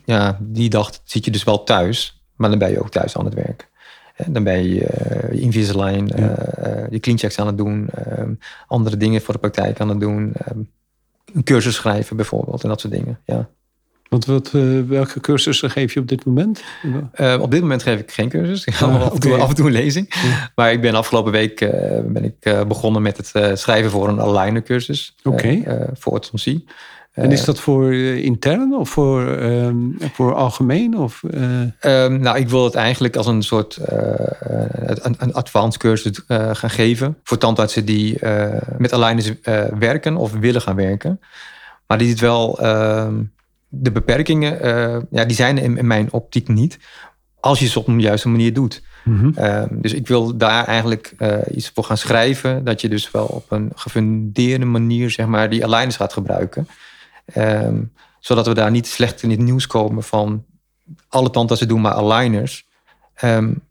ja, 0.04 0.38
die 0.40 0.70
dag 0.70 0.90
zit 1.04 1.24
je 1.24 1.30
dus 1.30 1.44
wel 1.44 1.64
thuis. 1.64 2.22
Maar 2.36 2.50
dan 2.50 2.58
ben 2.58 2.70
je 2.70 2.80
ook 2.80 2.90
thuis 2.90 3.16
aan 3.16 3.24
het 3.24 3.34
werk. 3.34 3.70
Dan 4.26 4.44
ben 4.44 4.68
je 4.68 4.88
uh, 5.32 5.42
Invisalign, 5.42 6.10
ja. 6.16 6.36
uh, 6.58 6.90
je 6.90 7.00
cleanchecks 7.00 7.38
aan 7.38 7.46
het 7.46 7.58
doen, 7.58 7.88
um, 8.18 8.38
andere 8.66 8.96
dingen 8.96 9.22
voor 9.22 9.34
de 9.34 9.40
praktijk 9.40 9.80
aan 9.80 9.88
het 9.88 10.00
doen. 10.00 10.34
Um, 10.50 10.70
een 11.34 11.44
cursus 11.44 11.74
schrijven 11.74 12.16
bijvoorbeeld 12.16 12.62
en 12.62 12.68
dat 12.68 12.80
soort 12.80 12.92
dingen. 12.92 13.18
Ja. 13.24 13.48
Want 14.08 14.24
wat, 14.24 14.52
uh, 14.54 14.80
welke 14.88 15.20
cursussen 15.20 15.70
geef 15.70 15.94
je 15.94 16.00
op 16.00 16.08
dit 16.08 16.24
moment? 16.24 16.62
Uh, 17.14 17.38
op 17.40 17.50
dit 17.50 17.60
moment 17.60 17.82
geef 17.82 18.00
ik 18.00 18.10
geen 18.10 18.28
cursus. 18.28 18.64
Ik 18.64 18.74
ga 18.74 18.86
ah, 18.86 19.02
af, 19.02 19.12
en 19.12 19.20
toe, 19.20 19.36
af 19.36 19.48
en 19.48 19.54
toe 19.54 19.66
een 19.66 19.72
lezing. 19.72 20.14
Ja. 20.14 20.52
Maar 20.54 20.72
ik 20.72 20.80
ben 20.80 20.94
afgelopen 20.94 21.32
week 21.32 21.60
uh, 21.60 21.70
ben 22.04 22.24
ik, 22.24 22.66
begonnen 22.68 23.02
met 23.02 23.16
het 23.16 23.58
schrijven 23.58 23.90
voor 23.90 24.08
een 24.08 24.20
aligner 24.20 24.62
cursus. 24.62 25.14
Okay. 25.22 25.88
voor 25.92 26.12
orthodontie. 26.12 26.64
En 27.12 27.32
is 27.32 27.44
dat 27.44 27.60
voor 27.60 27.94
intern 27.94 28.74
of 28.74 28.88
voor, 28.88 29.28
um, 29.28 29.96
voor 30.12 30.34
algemeen? 30.34 30.98
Of, 30.98 31.22
uh... 31.30 31.60
um, 31.80 32.20
nou, 32.20 32.38
ik 32.38 32.48
wil 32.48 32.64
het 32.64 32.74
eigenlijk 32.74 33.16
als 33.16 33.26
een 33.26 33.42
soort 33.42 33.78
een, 33.86 35.14
een 35.18 35.32
advanced 35.32 35.80
cursus 35.80 36.20
gaan 36.28 36.70
geven. 36.70 37.16
Voor 37.24 37.38
tandartsen 37.38 37.84
die 37.84 38.18
met 38.78 38.92
aligners 38.92 39.32
werken 39.78 40.16
of 40.16 40.32
willen 40.32 40.60
gaan 40.60 40.76
werken. 40.76 41.20
Maar 41.86 41.98
die 41.98 42.08
het 42.10 42.20
wel, 42.20 42.60
ehm, 42.60 43.14
de 43.68 43.92
beperkingen, 43.92 44.58
ja, 45.10 45.24
die 45.24 45.36
zijn 45.36 45.58
in, 45.58 45.78
in, 45.78 45.86
mijn 45.86 46.12
optiek 46.12 46.48
niet. 46.48 46.78
Als 47.40 47.58
je 47.58 47.66
ze 47.66 47.78
op 47.78 47.88
een 47.88 48.00
juiste 48.00 48.28
manier 48.28 48.52
doet. 48.52 48.82
Mm-hmm. 49.04 49.34
dus 49.70 49.92
ik 49.92 50.08
wil 50.08 50.36
daar 50.36 50.64
eigenlijk 50.64 51.14
iets 51.54 51.70
voor 51.74 51.84
gaan 51.84 51.98
schrijven. 51.98 52.64
Dat 52.64 52.80
je 52.80 52.88
dus 52.88 53.10
wel 53.10 53.26
op 53.26 53.50
een 53.50 53.70
gefundeerde 53.74 54.64
manier, 54.64 55.10
zeg 55.10 55.26
maar, 55.26 55.50
die 55.50 55.64
aligners 55.64 55.96
gaat 55.96 56.12
gebruiken. 56.12 56.66
Um, 57.36 57.92
zodat 58.20 58.46
we 58.46 58.54
daar 58.54 58.70
niet 58.70 58.86
slecht 58.86 59.22
in 59.22 59.30
het 59.30 59.38
nieuws 59.38 59.66
komen 59.66 60.02
van 60.02 60.44
alle 61.08 61.30
tandartsen 61.30 61.68
doen 61.68 61.80
maar 61.80 61.92
aligners. 61.92 62.66
Um, 63.24 63.62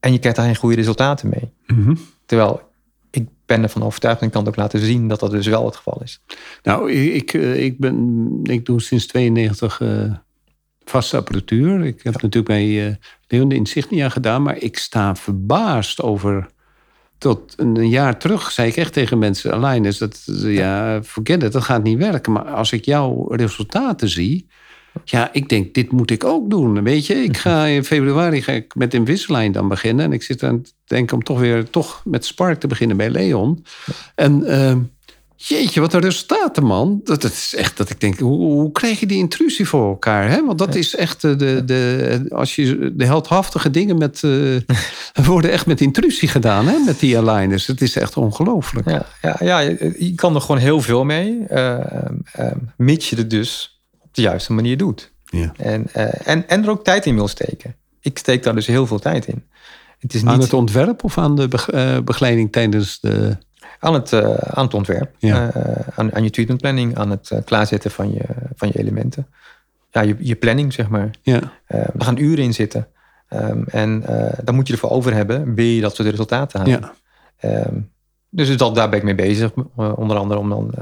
en 0.00 0.12
je 0.12 0.18
krijgt 0.18 0.38
daar 0.38 0.46
geen 0.46 0.56
goede 0.56 0.76
resultaten 0.76 1.28
mee. 1.28 1.52
Mm-hmm. 1.66 1.98
Terwijl 2.26 2.70
ik 3.10 3.28
ben 3.46 3.62
ervan 3.62 3.82
overtuigd 3.82 4.20
en 4.20 4.30
kan 4.30 4.40
het 4.40 4.50
ook 4.50 4.56
laten 4.56 4.80
zien 4.80 5.08
dat 5.08 5.20
dat 5.20 5.30
dus 5.30 5.46
wel 5.46 5.64
het 5.64 5.76
geval 5.76 6.00
is. 6.02 6.22
Nou, 6.62 6.92
ik, 6.92 7.32
ik, 7.32 7.78
ben, 7.78 8.40
ik 8.42 8.66
doe 8.66 8.80
sinds 8.80 9.06
92 9.06 9.80
uh, 9.80 10.14
vaste 10.84 11.16
apparatuur. 11.16 11.84
Ik 11.84 12.02
heb 12.02 12.14
ja. 12.14 12.20
natuurlijk 12.22 12.46
bij 12.46 12.88
uh, 12.88 12.94
Leon 13.26 13.48
de 13.48 13.54
Insignia 13.54 14.08
gedaan, 14.08 14.42
maar 14.42 14.56
ik 14.56 14.78
sta 14.78 15.14
verbaasd 15.14 16.02
over 16.02 16.46
tot 17.22 17.54
een 17.56 17.88
jaar 17.88 18.18
terug 18.18 18.50
zei 18.50 18.68
ik 18.68 18.76
echt 18.76 18.92
tegen 18.92 19.18
mensen, 19.18 19.52
alleen 19.52 19.84
is 19.84 19.98
dat, 19.98 20.22
ja, 20.42 21.02
forget 21.02 21.42
it, 21.42 21.52
dat 21.52 21.62
gaat 21.62 21.82
niet 21.82 21.98
werken. 21.98 22.32
Maar 22.32 22.44
als 22.44 22.72
ik 22.72 22.84
jouw 22.84 23.26
resultaten 23.28 24.08
zie, 24.08 24.46
ja, 25.04 25.32
ik 25.32 25.48
denk, 25.48 25.74
dit 25.74 25.92
moet 25.92 26.10
ik 26.10 26.24
ook 26.24 26.50
doen. 26.50 26.82
Weet 26.82 27.06
je, 27.06 27.14
ik 27.14 27.36
ga 27.36 27.64
in 27.64 27.84
februari 27.84 28.42
ga 28.42 28.52
ik 28.52 28.74
met 28.74 28.94
Invisalign 28.94 29.52
dan 29.52 29.68
beginnen. 29.68 30.04
En 30.04 30.12
ik 30.12 30.22
zit 30.22 30.42
aan 30.42 30.54
het 30.54 30.74
denken 30.84 31.16
om 31.16 31.22
toch 31.22 31.38
weer 31.38 31.70
toch 31.70 32.02
met 32.04 32.24
Spark 32.24 32.60
te 32.60 32.66
beginnen 32.66 32.96
bij 32.96 33.10
Leon. 33.10 33.64
En 34.14 34.42
uh, 34.46 34.76
Jeetje, 35.48 35.80
wat 35.80 35.92
een 35.92 36.00
resultaten, 36.00 36.64
man. 36.64 37.00
Dat, 37.04 37.24
is 37.24 37.54
echt 37.54 37.76
dat 37.76 37.90
ik 37.90 38.00
denk, 38.00 38.18
hoe, 38.18 38.38
hoe 38.38 38.72
krijg 38.72 39.00
je 39.00 39.06
die 39.06 39.18
intrusie 39.18 39.68
voor 39.68 39.88
elkaar? 39.88 40.30
Hè? 40.30 40.44
Want 40.44 40.58
dat 40.58 40.74
is 40.74 40.96
echt 40.96 41.20
de, 41.20 41.36
de, 41.36 41.62
de, 41.64 42.26
als 42.28 42.54
je 42.54 42.92
de 42.94 43.04
heldhaftige 43.04 43.70
dingen 43.70 43.98
met, 43.98 44.22
uh, 44.22 44.60
worden 45.24 45.50
echt 45.50 45.66
met 45.66 45.80
intrusie 45.80 46.28
gedaan, 46.28 46.66
hè? 46.66 46.78
met 46.78 47.00
die 47.00 47.18
aligners. 47.18 47.66
Het 47.66 47.80
is 47.80 47.96
echt 47.96 48.16
ongelooflijk. 48.16 48.90
Ja, 48.90 49.06
ja, 49.22 49.36
ja, 49.40 49.58
je 49.98 50.12
kan 50.14 50.34
er 50.34 50.40
gewoon 50.40 50.60
heel 50.60 50.80
veel 50.80 51.04
mee, 51.04 51.38
uh, 51.50 51.78
uh, 52.38 52.46
mits 52.76 53.10
je 53.10 53.16
het 53.16 53.30
dus 53.30 53.80
op 53.98 54.08
de 54.14 54.22
juiste 54.22 54.52
manier 54.52 54.76
doet. 54.76 55.12
Ja. 55.24 55.52
En, 55.56 55.86
en, 56.24 56.48
en 56.48 56.62
er 56.62 56.70
ook 56.70 56.84
tijd 56.84 57.06
in 57.06 57.14
wil 57.14 57.28
steken. 57.28 57.76
Ik 58.00 58.18
steek 58.18 58.42
daar 58.42 58.54
dus 58.54 58.66
heel 58.66 58.86
veel 58.86 58.98
tijd 58.98 59.26
in. 59.26 59.44
Het 59.98 60.14
is 60.14 60.22
niet... 60.22 60.30
Aan 60.30 60.40
het 60.40 60.52
ontwerp 60.52 61.04
of 61.04 61.18
aan 61.18 61.36
de 61.36 61.48
begeleiding 62.04 62.52
tijdens 62.52 63.00
de 63.00 63.36
aan 63.82 63.94
het, 63.94 64.12
uh, 64.12 64.34
aan 64.34 64.64
het 64.64 64.74
ontwerp, 64.74 65.14
ja. 65.18 65.56
uh, 65.56 65.72
aan, 65.94 66.14
aan 66.14 66.22
je 66.22 66.30
treatment 66.30 66.60
planning, 66.60 66.96
aan 66.96 67.10
het 67.10 67.30
uh, 67.32 67.38
klaarzetten 67.44 67.90
van 67.90 68.12
je, 68.12 68.24
van 68.56 68.68
je 68.68 68.78
elementen. 68.78 69.26
Ja, 69.90 70.00
je, 70.00 70.16
je 70.18 70.34
planning, 70.34 70.72
zeg 70.72 70.88
maar. 70.88 71.10
Ja. 71.22 71.40
er 71.66 71.92
gaan 71.98 72.18
uren 72.18 72.44
in 72.44 72.54
zitten. 72.54 72.86
Um, 73.30 73.64
en 73.66 74.00
daar 74.42 74.54
moet 74.54 74.66
je 74.66 74.72
ervoor 74.72 74.90
over 74.90 75.14
hebben, 75.14 75.54
wil 75.54 75.64
je 75.64 75.80
dat 75.80 75.94
soort 75.94 76.08
resultaten 76.08 76.58
halen. 76.60 76.92
Ja. 77.40 77.66
Um, 77.66 77.90
dus 78.28 78.56
dat, 78.56 78.74
daar 78.74 78.88
ben 78.88 78.98
ik 78.98 79.04
mee 79.04 79.14
bezig. 79.14 79.52
onder 79.74 80.16
andere 80.16 80.40
om 80.40 80.48
dan 80.48 80.74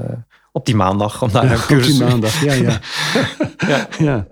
op 0.51 0.65
die 0.65 0.75
maandag, 0.75 1.21
om 1.21 1.31
daar 1.31 1.45
ja, 1.45 1.51
een 1.51 1.59
cursus... 1.59 1.93
Op 1.93 1.99
die 1.99 2.07
maandag, 2.07 2.43
ja, 2.43 2.53
ja. 2.53 2.79
ja. 3.73 3.87
ja. 3.99 4.27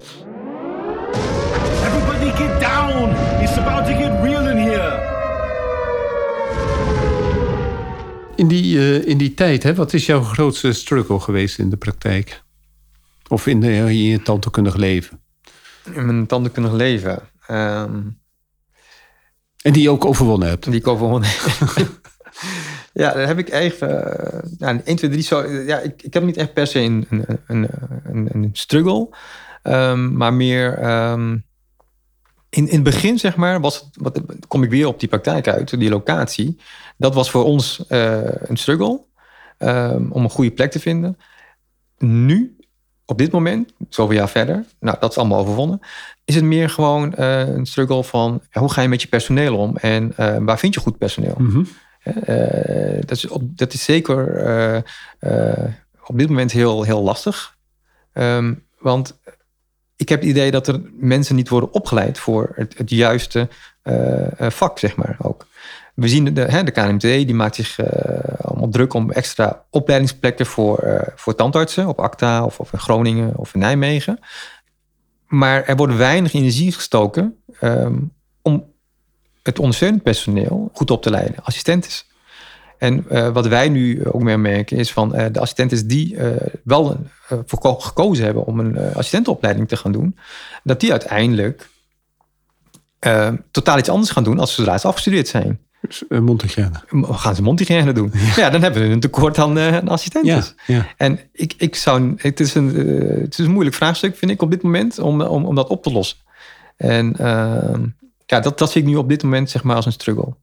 In 8.39 8.47
die, 8.47 8.75
uh, 8.75 9.08
in 9.08 9.17
die 9.17 9.34
tijd, 9.34 9.63
hè, 9.63 9.75
wat 9.75 9.93
is 9.93 10.06
jouw 10.06 10.21
grootste 10.21 10.73
struggle 10.73 11.19
geweest 11.19 11.60
in 11.60 11.69
de 11.69 11.78
praktijk? 11.78 12.43
Of 13.28 13.47
in, 13.47 13.60
de, 13.60 13.71
in 13.73 14.04
je 14.04 14.21
tandheelkundig 14.21 14.75
leven? 14.75 15.19
In 15.93 16.06
mijn 16.06 16.25
tandheelkundig 16.25 16.71
leven? 16.71 17.19
Um... 17.52 18.17
En 19.62 19.73
die 19.73 19.82
je 19.82 19.89
ook 19.89 20.06
overwonnen 20.06 20.47
hebt? 20.47 20.65
Die 20.65 20.80
ik 20.80 20.88
overwonnen 20.88 21.30
heb. 21.30 21.88
ja, 23.02 23.13
daar 23.13 23.28
heb 23.28 23.38
ik 23.38 23.49
even... 23.49 23.89
Uh, 23.89 24.52
ja, 24.58 24.82
1, 24.84 24.95
2, 24.95 25.10
3 25.10 25.23
zo... 25.23 25.47
Ja, 25.47 25.80
ik, 25.80 26.04
ik 26.04 26.13
heb 26.13 26.23
niet 26.23 26.38
echt 26.38 26.54
per 26.54 26.67
se 26.67 26.80
een, 26.80 27.06
een, 27.10 27.25
een, 27.47 27.69
een, 28.04 28.30
een 28.34 28.49
struggle. 28.54 29.10
Um, 29.63 30.17
maar 30.17 30.34
meer... 30.34 30.89
Um, 31.12 31.43
in, 32.49 32.67
in 32.67 32.73
het 32.73 32.83
begin, 32.83 33.19
zeg 33.19 33.35
maar, 33.35 33.62
was 33.62 33.75
het, 33.75 33.88
wat, 33.93 34.21
kom 34.47 34.63
ik 34.63 34.69
weer 34.69 34.88
op 34.88 34.99
die 34.99 35.09
praktijk 35.09 35.47
uit, 35.47 35.79
die 35.79 35.89
locatie. 35.89 36.59
Dat 36.97 37.13
was 37.13 37.31
voor 37.31 37.43
ons 37.43 37.83
uh, 37.89 38.19
een 38.23 38.57
struggle 38.57 39.01
um, 39.57 40.12
om 40.12 40.23
een 40.23 40.29
goede 40.29 40.51
plek 40.51 40.71
te 40.71 40.79
vinden. 40.79 41.17
Nu, 41.97 42.57
op 43.05 43.17
dit 43.17 43.31
moment, 43.31 43.73
zoveel 43.89 44.15
jaar 44.15 44.29
verder, 44.29 44.65
nou, 44.79 44.97
dat 44.99 45.12
is 45.12 45.17
allemaal 45.17 45.39
overwonnen, 45.39 45.79
is 46.25 46.35
het 46.35 46.43
meer 46.43 46.69
gewoon 46.69 47.15
uh, 47.19 47.47
een 47.47 47.65
struggle 47.65 48.03
van 48.03 48.41
hoe 48.51 48.71
ga 48.71 48.81
je 48.81 48.88
met 48.88 49.01
je 49.01 49.07
personeel 49.07 49.57
om 49.57 49.77
en 49.77 50.13
uh, 50.19 50.38
waar 50.39 50.59
vind 50.59 50.73
je 50.73 50.79
goed 50.79 50.97
personeel? 50.97 51.35
Mm 51.38 51.49
-hmm. 51.49 51.67
dat, 52.99 53.12
is 53.12 53.27
op, 53.27 53.57
dat 53.57 53.73
is 53.73 53.83
zeker 53.83 54.83
op 56.05 56.17
dit 56.17 56.29
moment 56.29 56.51
heel, 56.51 56.83
heel 56.83 57.01
lastig. 57.01 57.57
Um, 58.13 58.63
want 58.79 59.19
ik 59.99 60.09
heb 60.09 60.19
het 60.19 60.29
idee 60.29 60.51
dat 60.51 60.67
er 60.67 60.81
mensen 60.93 61.35
niet 61.35 61.49
worden 61.49 61.73
opgeleid 61.73 62.19
voor 62.19 62.51
het, 62.55 62.89
juiste 62.89 63.47
uh, 63.83 64.49
vak, 64.49 64.79
zeg 64.79 64.95
maar 64.95 65.17
ook. 65.21 65.47
We 65.93 66.07
zien 66.07 66.23
de, 66.23 66.31
de 66.63 66.71
KNMT, 66.71 67.01
die 67.01 67.33
maakt 67.33 67.55
zich 67.55 67.79
uh, 67.79 67.88
allemaal 68.41 68.69
druk 68.69 68.93
om 68.93 69.12
extra 69.12 69.63
opleidingsplekken 69.69 70.45
voor, 70.45 71.12
voor 71.15 71.35
tandartsen 71.35 71.88
op 71.88 71.99
ACTA 71.99 72.43
of, 72.43 72.59
of, 72.59 72.73
in 72.73 72.79
Groningen 72.79 73.38
of 73.38 73.53
in 73.53 73.59
Nijmegen. 73.59 74.19
Maar 75.27 75.63
er 75.63 75.75
wordt 75.75 75.95
weinig 75.95 76.33
energie 76.33 76.71
gestoken 76.71 77.43
um, 77.62 78.13
om 78.41 78.71
het 79.43 79.59
ondersteunend 79.59 80.03
personeel 80.03 80.69
goed 80.73 80.91
op 80.91 81.01
te 81.01 81.09
leiden, 81.09 81.43
assistenten. 81.43 81.91
En 82.79 83.05
uh, 83.11 83.29
wat 83.29 83.47
wij 83.47 83.69
nu 83.69 84.05
ook 84.05 84.21
meer 84.21 84.39
merken 84.39 84.77
is 84.77 84.91
van 84.91 85.15
uh, 85.15 85.25
de 85.31 85.39
assistenten 85.39 85.87
die 85.87 86.15
uh, 86.15 86.27
wel 86.63 87.05
voor 87.45 87.81
gekozen 87.81 88.25
hebben 88.25 88.45
om 88.45 88.59
een 88.59 88.77
assistentenopleiding 88.77 89.67
te 89.67 89.77
gaan 89.77 89.91
doen, 89.91 90.17
dat 90.63 90.79
die 90.79 90.91
uiteindelijk 90.91 91.69
totaal 93.51 93.77
iets 93.77 93.89
anders 93.89 94.11
gaan 94.11 94.23
doen 94.23 94.39
als 94.39 94.53
zodra 94.53 94.77
ze 94.77 94.87
afgestudeerd 94.87 95.27
zijn. 95.27 95.59
Dus, 95.81 96.03
mondhygiëne. 96.09 96.71
Gaan 97.01 97.35
ze 97.35 97.41
mondhygiëne 97.41 97.93
doen? 97.93 98.11
Ja. 98.13 98.33
ja. 98.35 98.49
dan 98.49 98.61
hebben 98.61 98.81
we 98.81 98.87
een 98.87 98.99
tekort 98.99 99.37
aan, 99.37 99.87
assistenten. 99.87 100.35
Ja, 100.35 100.43
ja. 100.65 100.87
En 100.97 101.19
ik, 101.31 101.53
ik 101.57 101.75
zou, 101.75 102.13
het, 102.17 102.39
is 102.39 102.55
een, 102.55 102.75
het 103.21 103.39
is 103.39 103.45
een 103.45 103.51
moeilijk 103.51 103.75
vraagstuk, 103.75 104.15
vind 104.15 104.31
ik, 104.31 104.41
op 104.41 104.51
dit 104.51 104.61
moment, 104.61 104.99
om, 104.99 105.21
om, 105.21 105.45
om 105.45 105.55
dat 105.55 105.69
op 105.69 105.83
te 105.83 105.91
lossen. 105.91 106.17
En 106.77 107.15
ehm, 107.17 107.85
ja, 108.25 108.39
dat, 108.39 108.57
dat 108.57 108.71
zie 108.71 108.81
ik 108.81 108.87
nu 108.87 108.95
op 108.95 109.09
dit 109.09 109.23
moment 109.23 109.49
zeg 109.49 109.63
maar 109.63 109.75
als 109.75 109.85
een 109.85 109.91
struggle. 109.91 110.35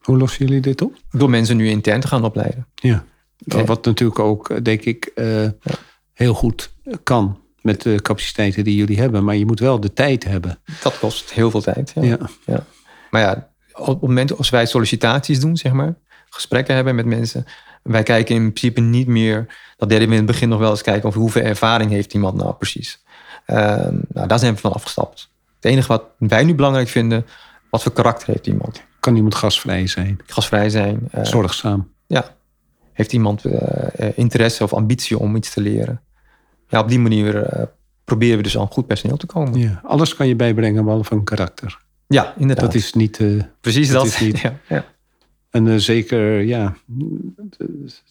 Hoe 0.00 0.16
lossen 0.16 0.46
jullie 0.46 0.60
dit 0.60 0.82
op? 0.82 0.96
Door 1.10 1.30
mensen 1.30 1.56
nu 1.56 1.68
intern 1.68 2.00
te 2.00 2.06
gaan 2.06 2.24
opleiden. 2.24 2.66
Ja, 2.74 3.04
wat 3.64 3.84
natuurlijk 3.84 4.18
ook, 4.18 4.50
eh, 4.50 4.62
denk 4.62 4.82
ik, 4.82 5.10
uh, 5.14 5.48
heel 6.12 6.34
goed 6.34 6.72
kan 7.02 7.38
met 7.60 7.82
de 7.82 8.02
capaciteiten 8.02 8.64
die 8.64 8.76
jullie 8.76 8.98
hebben. 8.98 9.24
Maar 9.24 9.36
je 9.36 9.46
moet 9.46 9.60
wel 9.60 9.80
de 9.80 9.92
tijd 9.92 10.24
hebben. 10.24 10.58
Dat 10.82 10.98
kost 10.98 11.32
heel 11.32 11.50
veel 11.50 11.60
tijd. 11.60 11.92
Ja. 12.00 12.18
ja. 12.46 12.64
Maar 13.10 13.20
ja, 13.20 13.50
op 13.72 13.86
het 13.86 14.00
moment 14.00 14.36
als 14.36 14.50
wij 14.50 14.66
sollicitaties 14.66 15.40
doen, 15.40 15.56
zeg 15.56 15.72
maar, 15.72 15.94
gesprekken 16.30 16.74
hebben 16.74 16.94
met 16.94 17.06
mensen. 17.06 17.44
Wij 17.82 18.02
kijken 18.02 18.34
in 18.34 18.52
principe 18.52 18.80
niet 18.80 19.06
meer, 19.06 19.46
dat 19.76 19.88
deden 19.88 20.06
we 20.08 20.12
in 20.12 20.20
het 20.20 20.30
begin 20.30 20.48
nog 20.48 20.58
wel 20.58 20.70
eens 20.70 20.82
kijken 20.82 21.08
of 21.08 21.14
hoeveel 21.14 21.42
ervaring 21.42 21.90
heeft 21.90 22.14
iemand 22.14 22.36
nou 22.36 22.54
precies. 22.54 23.02
Uh, 23.46 23.56
nou, 24.08 24.26
daar 24.26 24.38
zijn 24.38 24.54
we 24.54 24.60
van 24.60 24.72
afgestapt. 24.72 25.30
Het 25.56 25.64
enige 25.64 25.88
wat 25.88 26.04
wij 26.18 26.44
nu 26.44 26.54
belangrijk 26.54 26.88
vinden, 26.88 27.26
wat 27.70 27.82
voor 27.82 27.92
karakter 27.92 28.28
heeft 28.28 28.46
iemand? 28.46 28.82
Kan 29.00 29.16
iemand 29.16 29.34
gasvrij 29.34 29.86
zijn? 29.86 30.20
Gasvrij 30.26 30.70
zijn. 30.70 31.08
Uh, 31.14 31.24
Zorgzaam. 31.24 31.88
Ja. 32.06 32.36
Heeft 32.92 33.12
iemand 33.12 33.44
uh, 33.44 33.58
interesse 34.14 34.64
of 34.64 34.72
ambitie 34.72 35.18
om 35.18 35.36
iets 35.36 35.52
te 35.52 35.60
leren? 35.60 36.00
Ja, 36.68 36.80
op 36.80 36.88
die 36.88 36.98
manier 36.98 37.48
proberen 38.04 38.36
we 38.36 38.42
dus 38.42 38.58
aan 38.58 38.66
goed 38.66 38.86
personeel 38.86 39.16
te 39.16 39.26
komen. 39.26 39.58
Ja, 39.58 39.80
alles 39.84 40.14
kan 40.14 40.28
je 40.28 40.36
bijbrengen 40.36 40.84
behalve 40.84 41.14
een 41.14 41.24
karakter. 41.24 41.78
Ja, 42.06 42.34
inderdaad. 42.38 42.64
Dat 42.64 42.74
is 42.74 42.92
niet... 42.92 43.20
Precies 43.60 43.90
dat. 43.90 44.06
Is 44.06 44.20
niet, 44.20 44.38
ja, 44.46 44.58
ja. 44.68 44.84
En 45.50 45.80
zeker, 45.80 46.40
ja, 46.40 46.76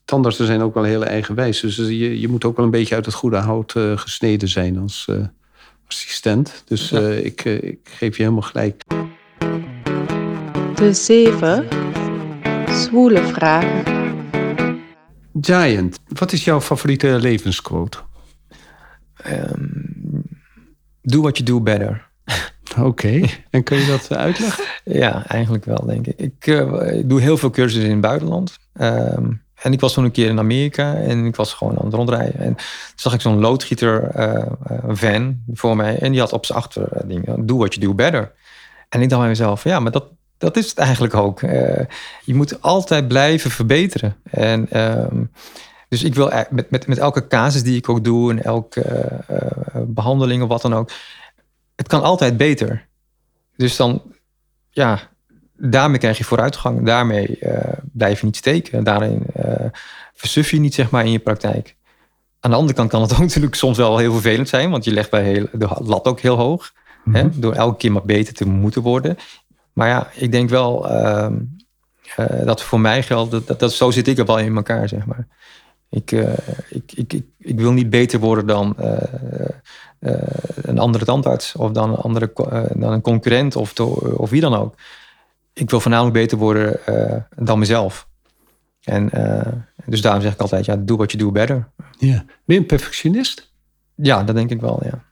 tandartsen 0.06 0.45
zijn 0.45 0.62
ook 0.62 0.73
wel 0.73 0.84
heel 0.84 1.06
eigenwijs. 1.06 1.60
Dus 1.60 1.75
je, 1.75 2.19
je 2.19 2.28
moet 2.28 2.45
ook 2.45 2.56
wel 2.56 2.65
een 2.65 2.71
beetje 2.71 2.95
uit 2.95 3.06
het 3.06 3.15
goede 3.15 3.38
hout 3.38 3.71
gesneden 3.95 4.49
zijn 4.49 4.78
als 4.78 5.08
assistent. 5.88 6.63
Dus 6.65 6.89
ja. 6.89 6.99
ik, 7.10 7.45
ik 7.45 7.80
geef 7.84 8.17
je 8.17 8.23
helemaal 8.23 8.41
gelijk. 8.41 8.84
De 10.79 10.93
zeven 10.93 11.67
zwoele 12.67 13.23
vragen. 13.23 13.83
Giant, 15.41 15.99
wat 16.07 16.31
is 16.31 16.43
jouw 16.43 16.61
favoriete 16.61 17.07
levensquote? 17.07 17.97
Um, 19.27 20.23
do 21.01 21.21
what 21.21 21.37
you 21.37 21.49
do 21.49 21.61
better. 21.61 22.09
Oké, 22.89 23.21
en 23.49 23.63
kun 23.63 23.77
je 23.77 23.85
dat 23.85 24.17
uitleggen? 24.17 24.63
ja, 25.01 25.27
eigenlijk 25.27 25.65
wel, 25.65 25.85
denk 25.85 26.07
ik. 26.07 26.19
Ik, 26.19 26.47
uh, 26.47 26.97
ik 26.99 27.09
doe 27.09 27.21
heel 27.21 27.37
veel 27.37 27.49
cursussen 27.49 27.89
in 27.89 27.91
het 27.91 28.01
buitenland. 28.01 28.57
Um, 28.81 29.43
en 29.61 29.73
ik 29.73 29.79
was 29.79 29.93
toen 29.93 30.03
een 30.03 30.11
keer 30.11 30.29
in 30.29 30.39
Amerika 30.39 30.95
en 30.95 31.25
ik 31.25 31.35
was 31.35 31.53
gewoon 31.53 31.79
aan 31.79 31.85
het 31.85 31.93
rondrijden. 31.93 32.39
En 32.39 32.55
toen 32.55 32.65
zag 32.95 33.13
ik 33.13 33.21
zo'n 33.21 33.39
loodgieter 33.39 34.11
uh, 34.17 34.45
van 34.87 35.41
voor 35.53 35.75
mij. 35.75 35.97
En 35.99 36.11
die 36.11 36.19
had 36.19 36.33
op 36.33 36.45
zijn 36.45 36.57
achterding, 36.57 37.45
do 37.45 37.57
what 37.57 37.73
you 37.73 37.85
do 37.85 37.93
better. 37.93 38.31
En 38.89 39.01
ik 39.01 39.09
dacht 39.09 39.21
bij 39.21 39.29
mezelf, 39.29 39.63
ja, 39.63 39.79
maar 39.79 39.91
dat, 39.91 40.17
dat 40.39 40.58
is 40.58 40.69
het 40.69 40.78
eigenlijk 40.78 41.13
ook. 41.13 41.41
Uh, 41.41 41.52
je 42.23 42.36
moet 42.36 42.62
altijd 42.62 43.08
blijven 43.08 43.52
verbeteren. 43.52 44.15
En 44.23 44.67
uh, 44.73 45.06
dus 45.89 46.04
ik 46.04 46.15
wil 46.15 46.32
met, 46.49 46.69
met, 46.69 46.88
met 46.88 46.97
elke 46.97 47.28
casus 47.28 47.63
die 47.63 47.78
ik 47.78 47.89
ook 47.89 48.04
doe 48.04 48.32
en 48.32 48.43
elke 48.43 49.10
uh, 49.32 49.82
behandeling 49.86 50.41
of 50.41 50.47
wat 50.47 50.62
dan 50.62 50.73
ook. 50.73 50.91
Het 51.75 51.88
kan 51.88 52.04
altijd 52.04 52.38
beter. 52.38 52.88
Dus 53.56 53.75
dan, 53.75 54.02
ja, 54.69 54.99
daarmee 55.58 55.99
krijg 55.99 56.17
je 56.17 56.23
vooruitgang. 56.23 56.86
Daarmee 56.86 57.39
blijf 57.93 58.19
je 58.19 58.25
niet 58.25 58.38
steken. 58.38 58.84
Daarin 58.84 59.25
versuf 60.13 60.52
je 60.52 60.60
niet, 60.60 60.73
zeg 60.73 60.89
maar, 60.89 61.06
in 61.06 61.12
je 61.12 61.19
praktijk. 61.19 61.75
Aan 62.39 62.52
de 62.52 62.58
andere 62.58 62.75
kant 62.75 62.89
kan 62.89 63.02
het 63.02 63.13
ook 63.15 63.19
natuurlijk 63.19 63.56
soms 63.56 63.78
wel 63.78 63.97
heel 63.97 64.13
vervelend 64.13 64.49
zijn, 64.49 64.69
want 64.69 64.84
je 64.84 64.91
legt 64.91 65.10
bij 65.10 65.23
heel, 65.23 65.47
de 65.52 65.67
lat 65.80 66.06
ook 66.06 66.19
heel 66.19 66.36
hoog. 66.36 66.73
Mm 67.04 67.13
-hmm. 67.13 67.23
hè, 67.23 67.39
door 67.39 67.54
elke 67.54 67.78
keer 67.78 67.91
maar 67.91 68.06
beter 68.06 68.34
te 68.34 68.45
moeten 68.45 68.82
worden. 68.82 69.17
Maar 69.79 69.87
ja, 69.87 70.09
ik 70.13 70.31
denk 70.31 70.49
wel 70.49 70.91
uh, 70.91 71.27
uh, 72.19 72.45
dat 72.45 72.63
voor 72.63 72.79
mij 72.79 73.03
geldt, 73.03 73.31
dat, 73.31 73.47
dat, 73.47 73.59
dat, 73.59 73.73
zo 73.73 73.91
zit 73.91 74.07
ik 74.07 74.17
er 74.17 74.25
wel 74.25 74.39
in 74.39 74.55
elkaar, 74.55 74.87
zeg 74.87 75.05
maar. 75.05 75.27
Ik, 75.89 76.11
uh, 76.11 76.33
ik, 76.69 76.91
ik, 76.93 77.13
ik, 77.13 77.23
ik, 77.37 77.59
wil 77.59 77.71
niet 77.71 77.89
beter 77.89 78.19
worden 78.19 78.47
dan 78.47 78.77
eh, 78.77 80.11
een 80.61 80.79
andere 80.79 81.05
tandarts 81.05 81.55
of 81.55 81.71
dan 81.71 81.89
een, 81.89 81.95
andere, 81.95 82.31
dan 82.75 82.91
een 82.91 83.01
concurrent 83.01 83.55
of, 83.55 83.73
to, 83.73 83.85
of 84.17 84.29
wie 84.29 84.41
dan 84.41 84.55
ook. 84.55 84.75
Ik 85.53 85.69
wil 85.69 85.79
voornamelijk 85.79 86.15
beter 86.15 86.37
worden 86.37 86.79
dan 87.35 87.59
mezelf. 87.59 88.07
En 88.83 89.09
dus 89.85 90.01
daarom 90.01 90.21
zeg 90.21 90.33
ik 90.33 90.41
altijd, 90.41 90.65
ja, 90.65 90.75
do 90.75 90.95
what 90.95 91.11
you 91.11 91.23
do 91.23 91.31
better. 91.31 91.67
Ja. 91.97 92.23
Ben 92.45 92.55
je 92.55 92.57
een 92.57 92.65
perfectionist? 92.65 93.51
Ja, 93.95 94.23
dat 94.23 94.35
denk 94.35 94.49
ik 94.49 94.61
wel, 94.61 94.81
ja. 94.83 95.03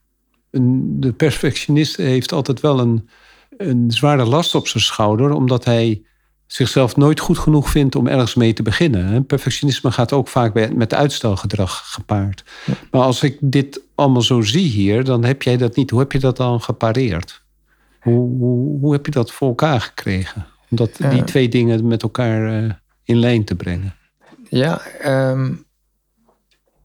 De 1.00 1.14
perfectionist 1.14 1.98
heeft 1.98 2.32
altijd 2.32 2.60
wel 2.60 2.80
een 2.80 3.10
een 3.58 3.92
zware 3.92 4.26
last 4.26 4.56
op 4.56 4.68
zijn 4.68 4.84
schouder, 4.84 5.32
omdat 5.32 5.66
hij 5.66 6.02
zichzelf 6.46 6.96
nooit 6.96 7.20
goed 7.20 7.38
genoeg 7.38 7.70
vindt 7.70 7.96
om 7.96 8.08
ergens 8.08 8.36
mee 8.36 8.54
te 8.54 8.64
beginnen. 8.64 9.26
Perfectionisme 9.26 9.92
gaat 9.92 10.14
ook 10.14 10.28
vaak 10.28 10.74
met 10.76 10.94
uitstelgedrag 10.94 11.92
gepaard. 11.92 12.44
Maar 12.92 13.02
als 13.02 13.24
ik 13.24 13.38
dit 13.42 13.82
allemaal 13.96 14.22
zo 14.22 14.42
zie 14.42 14.70
hier, 14.70 15.04
dan 15.04 15.24
heb 15.24 15.42
jij 15.44 15.58
dat 15.58 15.76
niet. 15.76 15.90
Hoe 15.90 16.00
heb 16.00 16.12
je 16.12 16.20
dat 16.20 16.38
dan 16.38 16.62
gepareerd? 16.62 17.44
Hoe, 18.02 18.38
hoe, 18.38 18.80
hoe 18.80 18.94
heb 18.94 19.06
je 19.06 19.12
dat 19.12 19.32
voor 19.32 19.48
elkaar 19.48 19.82
gekregen? 19.82 20.46
Om 20.70 20.78
dat, 20.78 20.92
die 21.10 21.24
twee 21.24 21.50
dingen 21.50 21.88
met 21.88 22.04
elkaar 22.04 22.64
uh, 22.64 22.72
in 23.04 23.20
lijn 23.20 23.44
te 23.46 23.56
brengen. 23.56 23.96
Ja, 24.50 24.82
um, 25.06 25.66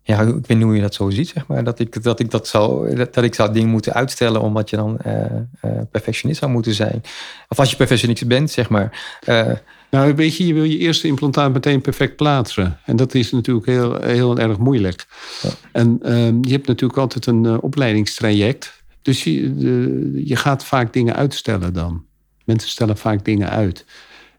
ja, 0.02 0.20
ik 0.20 0.46
weet 0.46 0.48
niet 0.48 0.62
hoe 0.62 0.74
je 0.74 0.80
dat 0.80 0.94
zo 0.94 1.10
ziet, 1.10 1.28
zeg 1.28 1.46
maar. 1.46 1.64
Dat 1.64 1.78
ik 1.78 2.02
dat, 2.02 2.20
ik 2.20 2.30
dat 2.30 2.48
zou, 2.48 2.94
dat, 2.94 3.14
dat 3.14 3.24
ik 3.24 3.34
zou 3.34 3.52
dingen 3.52 3.68
moeten 3.68 3.92
uitstellen 3.92 4.40
omdat 4.40 4.70
je 4.70 4.76
dan 4.76 4.98
uh, 5.06 5.24
uh, 5.64 5.80
perfectionist 5.90 6.38
zou 6.38 6.50
moeten 6.50 6.74
zijn. 6.74 7.02
Of 7.48 7.58
als 7.58 7.70
je 7.70 7.76
perfectionist 7.76 8.26
bent, 8.26 8.50
zeg 8.50 8.68
maar. 8.68 9.18
Uh, 9.28 9.52
nou, 9.90 10.14
weet 10.14 10.36
je, 10.36 10.46
je 10.46 10.54
wil 10.54 10.64
je 10.64 10.78
eerste 10.78 11.06
implantaat 11.06 11.52
meteen 11.52 11.80
perfect 11.80 12.16
plaatsen. 12.16 12.78
En 12.84 12.96
dat 12.96 13.14
is 13.14 13.30
natuurlijk 13.30 13.66
heel, 13.66 14.00
heel 14.00 14.38
erg 14.38 14.58
moeilijk. 14.58 15.06
Ja. 15.42 15.50
En 15.72 15.98
ehm, 16.02 16.38
je 16.40 16.52
hebt 16.52 16.66
natuurlijk 16.66 16.98
altijd 16.98 17.26
een 17.26 17.60
opleidingstraject. 17.60 18.82
Dus 19.02 19.24
je, 19.24 20.22
je 20.24 20.36
gaat 20.36 20.64
vaak 20.64 20.92
dingen 20.92 21.16
uitstellen 21.16 21.72
dan. 21.72 22.04
Mensen 22.44 22.70
stellen 22.70 22.96
vaak 22.96 23.24
dingen 23.24 23.50
uit. 23.50 23.84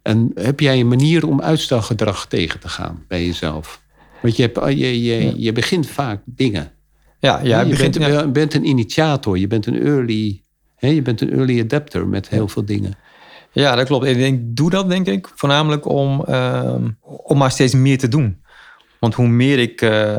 En 0.02 0.32
heb 0.36 0.60
jij 0.60 0.80
een 0.80 0.88
manier 0.88 1.28
om 1.28 1.42
uitstelgedrag 1.42 2.28
tegen 2.28 2.60
te 2.60 2.70
gaan 2.70 3.04
bij 3.08 3.26
jezelf? 3.26 3.83
Want 4.24 4.36
je, 4.36 4.42
hebt, 4.42 4.78
je, 4.78 5.04
je, 5.04 5.34
je 5.42 5.52
begint 5.52 5.88
vaak 5.88 6.22
dingen. 6.26 6.72
Ja, 7.20 7.40
ja, 7.44 7.62
je 7.62 7.76
bent, 7.76 7.96
ja. 7.96 8.28
bent, 8.28 8.54
een 8.54 8.68
initiator, 8.68 9.38
je 9.38 9.48
bent 9.48 9.66
een 9.66 9.82
early, 9.82 10.42
hè, 10.76 10.88
je 10.88 11.02
bent 11.02 11.22
een 11.22 11.32
early 11.34 11.60
adapter 11.60 12.08
met 12.08 12.30
heel 12.30 12.48
veel 12.48 12.66
dingen. 12.66 12.94
Ja, 13.52 13.76
dat 13.76 13.88
klopt. 13.88 14.06
Ik 14.06 14.56
doe 14.56 14.70
dat 14.70 14.90
denk 14.90 15.08
ik 15.08 15.32
voornamelijk 15.36 15.90
om, 15.90 16.26
uh, 16.30 16.76
om 17.02 17.38
maar 17.38 17.52
steeds 17.52 17.74
meer 17.74 17.98
te 17.98 18.08
doen. 18.08 18.42
Want 19.00 19.14
hoe 19.14 19.28
meer 19.28 19.60
ik 19.60 19.82
uh, 19.82 20.16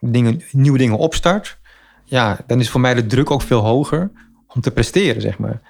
dingen, 0.00 0.42
nieuwe 0.52 0.78
dingen 0.78 0.98
opstart, 0.98 1.58
ja, 2.04 2.38
dan 2.46 2.60
is 2.60 2.70
voor 2.70 2.80
mij 2.80 2.94
de 2.94 3.06
druk 3.06 3.30
ook 3.30 3.42
veel 3.42 3.60
hoger 3.60 4.10
om 4.46 4.60
te 4.60 4.70
presteren, 4.70 5.20
zeg 5.20 5.38
maar. 5.38 5.60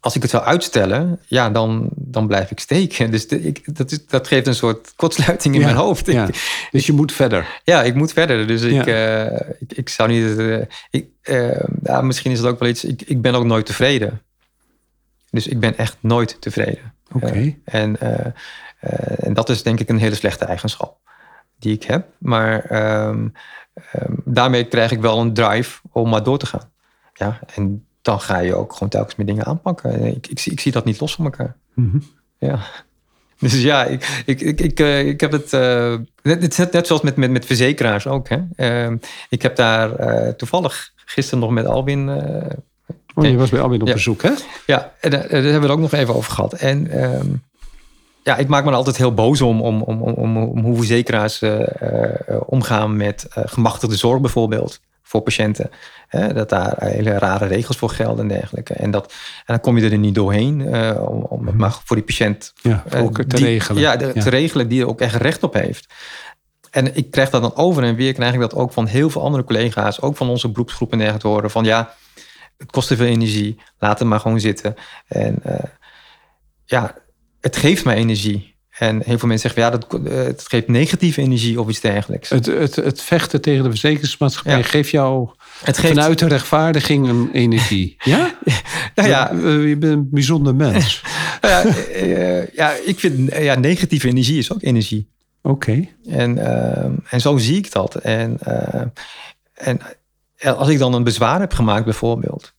Als 0.00 0.16
ik 0.16 0.22
het 0.22 0.30
zou 0.30 0.44
uitstellen, 0.44 1.20
ja, 1.26 1.50
dan, 1.50 1.88
dan 1.94 2.26
blijf 2.26 2.50
ik 2.50 2.60
steken. 2.60 3.10
Dus 3.20 3.26
ik, 3.26 3.76
dat, 3.76 3.90
is, 3.90 4.06
dat 4.06 4.26
geeft 4.26 4.46
een 4.46 4.54
soort 4.54 4.92
kortsluiting 4.96 5.54
in 5.54 5.60
mijn 5.60 5.76
hoofd. 5.76 6.06
Ja. 6.06 6.28
Dus 6.70 6.86
je 6.86 6.92
moet 6.92 7.12
verder. 7.12 7.60
Ja, 7.64 7.82
ik 7.82 7.94
moet 7.94 8.12
verder. 8.12 8.46
Dus 8.46 8.62
ik, 8.62 8.86
uh, 8.86 9.24
ik, 9.34 9.72
ik, 9.74 9.88
zou 9.88 10.08
niet. 10.08 10.38
Uh, 10.38 10.62
ik, 10.90 11.06
uh, 11.22 11.60
ja, 11.82 12.00
misschien 12.00 12.32
is 12.32 12.38
het 12.38 12.46
ook 12.46 12.58
wel 12.58 12.68
iets. 12.68 12.84
Ik, 12.84 13.02
ik 13.02 13.22
ben 13.22 13.34
ook 13.34 13.44
nooit 13.44 13.66
tevreden. 13.66 14.22
Dus 15.30 15.46
ik 15.46 15.60
ben 15.60 15.76
echt 15.76 15.96
nooit 16.00 16.36
tevreden. 16.40 16.92
Oké. 17.12 17.56
en, 17.64 17.96
en 19.18 19.34
dat 19.34 19.48
is 19.48 19.62
denk 19.62 19.80
ik 19.80 19.88
een 19.88 19.98
hele 19.98 20.14
slechte 20.14 20.44
eigenschap 20.44 20.98
die 21.60 21.74
ik 21.74 21.82
heb. 21.82 22.06
Maar 22.18 22.72
um, 23.08 23.32
um, 23.94 24.22
daarmee 24.24 24.64
krijg 24.64 24.90
ik 24.90 25.00
wel 25.00 25.20
een 25.20 25.34
drive 25.34 25.80
om 25.92 26.08
maar 26.08 26.22
door 26.22 26.38
te 26.38 26.46
gaan. 26.46 26.72
Ja, 27.14 27.38
en 27.54 27.86
dan 28.02 28.20
ga 28.20 28.38
je 28.38 28.54
ook 28.54 28.72
gewoon 28.72 28.88
telkens 28.88 29.16
meer 29.16 29.26
dingen 29.26 29.44
aanpakken. 29.44 30.04
Ik, 30.04 30.26
ik, 30.26 30.38
zie, 30.38 30.52
ik 30.52 30.60
zie 30.60 30.72
dat 30.72 30.84
niet 30.84 31.00
los 31.00 31.14
van 31.14 31.24
elkaar. 31.24 31.56
Mm 31.74 31.90
-hmm. 31.90 32.02
Ja. 32.38 32.58
Dus 33.40 33.62
ja, 33.62 33.84
ik, 33.84 34.22
ik, 34.26 34.40
ik, 34.40 34.60
ik, 34.60 34.80
uh, 34.80 35.06
ik 35.06 35.20
heb 35.20 35.32
het. 35.32 35.52
Uh, 35.52 35.96
het 36.22 36.58
is 36.58 36.70
net 36.70 36.86
zoals 36.86 37.02
met, 37.02 37.16
met, 37.16 37.30
met 37.30 37.46
verzekeraars 37.46 38.06
ook. 38.06 38.28
Hè. 38.28 38.38
Uh, 38.88 38.96
ik 39.28 39.42
heb 39.42 39.56
daar 39.56 40.36
toevallig 40.36 40.92
gisteren 41.04 41.40
nog 41.40 41.50
met 41.50 41.66
Albin. 41.66 42.08
oh, 43.14 43.24
je 43.24 43.36
was 43.36 43.50
bij 43.50 43.60
Albin 43.60 43.80
op 43.80 43.86
ja. 43.86 43.92
bezoek, 43.92 44.22
hè? 44.22 44.30
Ja, 44.66 44.92
en 45.00 45.10
daar 45.10 45.20
hebben 45.20 45.52
we 45.52 45.60
het 45.60 45.70
ook 45.70 45.78
nog 45.78 45.92
even 45.92 46.14
over 46.14 46.32
gehad. 46.32 46.52
En 46.52 46.90
ehm, 46.90 47.26
ja, 48.22 48.36
ik 48.36 48.48
maak 48.48 48.64
me 48.64 48.70
er 48.70 48.76
altijd 48.76 48.96
heel 48.96 49.14
boos 49.14 49.40
om, 49.40 49.62
om, 49.62 49.82
om, 49.82 50.02
om, 50.02 50.36
om 50.36 50.64
hoe 50.64 50.76
verzekeraars 50.76 51.42
omgaan 52.46 52.96
met 52.96 53.26
gemachtigde 53.28 53.96
zorg 53.96 54.20
bijvoorbeeld 54.20 54.80
voor 55.10 55.20
patiënten. 55.20 55.70
Hè, 56.08 56.32
dat 56.32 56.48
daar 56.48 56.76
hele 56.78 57.18
rare 57.18 57.46
regels 57.46 57.76
voor 57.76 57.90
gelden 57.90 58.30
en 58.30 58.38
dergelijke. 58.38 58.74
En, 58.74 58.90
dat, 58.90 59.12
en 59.38 59.44
dan 59.46 59.60
kom 59.60 59.78
je 59.78 59.90
er 59.90 59.98
niet 59.98 60.14
doorheen 60.14 60.60
uh, 60.60 61.08
om, 61.08 61.22
om 61.22 61.46
het 61.46 61.56
maar 61.56 61.80
voor 61.84 61.96
die 61.96 62.04
patiënt 62.04 62.52
ja, 62.62 62.84
ook 62.96 63.16
te 63.22 63.36
die, 63.36 63.44
regelen. 63.44 63.82
Ja, 63.82 63.96
de, 63.96 64.12
te 64.12 64.30
regelen 64.30 64.68
die 64.68 64.80
er 64.80 64.88
ook 64.88 65.00
echt 65.00 65.14
recht 65.14 65.42
op 65.42 65.54
heeft. 65.54 65.94
En 66.70 66.96
ik 66.96 67.10
krijg 67.10 67.30
dat 67.30 67.42
dan 67.42 67.54
over 67.54 67.82
en 67.82 67.94
weer, 67.94 68.12
krijg 68.12 68.34
ik 68.34 68.40
dat 68.40 68.54
ook 68.54 68.72
van 68.72 68.86
heel 68.86 69.10
veel 69.10 69.22
andere 69.22 69.44
collega's, 69.44 70.00
ook 70.00 70.16
van 70.16 70.28
onze 70.28 70.50
beroepsgroepen 70.50 70.98
en 70.98 71.04
dergelijke 71.04 71.28
te 71.28 71.34
horen. 71.34 71.50
Van 71.50 71.64
ja, 71.64 71.94
het 72.56 72.70
kost 72.70 72.88
te 72.88 72.96
veel 72.96 73.06
energie, 73.06 73.60
laat 73.78 73.98
het 73.98 74.08
maar 74.08 74.20
gewoon 74.20 74.40
zitten. 74.40 74.74
En 75.06 75.42
uh, 75.46 75.54
ja, 76.64 76.94
het 77.40 77.56
geeft 77.56 77.84
mij 77.84 77.96
energie. 77.96 78.56
En 78.80 79.02
heel 79.04 79.18
veel 79.18 79.28
mensen 79.28 79.50
zeggen, 79.50 79.62
ja, 79.62 79.78
dat, 79.78 80.12
het 80.12 80.44
geeft 80.48 80.68
negatieve 80.68 81.20
energie 81.20 81.60
of 81.60 81.68
iets 81.68 81.80
dergelijks. 81.80 82.28
Het, 82.28 82.46
het, 82.46 82.76
het 82.76 83.02
vechten 83.02 83.40
tegen 83.40 83.62
de 83.62 83.68
verzekeringsmaatschappij 83.68 84.56
ja. 84.56 84.62
geeft 84.62 84.90
jou 84.90 85.30
het 85.64 85.78
geeft... 85.78 85.94
vanuit 85.94 86.18
de 86.18 86.26
rechtvaardiging 86.26 87.08
een 87.08 87.30
energie. 87.32 87.96
ja? 88.04 88.38
nou 88.94 89.08
ja, 89.08 89.30
je 89.66 89.76
bent 89.76 89.92
een 89.92 90.08
bijzonder 90.10 90.54
mens. 90.54 91.02
nou 91.40 91.54
ja, 91.54 91.74
uh, 92.02 92.46
ja, 92.46 92.72
ik 92.84 92.98
vind 92.98 93.34
ja, 93.34 93.54
negatieve 93.54 94.08
energie 94.08 94.38
is 94.38 94.52
ook 94.52 94.62
energie. 94.62 95.08
Oké. 95.42 95.70
Okay. 95.70 95.94
En, 96.08 96.36
uh, 96.36 96.84
en 97.10 97.20
zo 97.20 97.36
zie 97.36 97.56
ik 97.56 97.72
dat. 97.72 97.94
En, 97.94 98.38
uh, 98.48 98.82
en 99.54 99.80
als 100.56 100.68
ik 100.68 100.78
dan 100.78 100.94
een 100.94 101.04
bezwaar 101.04 101.40
heb 101.40 101.52
gemaakt, 101.52 101.84
bijvoorbeeld, 101.84 102.54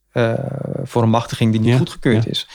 voor 0.83 1.03
een 1.03 1.09
machtiging 1.09 1.51
die 1.51 1.61
niet 1.61 1.69
ja, 1.69 1.77
goedgekeurd 1.77 2.23
ja. 2.23 2.29
is. 2.29 2.47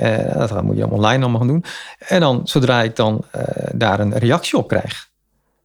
Uh, 0.00 0.36
dat 0.36 0.62
moet 0.62 0.74
je 0.74 0.80
dan 0.80 0.90
online 0.90 1.22
allemaal 1.22 1.40
gaan 1.40 1.48
doen. 1.48 1.64
En 1.98 2.20
dan, 2.20 2.40
zodra 2.44 2.82
ik 2.82 2.96
dan 2.96 3.24
uh, 3.36 3.42
daar 3.72 4.00
een 4.00 4.18
reactie 4.18 4.58
op 4.58 4.68
krijg. 4.68 5.08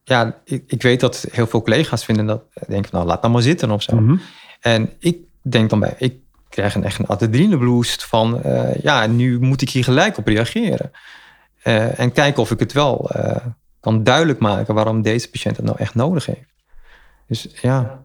Ja, 0.03 0.35
ik, 0.43 0.63
ik, 0.67 0.81
weet 0.81 0.99
dat 0.99 1.25
heel 1.31 1.47
veel 1.47 1.61
collega's 1.61 2.05
vinden 2.05 2.25
dat. 2.25 2.43
Denken, 2.67 2.89
nou, 2.93 3.05
laat 3.05 3.21
dan 3.21 3.31
maar 3.31 3.41
zitten 3.41 3.71
of 3.71 3.81
zo. 3.81 3.95
Mm 3.95 4.07
-hmm. 4.07 4.21
En 4.59 4.93
ik 4.99 5.17
denk 5.41 5.69
dan 5.69 5.79
bij, 5.79 5.95
ik 5.97 6.15
krijg 6.49 6.75
een 6.75 6.83
echt 6.83 6.99
een 6.99 7.07
adrenalineboost 7.07 8.05
van. 8.05 8.41
Uh, 8.45 8.75
ja, 8.75 9.05
nu 9.05 9.39
moet 9.39 9.61
ik 9.61 9.69
hier 9.69 9.83
gelijk 9.83 10.17
op 10.17 10.27
reageren. 10.27 10.91
en 11.95 12.11
kijken 12.11 12.41
of 12.41 12.51
ik 12.51 12.59
het 12.59 12.73
wel 12.73 13.11
kan 13.79 14.03
duidelijk 14.03 14.39
maken 14.39 14.73
waarom 14.73 15.01
deze 15.01 15.29
patiënt 15.29 15.57
het 15.57 15.65
nou 15.65 15.77
echt 15.77 15.95
nodig 15.95 16.25
heeft. 16.25 16.53
Dus 17.27 17.47
ja, 17.61 18.03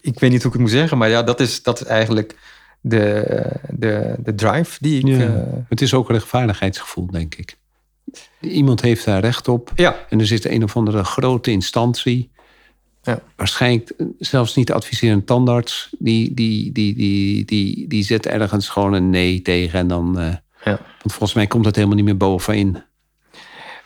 ik 0.00 0.18
weet 0.18 0.30
niet 0.30 0.42
hoe 0.42 0.52
ik 0.52 0.58
het 0.58 0.66
moet 0.66 0.70
zeggen, 0.70 0.98
maar 0.98 1.08
ja, 1.08 1.22
dat 1.22 1.40
is, 1.40 1.62
dat 1.62 1.80
is 1.80 1.86
eigenlijk 1.86 2.36
de, 2.82 3.24
de, 3.68 4.14
de 4.18 4.34
drive 4.34 4.76
die 4.80 4.98
ik. 4.98 5.06
Ja, 5.06 5.26
uh, 5.26 5.42
het 5.68 5.80
is 5.80 5.94
ook 5.94 6.08
een 6.08 6.14
rechtvaardigheidsgevoel, 6.14 7.06
denk 7.06 7.34
ik. 7.34 7.56
Iemand 8.40 8.80
heeft 8.80 9.04
daar 9.04 9.20
recht 9.20 9.48
op. 9.48 9.72
Ja. 9.74 9.96
En 10.08 10.20
er 10.20 10.26
zit 10.26 10.44
een 10.44 10.62
of 10.62 10.76
andere 10.76 11.04
grote 11.04 11.50
instantie. 11.50 12.30
Ja. 13.02 13.22
Waarschijnlijk 13.36 13.92
zelfs 14.18 14.54
niet 14.54 14.66
de 14.66 14.74
adviserende 14.74 15.24
tandarts. 15.24 15.94
Die, 15.98 16.34
die, 16.34 16.72
die, 16.72 16.94
die, 16.94 17.44
die, 17.44 17.88
die 17.88 18.04
zet 18.04 18.26
ergens 18.26 18.68
gewoon 18.68 18.92
een 18.92 19.10
nee 19.10 19.42
tegen. 19.42 19.78
En 19.78 19.88
dan. 19.88 20.20
Uh, 20.20 20.34
ja. 20.64 20.80
Want 20.80 21.10
volgens 21.10 21.32
mij 21.32 21.46
komt 21.46 21.64
dat 21.64 21.74
helemaal 21.74 21.96
niet 21.96 22.04
meer 22.04 22.16
bovenin. 22.16 22.82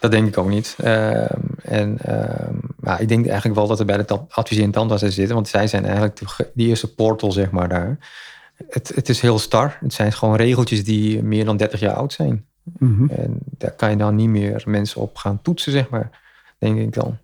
Dat 0.01 0.11
denk 0.11 0.29
ik 0.29 0.39
ook 0.39 0.49
niet. 0.49 0.77
Uh, 0.81 1.31
en 1.63 1.99
maar 2.77 3.01
ik 3.01 3.09
denk 3.09 3.27
eigenlijk 3.27 3.59
wel 3.59 3.67
dat 3.67 3.79
er 3.79 3.87
bij 3.87 3.97
de 3.97 4.21
adviserende 4.29 4.77
tandarts 4.77 5.03
zitten. 5.03 5.35
Want 5.35 5.49
zij 5.49 5.67
zijn 5.67 5.85
eigenlijk 5.85 6.17
de, 6.17 6.51
die 6.55 6.69
eerste 6.69 6.95
portal, 6.95 7.33
zeg 7.33 7.51
maar, 7.51 7.69
daar. 7.69 7.99
Het, 8.69 8.93
het, 8.95 9.09
is 9.09 9.21
heel 9.21 9.39
star. 9.39 9.79
Het 9.81 9.93
zijn 9.93 10.13
gewoon 10.13 10.37
regeltjes 10.37 10.85
die 10.85 11.23
meer 11.23 11.45
dan 11.45 11.57
30 11.57 11.81
jaar 11.81 11.95
oud 11.95 12.13
zijn. 12.13 12.45
Mm 12.79 12.97
-hmm. 12.97 13.11
En 13.11 13.39
daar 13.59 13.73
kan 13.73 13.91
je 13.91 13.97
dan 13.97 14.15
niet 14.15 14.29
meer 14.29 14.63
mensen 14.67 15.01
op 15.01 15.17
gaan 15.17 15.43
toetsen, 15.43 15.73
zeg 15.73 15.89
maar. 15.89 16.21
Denk 16.59 16.79
ik 16.79 16.93
dan. 16.93 17.19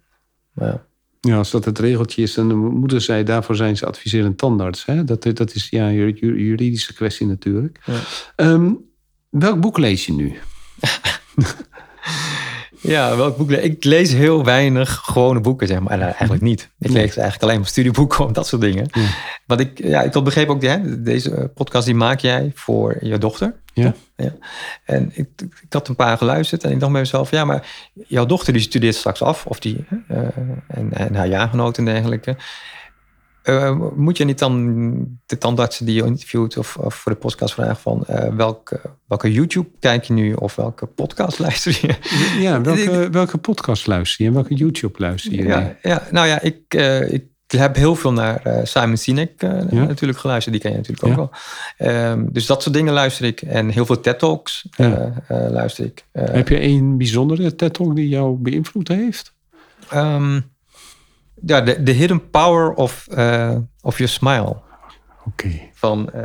Ja. 0.54 0.84
Ja, 1.20 1.36
als 1.36 1.50
dat 1.50 1.64
het 1.64 1.78
regeltje 1.78 2.22
is, 2.22 2.34
dan 2.34 2.56
moeten 2.56 3.02
zij, 3.02 3.24
daarvoor 3.24 3.56
zijn 3.56 3.76
ze 3.76 3.86
adviserend 3.86 4.38
tandarts. 4.38 4.84
Hè? 4.84 5.04
Dat, 5.04 5.22
dat 5.22 5.54
is 5.54 5.68
ja, 5.68 5.88
een 5.88 6.14
juridische 6.20 6.94
kwestie 6.94 7.26
natuurlijk. 7.26 7.80
Ja. 7.84 8.00
Um, 8.36 8.78
welk 9.28 9.60
boek 9.60 9.78
lees 9.78 10.06
je 10.06 10.12
nu? 10.12 10.36
Ja, 12.82 13.16
welk 13.16 13.36
boek? 13.36 13.50
Ik 13.50 13.84
lees 13.84 14.12
heel 14.12 14.44
weinig 14.44 15.00
gewone 15.04 15.40
boeken, 15.40 15.66
zeg 15.66 15.80
maar. 15.80 15.98
Nou, 15.98 16.10
eigenlijk 16.10 16.42
niet. 16.42 16.70
Ik 16.78 16.90
lees 16.90 17.16
eigenlijk 17.16 17.42
alleen 17.42 17.58
maar 17.58 17.68
studieboeken 17.68 18.24
of 18.24 18.32
dat 18.32 18.46
soort 18.46 18.62
dingen. 18.62 18.88
Ja. 18.92 19.06
Want 19.46 19.60
ik, 19.60 19.78
ja, 19.84 20.02
ik 20.02 20.14
had 20.14 20.24
begrepen 20.24 20.54
ook, 20.54 20.62
hè, 20.62 21.02
deze 21.02 21.50
podcast 21.54 21.86
die 21.86 21.94
maak 21.94 22.20
jij 22.20 22.50
voor 22.54 22.96
je 23.00 23.18
dochter. 23.18 23.54
Ja. 23.74 23.94
ja. 24.16 24.34
En 24.84 25.10
ik, 25.14 25.28
ik 25.62 25.72
had 25.72 25.88
een 25.88 25.96
paar 25.96 26.18
geluisterd 26.18 26.64
en 26.64 26.70
ik 26.70 26.80
dacht 26.80 26.92
bij 26.92 27.00
mezelf, 27.00 27.30
ja, 27.30 27.44
maar 27.44 27.66
jouw 28.08 28.26
dochter 28.26 28.52
die 28.52 28.62
studeert 28.62 28.94
straks 28.94 29.22
af, 29.22 29.46
of 29.46 29.58
die, 29.58 29.84
uh, 30.10 30.18
en, 30.66 30.92
en 30.92 31.14
haar 31.14 31.28
jaargenoten 31.28 31.86
en 31.86 31.92
dergelijke. 31.92 32.36
Uh, 33.44 33.80
moet 33.96 34.16
je 34.16 34.24
niet 34.24 34.38
dan 34.38 35.18
de 35.26 35.38
tandartsen 35.38 35.86
die 35.86 35.94
je 35.94 36.04
interviewt 36.04 36.56
of, 36.56 36.76
of 36.76 36.94
voor 36.94 37.12
de 37.12 37.18
podcast 37.18 37.54
vragen 37.54 37.76
van 37.76 38.04
uh, 38.10 38.28
welke, 38.28 38.80
welke 39.08 39.32
YouTube 39.32 39.68
kijk 39.80 40.04
je 40.04 40.12
nu 40.12 40.32
of 40.32 40.54
welke 40.54 40.86
podcast 40.86 41.38
luister 41.48 41.78
je? 41.80 41.94
Ja, 42.40 42.60
welke, 42.60 43.10
welke 43.10 43.38
podcast 43.38 43.86
luister 43.86 44.22
je 44.24 44.28
en 44.28 44.34
welke 44.34 44.54
YouTube 44.54 44.98
luister 44.98 45.32
je? 45.32 45.42
Ja, 45.42 45.76
ja 45.82 46.02
nou 46.10 46.26
ja, 46.26 46.40
ik, 46.40 46.74
uh, 46.74 47.12
ik 47.12 47.24
heb 47.46 47.76
heel 47.76 47.94
veel 47.94 48.12
naar 48.12 48.60
Simon 48.62 48.96
Sinek 48.96 49.42
ja? 49.42 49.64
natuurlijk 49.70 50.18
geluisterd. 50.18 50.54
Die 50.54 50.64
ken 50.64 50.70
je 50.70 50.76
natuurlijk 50.76 51.06
ook 51.06 51.30
ja. 51.78 51.86
wel. 51.86 52.10
Um, 52.10 52.32
dus 52.32 52.46
dat 52.46 52.62
soort 52.62 52.74
dingen 52.74 52.92
luister 52.92 53.24
ik. 53.24 53.42
En 53.42 53.68
heel 53.68 53.86
veel 53.86 54.00
TED 54.00 54.18
Talks 54.18 54.68
luister 55.28 55.84
ik. 55.84 56.04
heb 56.12 56.48
je 56.48 56.60
een 56.60 56.96
bijzondere 56.96 57.54
TED 57.54 57.74
Talk 57.74 57.96
die 57.96 58.08
jou 58.08 58.36
beïnvloed 58.36 58.88
heeft? 58.88 59.34
Um, 59.94 60.51
ja, 61.46 61.60
de, 61.60 61.82
de 61.82 61.92
Hidden 61.92 62.30
Power 62.30 62.72
of, 62.72 63.06
uh, 63.10 63.56
of 63.80 63.98
Your 63.98 64.12
Smile. 64.12 64.56
Okay. 65.26 65.70
Van 65.74 66.10
uh, 66.14 66.22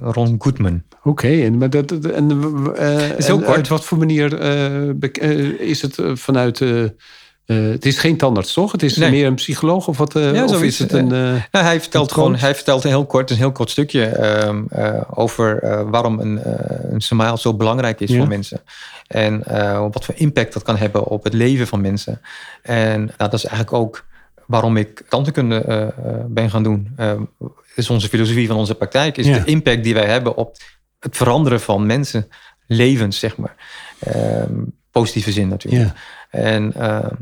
Ron 0.00 0.36
Goodman. 0.38 0.82
Oké, 0.98 1.08
okay, 1.08 1.44
en, 1.44 1.58
maar 1.58 1.70
dat, 1.70 1.90
en, 1.92 2.30
uh, 2.76 3.18
is 3.18 3.26
heel 3.26 3.36
en 3.36 3.42
kort. 3.42 3.56
uit 3.56 3.68
wat 3.68 3.84
voor 3.84 3.98
manier 3.98 4.40
is 5.60 5.82
het 5.82 5.96
vanuit... 6.14 6.58
het 7.46 7.86
is 7.86 7.98
geen 7.98 8.16
tandarts, 8.16 8.52
toch? 8.52 8.72
Het 8.72 8.82
is 8.82 8.96
nee. 8.96 9.10
meer 9.10 9.26
een 9.26 9.34
psycholoog 9.34 9.88
of 9.88 9.98
wat? 9.98 10.12
ja, 10.12 10.44
of 10.44 10.62
is 10.62 10.78
het 10.78 10.92
een... 10.92 11.08
nou, 11.08 11.40
hij 11.50 11.80
vertelt 11.80 12.12
gewoon, 12.12 12.36
hij 12.36 12.54
vertelt 12.54 12.84
een 12.84 12.90
heel 12.90 13.06
kort, 13.06 13.30
een 13.30 13.36
heel 13.36 13.52
kort 13.52 13.70
stukje 13.70 14.24
um, 14.46 14.68
over 15.14 15.60
waarom 15.90 16.20
een, 16.20 16.40
een 16.92 17.00
smile 17.00 17.38
zo 17.38 17.54
belangrijk 17.54 18.00
is 18.00 18.10
ja. 18.10 18.18
voor 18.18 18.28
mensen. 18.28 18.60
En 19.06 19.42
wat 19.92 20.04
voor 20.04 20.14
impact 20.18 20.52
dat 20.52 20.62
kan 20.62 20.76
hebben 20.76 21.04
op 21.04 21.24
het 21.24 21.32
leven 21.32 21.66
van 21.66 21.80
mensen. 21.80 22.20
En 22.62 22.98
nou, 22.98 23.16
dat 23.16 23.32
is 23.32 23.44
eigenlijk 23.44 23.76
ook 23.82 24.06
waarom 24.48 24.76
ik 24.76 25.02
tandheelkunde 25.08 25.64
uh, 26.04 26.14
ben 26.28 26.50
gaan 26.50 26.62
doen. 26.62 26.94
Uh, 26.98 27.12
is 27.74 27.90
onze 27.90 28.08
filosofie 28.08 28.46
van 28.46 28.56
onze 28.56 28.74
praktijk. 28.74 29.16
Is 29.16 29.26
Ja. 29.26 29.38
de 29.38 29.50
impact 29.50 29.84
die 29.84 29.94
wij 29.94 30.06
hebben 30.06 30.36
op 30.36 30.56
het 30.98 31.16
veranderen 31.16 31.60
van 31.60 31.86
mensen. 31.86 32.28
levens, 32.66 33.18
zeg 33.18 33.36
maar. 33.36 33.54
Ehm, 33.98 34.52
positieve 34.90 35.32
zin 35.32 35.48
natuurlijk. 35.48 35.84
Ja. 35.84 35.94
En 36.30 36.72
ehm, 36.74 37.14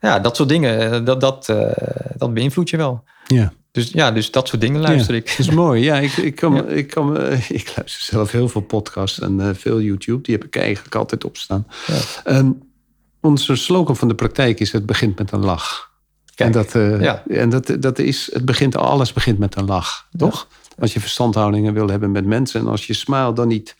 ja, 0.00 0.18
dat 0.18 0.36
soort 0.36 0.48
dingen, 0.48 1.04
dat, 1.04 1.20
dat, 1.20 1.48
uh, 1.48 1.70
dat 2.16 2.34
beïnvloedt 2.34 2.70
je 2.70 2.76
wel. 2.76 3.04
Ja. 3.26 3.52
Dus 3.72 3.90
ja, 3.90 4.10
dus 4.12 4.30
dat 4.30 4.48
soort 4.48 4.60
dingen 4.60 4.80
luister 4.80 5.14
ik. 5.14 5.26
Dat 5.26 5.38
is 5.38 5.50
mooi. 5.50 5.82
Ja, 5.82 5.98
ik, 5.98 6.12
ik, 6.12 6.34
kan, 6.34 6.68
ik, 6.80 6.86
kan, 6.86 7.16
ik 7.60 7.72
luister 7.76 8.02
zelf 8.02 8.30
heel 8.30 8.48
veel 8.48 8.60
podcasts 8.60 9.20
en 9.20 9.56
veel 9.56 9.80
YouTube. 9.80 10.22
Die 10.22 10.34
heb 10.34 10.44
ik 10.44 10.56
eigenlijk 10.56 10.94
altijd 10.94 11.24
op 11.24 11.36
staan. 11.36 11.66
Ja. 11.86 12.36
Um, 12.36 12.62
onze 13.20 13.56
slogan 13.56 13.96
van 13.96 14.08
de 14.08 14.14
praktijk 14.14 14.60
is: 14.60 14.72
het 14.72 14.86
begint 14.86 15.18
met 15.18 15.32
een 15.32 15.44
lach. 15.44 15.89
Kijk, 16.40 16.54
en 16.54 16.62
dat, 16.62 16.74
uh, 16.74 17.00
ja. 17.00 17.22
en 17.26 17.48
dat, 17.48 17.76
dat 17.80 17.98
is, 17.98 18.30
het 18.32 18.44
begint, 18.44 18.76
alles 18.76 19.12
begint 19.12 19.38
met 19.38 19.56
een 19.56 19.64
lach, 19.64 20.08
toch? 20.16 20.48
Als 20.78 20.92
je 20.92 21.00
verstandhoudingen 21.00 21.74
wil 21.74 21.88
hebben 21.88 22.10
met 22.10 22.26
mensen 22.26 22.60
en 22.60 22.66
als 22.66 22.86
je 22.86 22.92
smile 22.92 23.32
dan 23.32 23.48
niet 23.48 23.76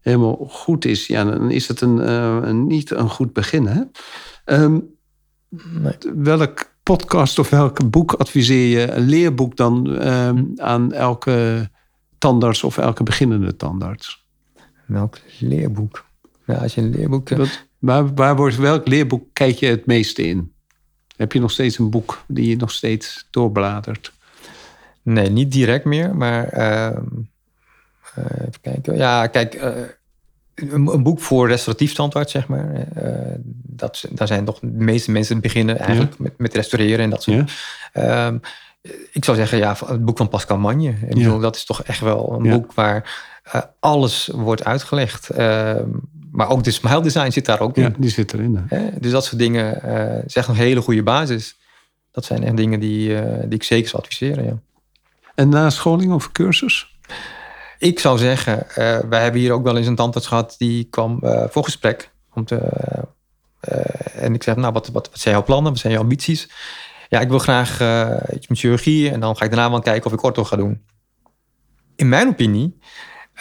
helemaal 0.00 0.46
goed 0.48 0.84
is, 0.84 1.06
ja, 1.06 1.24
dan 1.24 1.50
is 1.50 1.68
het 1.68 1.80
een, 1.80 1.98
uh, 1.98 2.38
een 2.42 2.66
niet 2.66 2.90
een 2.90 3.08
goed 3.08 3.32
begin. 3.32 3.66
Hè? 3.66 3.82
Um, 4.62 4.94
nee. 5.48 5.92
Welk 6.14 6.72
podcast 6.82 7.38
of 7.38 7.50
welk 7.50 7.90
boek 7.90 8.12
adviseer 8.12 8.80
je, 8.80 8.92
een 8.92 9.08
leerboek 9.08 9.56
dan 9.56 10.06
um, 10.08 10.52
aan 10.56 10.92
elke 10.92 11.68
tandarts 12.18 12.64
of 12.64 12.78
elke 12.78 13.02
beginnende 13.02 13.56
tandarts? 13.56 14.26
Welk 14.86 15.18
leerboek? 15.38 16.04
Ja, 16.46 16.54
als 16.54 16.74
je 16.74 16.80
een 16.80 16.90
leerboek. 16.90 17.28
Wat, 17.28 17.64
waar, 17.78 18.14
waar 18.14 18.36
wordt, 18.36 18.56
welk 18.56 18.88
leerboek 18.88 19.24
kijk 19.32 19.56
je 19.56 19.66
het 19.66 19.86
meeste 19.86 20.22
in? 20.22 20.52
Heb 21.16 21.32
je 21.32 21.40
nog 21.40 21.50
steeds 21.50 21.78
een 21.78 21.90
boek 21.90 22.24
die 22.26 22.48
je 22.48 22.56
nog 22.56 22.70
steeds 22.70 23.26
doorbladert? 23.30 24.12
Nee, 25.02 25.30
niet 25.30 25.52
direct 25.52 25.84
meer, 25.84 26.16
maar 26.16 26.58
uh, 26.58 26.98
uh, 28.18 28.24
even 28.40 28.60
kijken. 28.60 28.96
Ja, 28.96 29.26
kijk, 29.26 29.54
uh, 29.54 29.66
een, 30.54 30.86
een, 30.86 31.02
boek 31.02 31.20
voor 31.20 31.48
restauratief 31.48 31.92
tandarts, 31.92 32.32
zeg 32.32 32.46
maar. 32.46 32.86
dat, 33.62 34.04
daar 34.10 34.26
zijn 34.26 34.44
toch 34.44 34.58
de 34.60 34.66
meeste 34.66 35.10
mensen 35.10 35.40
beginnen 35.40 35.78
eigenlijk 35.78 36.10
ja. 36.10 36.16
met, 36.18 36.38
met 36.38 36.54
restaureren 36.54 37.04
en 37.04 37.10
dat 37.10 37.22
soort. 37.22 37.52
Ja. 37.92 38.26
Um, 38.26 38.40
ik 39.12 39.24
zou 39.24 39.36
zeggen, 39.36 39.58
ja, 39.58 39.76
het 39.86 40.04
boek 40.04 40.16
van 40.16 40.28
Pascal 40.28 40.58
Magne. 40.58 40.88
Ik 40.88 41.14
bedoel, 41.14 41.38
dat 41.38 41.56
is 41.56 41.64
toch 41.64 41.82
echt 41.82 42.00
wel 42.00 42.32
een 42.32 42.50
boek 42.50 42.72
waar 42.72 43.30
alles 43.80 44.30
wordt 44.32 44.64
uitgelegd. 44.64 45.30
Ehm, 45.30 45.88
maar 46.32 46.48
ook 46.48 46.64
de 46.64 46.70
smile 46.70 47.02
design 47.02 47.30
zit 47.30 47.44
daar 47.44 47.60
ook 47.60 47.76
in. 47.76 47.82
Ja, 47.82 47.92
die 47.98 48.10
zit 48.10 48.32
erin. 48.32 48.64
Hè? 48.68 48.90
Dus 48.98 49.10
dat 49.10 49.24
soort 49.24 49.38
dingen 49.38 49.80
uh, 49.84 50.24
is 50.24 50.36
echt 50.36 50.48
een 50.48 50.54
hele 50.54 50.80
goede 50.80 51.02
basis. 51.02 51.56
Dat 52.10 52.24
zijn 52.24 52.44
echt 52.44 52.56
dingen 52.56 52.80
die, 52.80 53.08
uh, 53.08 53.40
die 53.42 53.54
ik 53.54 53.62
zeker 53.62 53.88
zou 53.88 54.02
adviseren. 54.02 54.44
Ja. 54.44 54.58
En 55.34 55.48
nascholing 55.48 56.12
of 56.12 56.32
cursus? 56.32 56.96
Ik 57.78 57.98
zou 57.98 58.18
zeggen, 58.18 58.66
uh, 58.68 58.98
wij 58.98 59.22
hebben 59.22 59.40
hier 59.40 59.52
ook 59.52 59.62
wel 59.62 59.76
eens 59.76 59.86
een 59.86 59.94
tandarts 59.94 60.26
gehad 60.26 60.54
die 60.58 60.84
kwam 60.84 61.18
voor 61.22 61.64
gesprek. 61.64 62.10
Om 62.34 62.44
te, 62.44 62.58
en 64.14 64.34
ik 64.34 64.42
zeg, 64.42 64.56
nou, 64.56 64.72
wat, 64.72 64.88
wat, 64.88 65.08
wat 65.10 65.18
zijn 65.18 65.34
jouw 65.34 65.44
plannen? 65.44 65.72
Wat 65.72 65.80
zijn 65.80 65.92
jouw 65.92 66.02
ambities? 66.02 66.50
Ja, 67.08 67.20
ik 67.20 67.28
wil 67.28 67.38
graag 67.38 67.70
iets 68.34 68.46
met 68.48 68.58
chirurgie 68.58 69.10
en 69.10 69.20
dan 69.20 69.36
ga 69.36 69.44
ik 69.44 69.50
daarna 69.50 69.70
wel 69.70 69.80
kijken 69.80 70.06
of 70.06 70.12
ik 70.12 70.22
ortho 70.22 70.44
ga 70.44 70.56
doen. 70.56 70.82
In 71.96 72.08
mijn 72.08 72.28
opinie 72.28 72.78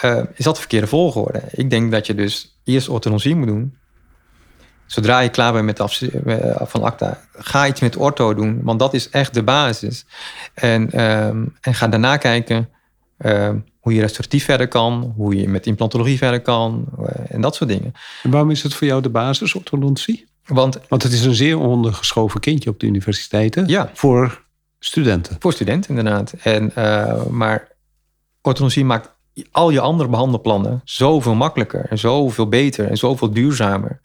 uh, 0.05 0.23
is 0.33 0.43
dat 0.43 0.53
de 0.53 0.59
verkeerde 0.59 0.87
volgorde. 0.87 1.41
Ik 1.51 1.69
denk 1.69 1.91
dat 1.91 2.07
je 2.07 2.15
dus 2.15 2.59
eerst 2.63 2.89
orthodontie 2.89 3.35
moet 3.35 3.47
doen. 3.47 3.77
Zodra 4.85 5.19
je 5.19 5.29
klaar 5.29 5.53
bent 5.53 5.65
met 5.65 5.77
de 5.77 5.83
af, 5.83 6.01
van 6.69 6.83
ACTA, 6.83 7.21
ga 7.33 7.67
iets 7.67 7.79
met 7.79 7.95
ortho 7.95 8.33
doen, 8.33 8.59
want 8.63 8.79
dat 8.79 8.93
is 8.93 9.09
echt 9.09 9.33
de 9.33 9.43
basis. 9.43 10.05
En, 10.53 11.01
um, 11.05 11.55
en 11.61 11.73
ga 11.73 11.87
daarna 11.87 12.17
kijken 12.17 12.69
um, 13.17 13.65
hoe 13.79 13.93
je 13.93 14.01
restauratief 14.01 14.45
verder 14.45 14.67
kan, 14.67 15.13
hoe 15.15 15.35
je 15.35 15.47
met 15.47 15.65
implantologie 15.65 16.17
verder 16.17 16.41
kan 16.41 16.85
uh, 16.99 17.05
en 17.27 17.41
dat 17.41 17.55
soort 17.55 17.69
dingen. 17.69 17.93
En 18.23 18.31
waarom 18.31 18.51
is 18.51 18.63
het 18.63 18.73
voor 18.73 18.87
jou 18.87 19.01
de 19.01 19.09
basis, 19.09 19.55
orthodontie? 19.55 20.27
Want, 20.45 20.79
want 20.87 21.03
het 21.03 21.11
is 21.11 21.25
een 21.25 21.35
zeer 21.35 21.57
ondergeschoven 21.57 22.39
kindje 22.39 22.69
op 22.69 22.79
de 22.79 22.85
universiteiten 22.85 23.67
ja, 23.67 23.89
voor 23.93 24.43
studenten. 24.79 25.35
Voor 25.39 25.53
studenten, 25.53 25.97
inderdaad. 25.97 26.33
En, 26.43 26.71
uh, 26.77 27.25
maar 27.25 27.67
orthodontie 28.41 28.85
maakt 28.85 29.09
al 29.51 29.69
je 29.69 29.79
andere 29.79 30.09
behandelplannen 30.09 30.81
zoveel 30.83 31.35
makkelijker 31.35 31.85
en 31.89 31.97
zoveel 31.97 32.47
beter 32.47 32.89
en 32.89 32.97
zoveel 32.97 33.31
duurzamer. 33.31 34.01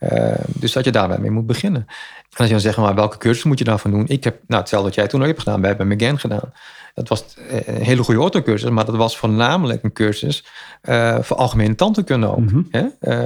Uh, 0.00 0.34
dus 0.46 0.72
dat 0.72 0.84
je 0.84 0.90
daarbij 0.90 1.18
mee 1.18 1.30
moet 1.30 1.46
beginnen. 1.46 1.84
En 1.88 2.36
als 2.36 2.46
je 2.46 2.52
dan 2.52 2.62
zegt, 2.62 2.76
maar 2.76 2.94
welke 2.94 3.18
cursus 3.18 3.44
moet 3.44 3.58
je 3.58 3.64
daarvan 3.64 3.90
doen? 3.90 4.08
Ik 4.08 4.24
heb 4.24 4.40
nou, 4.46 4.60
hetzelfde 4.60 4.88
wat 4.88 4.96
jij 4.96 5.06
toen 5.06 5.20
ook 5.20 5.26
hebt 5.26 5.38
gedaan. 5.38 5.60
Wij 5.60 5.68
hebben 5.68 5.88
McGann 5.88 6.18
gedaan. 6.18 6.52
Dat 6.94 7.08
was 7.08 7.24
een 7.48 7.82
hele 7.82 8.02
goede 8.02 8.20
orthocursus, 8.20 8.70
maar 8.70 8.84
dat 8.84 8.96
was 8.96 9.18
voornamelijk 9.18 9.82
een 9.82 9.92
cursus 9.92 10.44
uh, 10.82 11.18
voor 11.20 11.36
algemene 11.36 11.74
tandheelkunde 11.74 12.26
ook. 12.26 12.38
Mm-hmm. 12.38 12.68
Hè? 12.70 12.86
Uh, 13.00 13.24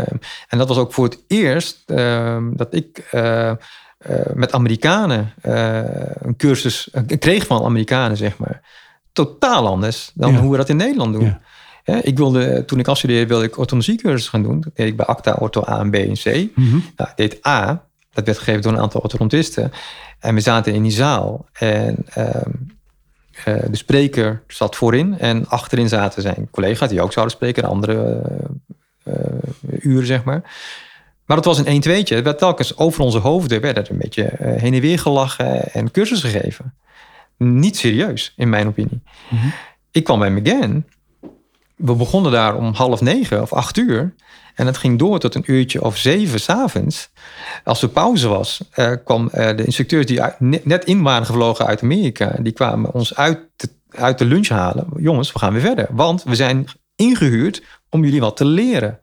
en 0.48 0.58
dat 0.58 0.68
was 0.68 0.76
ook 0.76 0.92
voor 0.92 1.04
het 1.04 1.18
eerst 1.26 1.82
dat 2.52 2.74
ik 2.74 3.10
met 4.34 4.52
Amerikanen 4.52 5.32
een 6.20 6.36
cursus 6.36 6.88
kreeg 7.18 7.46
van 7.46 7.64
Amerikanen, 7.64 8.16
zeg 8.16 8.38
maar 8.38 8.60
totaal 9.12 9.66
anders 9.66 10.10
dan 10.14 10.36
hoe 10.36 10.50
we 10.50 10.56
dat 10.56 10.68
in 10.68 10.76
Nederland 10.76 11.12
doen. 11.12 11.38
Ja. 11.84 12.02
ik 12.02 12.16
wilde, 12.16 12.64
toen 12.64 12.78
ik 12.78 12.88
afstudeerde, 12.88 13.26
wilde 13.26 13.44
ik 13.44 13.58
orthodonciecursus 13.58 14.28
gaan 14.28 14.42
doen. 14.42 14.60
Dat 14.60 14.76
deed 14.76 14.86
ik 14.86 14.96
bij 14.96 15.06
ACTA 15.06 15.36
Ortho 15.38 15.64
A 15.68 15.78
en 15.78 15.90
B 15.90 15.94
en 15.94 16.12
C. 16.12 16.48
Mm-hmm. 16.54 16.84
Nou, 16.96 17.10
ik 17.10 17.16
deed 17.16 17.46
A, 17.46 17.84
dat 18.12 18.24
werd 18.26 18.38
gegeven 18.38 18.62
door 18.62 18.72
een 18.72 18.80
aantal 18.80 19.00
orthodontisten. 19.00 19.72
En 20.18 20.34
we 20.34 20.40
zaten 20.40 20.74
in 20.74 20.82
die 20.82 20.92
zaal. 20.92 21.46
En 21.52 22.06
um, 22.18 22.70
uh, 23.48 23.62
de 23.70 23.76
spreker 23.76 24.42
zat 24.46 24.76
voorin. 24.76 25.18
En 25.18 25.48
achterin 25.48 25.88
zaten 25.88 26.22
zijn 26.22 26.48
collega's 26.50 26.88
die 26.88 27.02
ook 27.02 27.12
zouden 27.12 27.34
spreken. 27.34 27.64
andere 27.64 28.22
uh, 29.04 29.14
uh, 29.14 29.78
uren, 29.80 30.06
zeg 30.06 30.24
maar. 30.24 30.42
Maar 31.26 31.36
het 31.36 31.46
was 31.46 31.58
een 31.58 31.66
1 31.66 31.80
2 31.80 31.98
Het 31.98 32.22
werd 32.22 32.38
telkens 32.38 32.76
over 32.76 33.02
onze 33.02 33.18
hoofden 33.18 33.60
werd 33.60 33.76
er 33.76 33.90
een 33.90 33.98
beetje 33.98 34.30
heen 34.38 34.74
en 34.74 34.80
weer 34.80 34.98
gelachen 34.98 35.72
en 35.72 35.90
cursus 35.90 36.20
gegeven 36.20 36.74
niet 37.36 37.76
serieus, 37.76 38.32
in 38.36 38.48
mijn 38.48 38.66
opinie. 38.66 39.02
Mm-hmm. 39.28 39.52
Ik 39.90 40.04
kwam 40.04 40.18
bij 40.18 40.30
McGann. 40.30 40.86
We 41.76 41.94
begonnen 41.94 42.32
daar 42.32 42.56
om 42.56 42.72
half 42.72 43.00
negen 43.00 43.42
of 43.42 43.52
acht 43.52 43.76
uur. 43.76 44.14
En 44.54 44.66
het 44.66 44.76
ging 44.76 44.98
door 44.98 45.18
tot 45.18 45.34
een 45.34 45.44
uurtje 45.46 45.84
of 45.84 45.96
zeven 45.96 46.40
s'avonds. 46.40 47.10
Als 47.64 47.82
er 47.82 47.88
pauze 47.88 48.28
was, 48.28 48.60
uh, 48.76 48.92
kwam 49.04 49.30
uh, 49.34 49.56
de 49.56 49.64
instructeurs 49.64 50.06
die 50.06 50.22
uit, 50.22 50.40
net 50.64 50.84
in 50.84 51.02
waren 51.02 51.26
gevlogen 51.26 51.66
uit 51.66 51.82
Amerika... 51.82 52.36
die 52.40 52.52
kwamen 52.52 52.92
ons 52.92 53.16
uit 53.16 53.38
de, 53.56 53.68
uit 53.90 54.18
de 54.18 54.24
lunch 54.24 54.48
halen. 54.48 54.86
Jongens, 54.96 55.32
we 55.32 55.38
gaan 55.38 55.52
weer 55.52 55.62
verder. 55.62 55.86
Want 55.90 56.22
we 56.22 56.34
zijn 56.34 56.66
ingehuurd 56.96 57.62
om 57.88 58.04
jullie 58.04 58.20
wat 58.20 58.36
te 58.36 58.44
leren. 58.44 59.00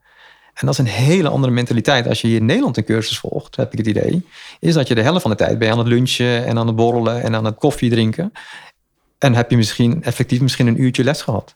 En 0.59 0.65
dat 0.65 0.69
is 0.69 0.77
een 0.77 0.93
hele 0.93 1.29
andere 1.29 1.53
mentaliteit. 1.53 2.07
Als 2.07 2.21
je 2.21 2.27
hier 2.27 2.37
in 2.37 2.45
Nederland 2.45 2.77
een 2.77 2.83
cursus 2.83 3.19
volgt, 3.19 3.55
heb 3.55 3.71
ik 3.71 3.77
het 3.77 3.87
idee, 3.87 4.25
is 4.59 4.73
dat 4.73 4.87
je 4.87 4.95
de 4.95 5.01
helft 5.01 5.21
van 5.21 5.31
de 5.31 5.37
tijd 5.37 5.57
ben 5.57 5.67
je 5.67 5.73
aan 5.73 5.79
het 5.79 5.87
lunchen 5.87 6.45
en 6.45 6.57
aan 6.57 6.67
het 6.67 6.75
borrelen 6.75 7.21
en 7.21 7.35
aan 7.35 7.45
het 7.45 7.55
koffie 7.55 7.89
drinken. 7.89 8.31
En 9.17 9.35
heb 9.35 9.49
je 9.49 9.57
misschien 9.57 10.03
effectief 10.03 10.41
misschien 10.41 10.67
een 10.67 10.81
uurtje 10.81 11.03
les 11.03 11.21
gehad. 11.21 11.55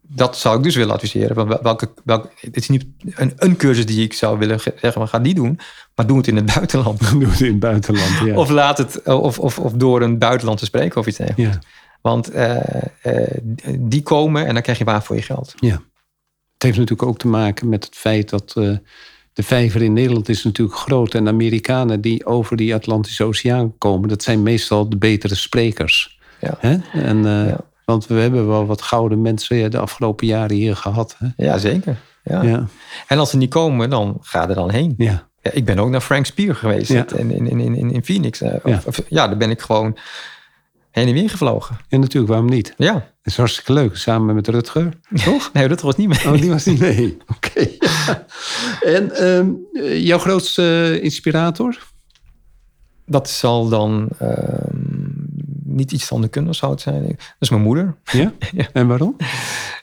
Dat 0.00 0.36
zou 0.36 0.56
ik 0.56 0.62
dus 0.62 0.76
willen 0.76 0.94
adviseren. 0.94 1.62
Welke, 1.62 1.90
welke, 2.04 2.30
het 2.40 2.56
is 2.56 2.68
niet 2.68 2.86
een, 3.14 3.32
een 3.36 3.56
cursus 3.56 3.86
die 3.86 4.04
ik 4.04 4.12
zou 4.12 4.38
willen 4.38 4.60
zeggen, 4.60 4.98
maar 4.98 5.08
ga 5.08 5.18
die 5.18 5.34
doen. 5.34 5.60
Maar 5.94 6.06
doe 6.06 6.16
het 6.16 6.26
in 6.26 6.36
het 6.36 6.46
buitenland. 6.54 7.10
Doe 7.10 7.26
het 7.26 7.40
in 7.40 7.50
het 7.50 7.58
buitenland, 7.58 8.18
ja. 8.24 8.34
Of 8.34 8.50
laat 8.50 8.78
het, 8.78 9.02
of, 9.02 9.38
of, 9.38 9.58
of 9.58 9.72
door 9.72 10.02
een 10.02 10.18
buitenland 10.18 10.58
te 10.58 10.64
spreken 10.64 11.00
of 11.00 11.06
iets 11.06 11.16
dergelijks. 11.16 11.54
Ja. 11.54 11.60
Want 12.00 12.34
uh, 12.34 12.56
uh, 13.04 13.38
die 13.78 14.02
komen 14.02 14.46
en 14.46 14.52
dan 14.54 14.62
krijg 14.62 14.78
je 14.78 14.84
waar 14.84 15.02
voor 15.02 15.16
je 15.16 15.22
geld. 15.22 15.54
Ja. 15.56 15.80
Het 16.58 16.66
heeft 16.66 16.78
natuurlijk 16.78 17.08
ook 17.08 17.18
te 17.18 17.28
maken 17.28 17.68
met 17.68 17.84
het 17.84 17.94
feit 17.94 18.28
dat 18.28 18.54
uh, 18.58 18.76
de 19.32 19.42
vijver 19.42 19.82
in 19.82 19.92
Nederland 19.92 20.28
is 20.28 20.44
natuurlijk 20.44 20.78
groot. 20.78 21.14
En 21.14 21.28
Amerikanen 21.28 22.00
die 22.00 22.26
over 22.26 22.56
die 22.56 22.74
Atlantische 22.74 23.24
Oceaan 23.24 23.78
komen, 23.78 24.08
dat 24.08 24.22
zijn 24.22 24.42
meestal 24.42 24.88
de 24.88 24.96
betere 24.96 25.34
sprekers. 25.34 26.18
Ja. 26.40 26.56
Hè? 26.58 26.76
En, 26.92 27.16
uh, 27.16 27.48
ja. 27.48 27.60
Want 27.84 28.06
we 28.06 28.14
hebben 28.14 28.48
wel 28.48 28.66
wat 28.66 28.82
gouden 28.82 29.22
mensen 29.22 29.70
de 29.70 29.78
afgelopen 29.78 30.26
jaren 30.26 30.56
hier 30.56 30.76
gehad. 30.76 31.16
Hè? 31.18 31.44
Ja, 31.44 31.58
zeker. 31.58 31.96
Ja. 32.24 32.42
Ja. 32.42 32.66
En 33.06 33.18
als 33.18 33.30
ze 33.30 33.36
niet 33.36 33.50
komen, 33.50 33.90
dan 33.90 34.18
ga 34.20 34.48
er 34.48 34.54
dan 34.54 34.70
heen. 34.70 34.94
Ja. 34.96 35.28
Ja, 35.42 35.50
ik 35.50 35.64
ben 35.64 35.78
ook 35.78 35.90
naar 35.90 36.00
Frank 36.00 36.26
Spier 36.26 36.54
geweest 36.54 36.92
Ja. 36.92 37.06
in, 37.16 37.30
in, 37.30 37.60
in, 37.60 37.90
in, 37.92 38.04
Phoenix. 38.04 38.38
Ja. 38.38 38.60
Of- 38.84 39.02
ja, 39.08 39.26
daar 39.28 39.36
ben 39.36 39.50
ik 39.50 39.60
gewoon 39.60 39.96
heen 40.98 41.08
en 41.08 41.14
weer 41.14 41.30
gevlogen. 41.30 41.76
En 41.88 42.00
natuurlijk, 42.00 42.32
waarom 42.32 42.48
niet? 42.50 42.74
Ja. 42.76 42.92
Dat 42.92 43.02
is 43.22 43.36
hartstikke 43.36 43.72
leuk, 43.72 43.96
samen 43.96 44.34
met 44.34 44.48
Rutger. 44.48 44.88
Toch? 45.24 45.52
Nee, 45.52 45.68
dat 45.68 45.80
was 45.80 45.96
niet 45.96 46.08
mee. 46.08 46.34
Oh, 46.34 46.40
die 46.40 46.50
was 46.50 46.64
niet 46.64 46.78
mee. 46.80 47.16
Oké. 47.36 47.66
ja. 47.78 48.26
En 48.96 49.14
ehm, 49.14 49.50
eh, 49.72 50.04
jouw 50.04 50.18
grootste 50.18 50.62
eh, 50.62 51.02
inspirator? 51.04 51.78
Dat 53.06 53.30
zal 53.30 53.68
dan 53.68 54.08
ehm, 54.18 54.76
niet 55.64 55.92
iets 55.92 56.04
van 56.04 56.20
de 56.20 56.28
kunde 56.28 56.52
zou 56.52 56.72
het 56.72 56.80
zijn. 56.80 57.02
Dat 57.06 57.16
is 57.38 57.50
mijn 57.50 57.62
moeder. 57.62 57.94
Ja? 58.12 58.32
Ja. 58.52 58.68
En 58.72 58.86
waarom? 58.86 59.16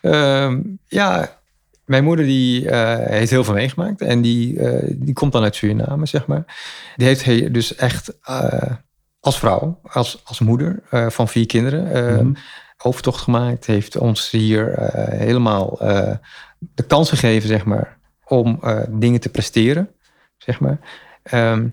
Ehm, 0.02 0.60
ja, 0.88 1.40
mijn 1.86 2.04
moeder 2.04 2.26
die 2.26 2.70
eh, 2.70 3.10
heeft 3.18 3.32
heel 3.32 3.44
veel 3.44 3.54
meegemaakt. 3.54 4.02
En 4.02 4.22
die, 4.22 4.60
eh, 4.60 4.94
die 4.98 5.14
komt 5.14 5.32
dan 5.32 5.44
uit 5.44 5.56
Suriname, 5.56 6.06
zeg 6.06 6.28
maar. 6.28 6.46
Die 6.96 7.08
heeft 7.08 7.24
he- 7.24 7.52
dus 7.52 7.76
echt 7.76 8.18
als 9.26 9.40
vrouw, 9.40 9.80
als, 9.84 10.22
als 10.24 10.40
moeder 10.40 10.84
eh, 10.90 11.10
van 11.10 11.28
vier 11.28 11.46
kinderen... 11.46 11.92
eh, 11.92 12.18
Mhm. 12.22 12.34
overtocht 12.78 13.22
gemaakt. 13.22 13.66
Heeft 13.66 13.98
ons 13.98 14.30
hier 14.32 14.76
helemaal 15.10 15.78
de 16.60 16.84
kans 16.88 17.10
gegeven, 17.10 17.48
zeg 17.48 17.66
maar, 17.66 17.98
om 18.26 18.60
dingen 18.90 19.20
te 19.20 19.30
presteren, 19.30 19.90
zeg 20.38 20.60
maar. 20.60 20.80
Um, 21.34 21.72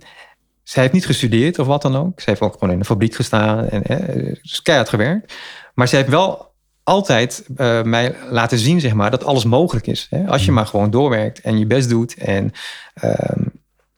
zij 0.63 0.83
heeft 0.83 0.95
niet 0.95 1.07
gestudeerd 1.07 1.59
of 1.59 1.67
wat 1.67 1.83
dan 1.83 1.97
ook. 1.97 2.21
Ze 2.21 2.31
heeft 2.31 2.43
ook 2.43 2.53
gewoon 2.53 2.71
in 2.71 2.79
een 2.79 2.85
fabriek 2.85 3.15
gestaan 3.15 3.69
en 3.69 3.83
eh, 3.83 4.35
dus 4.43 4.63
keihard 4.63 4.89
gewerkt. 4.89 5.35
Maar 5.75 5.89
ze 5.89 5.97
heeft 5.97 6.09
wel 6.09 6.53
altijd 6.83 7.45
uh, 7.57 7.83
mij 7.83 8.15
laten 8.31 8.59
zien, 8.59 8.81
zeg 8.81 8.95
maar, 8.95 9.11
dat 9.11 9.25
alles 9.25 9.45
mogelijk 9.45 9.87
is. 9.87 10.07
Hè? 10.11 10.27
Als 10.27 10.43
je 10.45 10.49
mm. 10.49 10.55
maar 10.55 10.67
gewoon 10.67 10.91
doorwerkt 10.91 11.41
en 11.41 11.59
je 11.59 11.67
best 11.67 11.89
doet 11.89 12.15
en, 12.15 12.53
um, 13.05 13.53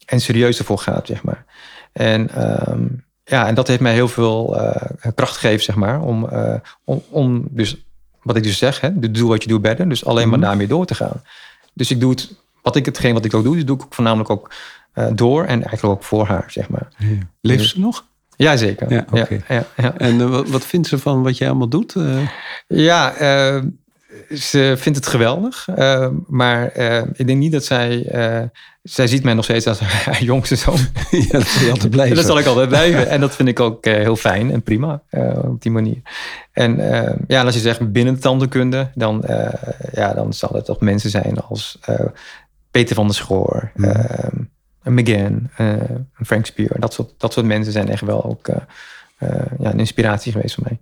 en 0.07 0.21
serieus 0.21 0.59
ervoor 0.59 0.79
gaat, 0.79 1.07
zeg 1.07 1.23
maar. 1.23 1.45
En, 1.93 2.51
um, 2.71 3.04
ja, 3.25 3.47
en 3.47 3.55
dat 3.55 3.69
heeft 3.69 3.81
mij 3.81 3.93
heel 3.93 4.09
veel 4.09 4.57
uh, 4.61 4.77
kracht 5.15 5.37
gegeven, 5.37 5.65
zeg 5.65 5.75
maar, 5.75 6.01
om, 6.01 6.29
uh, 6.33 6.55
om, 6.85 7.03
om, 7.09 7.45
dus, 7.51 7.87
wat 8.23 8.37
ik 8.37 8.43
dus 8.43 8.59
zeg, 8.59 8.81
hè, 8.81 9.11
doe 9.11 9.29
wat 9.29 9.43
je 9.43 9.49
doet 9.49 9.63
better. 9.63 9.89
Dus 9.89 10.05
alleen 10.05 10.29
maar 10.29 10.39
mm. 10.39 10.45
daarmee 10.45 10.67
door 10.67 10.87
te 10.87 10.95
gaan. 10.95 11.23
Dus 11.73 11.91
ik 11.91 12.01
doe 12.01 12.11
het, 12.11 12.35
wat 12.63 12.77
ik 12.77 12.85
hetgeen 12.87 13.15
wat 13.15 13.25
ik 13.25 13.35
ook 13.35 13.45
doe, 13.45 13.55
dus 13.55 13.65
doe 13.65 13.77
ik 13.77 13.85
voornamelijk 13.91 14.31
ook 14.31 14.51
uh, 14.95 15.07
door 15.15 15.43
en 15.43 15.63
eigenlijk 15.63 15.85
ook 15.85 16.05
voor 16.05 16.27
haar, 16.27 16.45
zeg 16.49 16.69
maar. 16.69 16.89
Ja. 16.99 17.07
Leeft 17.41 17.59
dus- 17.59 17.71
ze 17.71 17.81
nog? 17.81 18.05
Jazeker. 18.37 18.93
Ja, 18.93 19.07
okay. 19.11 19.43
ja, 19.49 19.67
ja, 19.77 19.95
En 19.97 20.21
uh, 20.21 20.41
wat 20.47 20.65
vindt 20.65 20.89
ze 20.89 20.99
van 20.99 21.23
wat 21.23 21.39
jij 21.39 21.49
allemaal 21.49 21.69
doet? 21.69 21.95
Ja, 22.67 23.13
ze 24.35 24.75
vindt 24.79 24.99
het 24.99 25.07
geweldig. 25.07 25.69
maar 26.27 26.77
ik 27.13 27.27
denk 27.27 27.39
niet 27.39 27.53
dat 27.53 27.65
zij... 27.65 28.07
zij 28.85 29.07
ziet 29.07 29.23
mij 29.23 29.35
nog 29.35 29.45
steeds 29.45 29.67
als 29.67 29.81
haar 29.81 30.23
jongste 30.33 30.57
zoon. 30.57 30.79
ja, 31.11 31.39
dat 31.39 31.47
zal 31.47 31.71
altijd 31.71 31.91
blijven. 31.91 32.17
dat 32.17 32.25
zal 32.25 32.39
ik 32.39 32.47
altijd 32.47 32.69
blijven. 32.69 33.09
En 33.09 33.21
dat 33.21 33.35
vind 33.35 33.49
ik 33.49 33.61
ook 33.61 33.85
heel 33.85 34.17
fijn 34.17 34.51
en 34.51 34.63
prima 34.63 35.03
op 35.43 35.63
die 35.63 35.73
manier. 35.73 36.03
En 36.53 36.77
ja, 37.27 37.41
en 37.41 37.47
als 37.47 37.55
je 37.55 37.61
zegt 37.61 37.93
binnen 37.93 38.15
de 38.15 38.21
tandheelkunde... 38.21 38.91
dan, 38.95 39.25
ja, 39.93 40.13
dan 40.15 40.33
zal 40.33 40.51
het 40.53 40.65
toch 40.65 40.81
mensen 40.81 41.11
zijn 41.11 41.41
als 41.41 41.79
Peter 42.71 42.95
van 42.95 43.07
der 43.07 43.15
Schoor... 43.15 43.71
Mm 43.75 44.53
McGann, 44.87 45.51
Frank 46.25 46.47
Spear. 46.47 46.81
Dat 46.81 46.93
soort, 46.93 47.15
dat 47.19 47.33
soort 47.33 47.47
mensen 47.47 47.73
zijn 47.73 47.89
echt 47.89 48.01
wel 48.01 48.25
ook 48.25 48.47
ja, 49.59 49.73
een 49.73 49.79
inspiratie 49.79 50.33
geweest 50.33 50.55
voor 50.55 50.65
mij. 50.69 50.79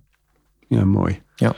Ja, 0.67 0.85
mooi. 0.85 1.21
Ja. 1.35 1.55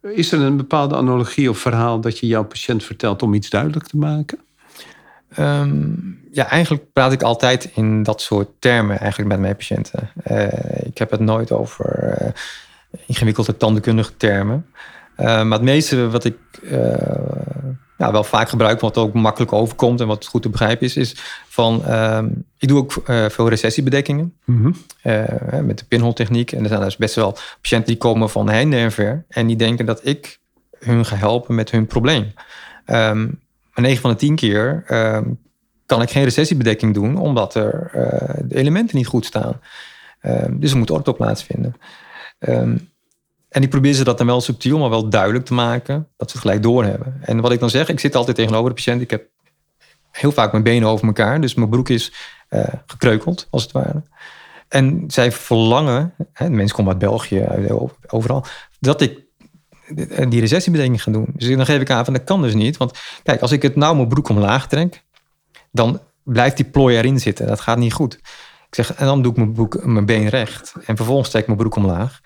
Is 0.00 0.32
er 0.32 0.40
een 0.40 0.56
bepaalde 0.56 0.96
analogie 0.96 1.50
of 1.50 1.58
verhaal 1.58 2.00
dat 2.00 2.18
je 2.18 2.26
jouw 2.26 2.44
patiënt 2.44 2.84
vertelt 2.84 3.22
om 3.22 3.34
iets 3.34 3.50
duidelijk 3.50 3.86
te 3.86 3.96
maken? 3.96 4.38
Um, 5.38 6.22
ja, 6.32 6.48
eigenlijk 6.48 6.92
praat 6.92 7.12
ik 7.12 7.22
altijd 7.22 7.70
in 7.74 8.02
dat 8.02 8.20
soort 8.20 8.48
termen 8.58 8.98
eigenlijk 8.98 9.30
met 9.30 9.40
mijn 9.40 9.56
patiënten. 9.56 10.10
Uh, 10.30 10.46
ik 10.82 10.98
heb 10.98 11.10
het 11.10 11.20
nooit 11.20 11.52
over 11.52 12.16
uh, 12.22 12.28
ingewikkelde 13.06 13.56
tandkundige 13.56 14.16
termen. 14.16 14.66
Uh, 15.16 15.26
maar 15.26 15.58
het 15.58 15.62
meeste 15.62 16.10
wat 16.10 16.24
ik 16.24 16.36
ja, 17.98 18.12
wel 18.12 18.24
vaak 18.24 18.48
gebruik, 18.48 18.80
wat 18.80 18.98
ook 18.98 19.12
makkelijk 19.12 19.52
overkomt 19.52 20.00
en 20.00 20.06
wat 20.06 20.26
goed 20.26 20.42
te 20.42 20.48
begrijpen 20.48 20.86
is, 20.86 20.96
is 20.96 21.16
van 21.48 21.82
uh, 21.86 22.22
ik 22.58 22.68
doe 22.68 22.78
ook 22.78 22.92
veel 23.32 23.48
recessiebedekkingen 23.48 24.34
mm 24.44 24.74
met 25.62 25.78
de 25.78 25.84
pinhole 25.88 26.12
techniek. 26.12 26.52
En 26.52 26.62
er 26.62 26.68
zijn 26.68 26.80
dus 26.80 26.96
best 26.96 27.14
wel 27.14 27.36
patiënten 27.60 27.86
die 27.86 27.96
komen 27.96 28.30
van 28.30 28.48
heinde 28.48 28.76
en 28.76 28.92
ver 28.92 29.24
en 29.28 29.46
die 29.46 29.56
denken 29.56 29.86
dat 29.86 30.06
ik 30.06 30.38
hun 30.78 31.04
ga 31.04 31.16
helpen 31.16 31.54
met 31.54 31.70
hun 31.70 31.86
probleem. 31.86 32.32
Um, 32.86 33.42
maar 33.74 33.84
9 33.84 34.00
van 34.00 34.10
de 34.10 34.16
10 34.16 34.34
keer 34.34 34.84
um, 34.90 35.40
kan 35.86 36.02
ik 36.02 36.10
geen 36.10 36.24
recessiebedekking 36.24 36.94
doen, 36.94 37.16
omdat 37.16 37.54
er 37.54 37.90
uh, 37.94 38.44
de 38.44 38.56
elementen 38.56 38.96
niet 38.96 39.06
goed 39.06 39.26
staan. 39.26 39.60
dus 40.50 40.70
er 40.70 40.76
moet 40.76 40.90
ortho 40.90 41.12
plaatsvinden. 41.12 41.74
Um, 42.38 42.92
en 43.54 43.62
ik 43.62 43.70
probeer 43.70 43.92
ze 43.92 44.04
dat 44.04 44.18
dan 44.18 44.26
wel 44.26 44.40
subtiel, 44.40 44.78
maar 44.78 44.90
wel 44.90 45.08
duidelijk 45.08 45.44
te 45.44 45.54
maken. 45.54 46.08
Dat 46.16 46.30
ze 46.30 46.36
het 46.36 46.46
gelijk 46.46 46.62
doorhebben. 46.62 47.16
En 47.20 47.40
wat 47.40 47.52
ik 47.52 47.60
dan 47.60 47.70
zeg, 47.70 47.88
ik 47.88 48.00
zit 48.00 48.14
altijd 48.14 48.36
tegenover 48.36 48.68
de 48.68 48.74
patiënt. 48.74 49.00
Ik 49.00 49.10
heb 49.10 49.28
heel 50.10 50.32
vaak 50.32 50.52
mijn 50.52 50.64
benen 50.64 50.88
over 50.88 51.06
elkaar. 51.06 51.40
Dus 51.40 51.54
mijn 51.54 51.70
broek 51.70 51.88
is 51.88 52.12
uh, 52.50 52.64
gekreukeld, 52.86 53.46
als 53.50 53.62
het 53.62 53.72
ware. 53.72 54.02
En 54.68 55.04
zij 55.06 55.32
verlangen, 55.32 56.14
hè, 56.32 56.50
mensen 56.50 56.76
komen 56.76 56.90
uit 56.90 57.00
België, 57.00 57.46
overal, 58.06 58.44
dat 58.80 59.00
ik 59.00 59.23
die 60.28 60.40
recessiebedeking 60.40 61.02
ga 61.02 61.10
doen. 61.10 61.26
Dus 61.36 61.56
dan 61.56 61.66
geef 61.66 61.80
ik 61.80 61.90
aan 61.90 62.04
van 62.04 62.14
dat 62.14 62.24
kan 62.24 62.42
dus 62.42 62.54
niet. 62.54 62.76
Want 62.76 62.98
kijk, 63.22 63.40
als 63.40 63.52
ik 63.52 63.62
het 63.62 63.76
nou 63.76 63.96
mijn 63.96 64.08
broek 64.08 64.28
omlaag 64.28 64.68
trek, 64.68 65.02
dan 65.70 66.00
blijft 66.22 66.56
die 66.56 66.66
plooi 66.66 66.96
erin 66.96 67.20
zitten. 67.20 67.46
Dat 67.46 67.60
gaat 67.60 67.78
niet 67.78 67.92
goed. 67.92 68.14
Ik 68.68 68.74
zeg, 68.84 68.94
en 68.94 69.06
dan 69.06 69.22
doe 69.22 69.30
ik 69.32 69.38
mijn, 69.38 69.52
broek, 69.52 69.84
mijn 69.84 70.06
been 70.06 70.28
recht. 70.28 70.74
En 70.86 70.96
vervolgens 70.96 71.30
trek 71.30 71.40
ik 71.40 71.46
mijn 71.46 71.58
broek 71.58 71.76
omlaag. 71.76 72.20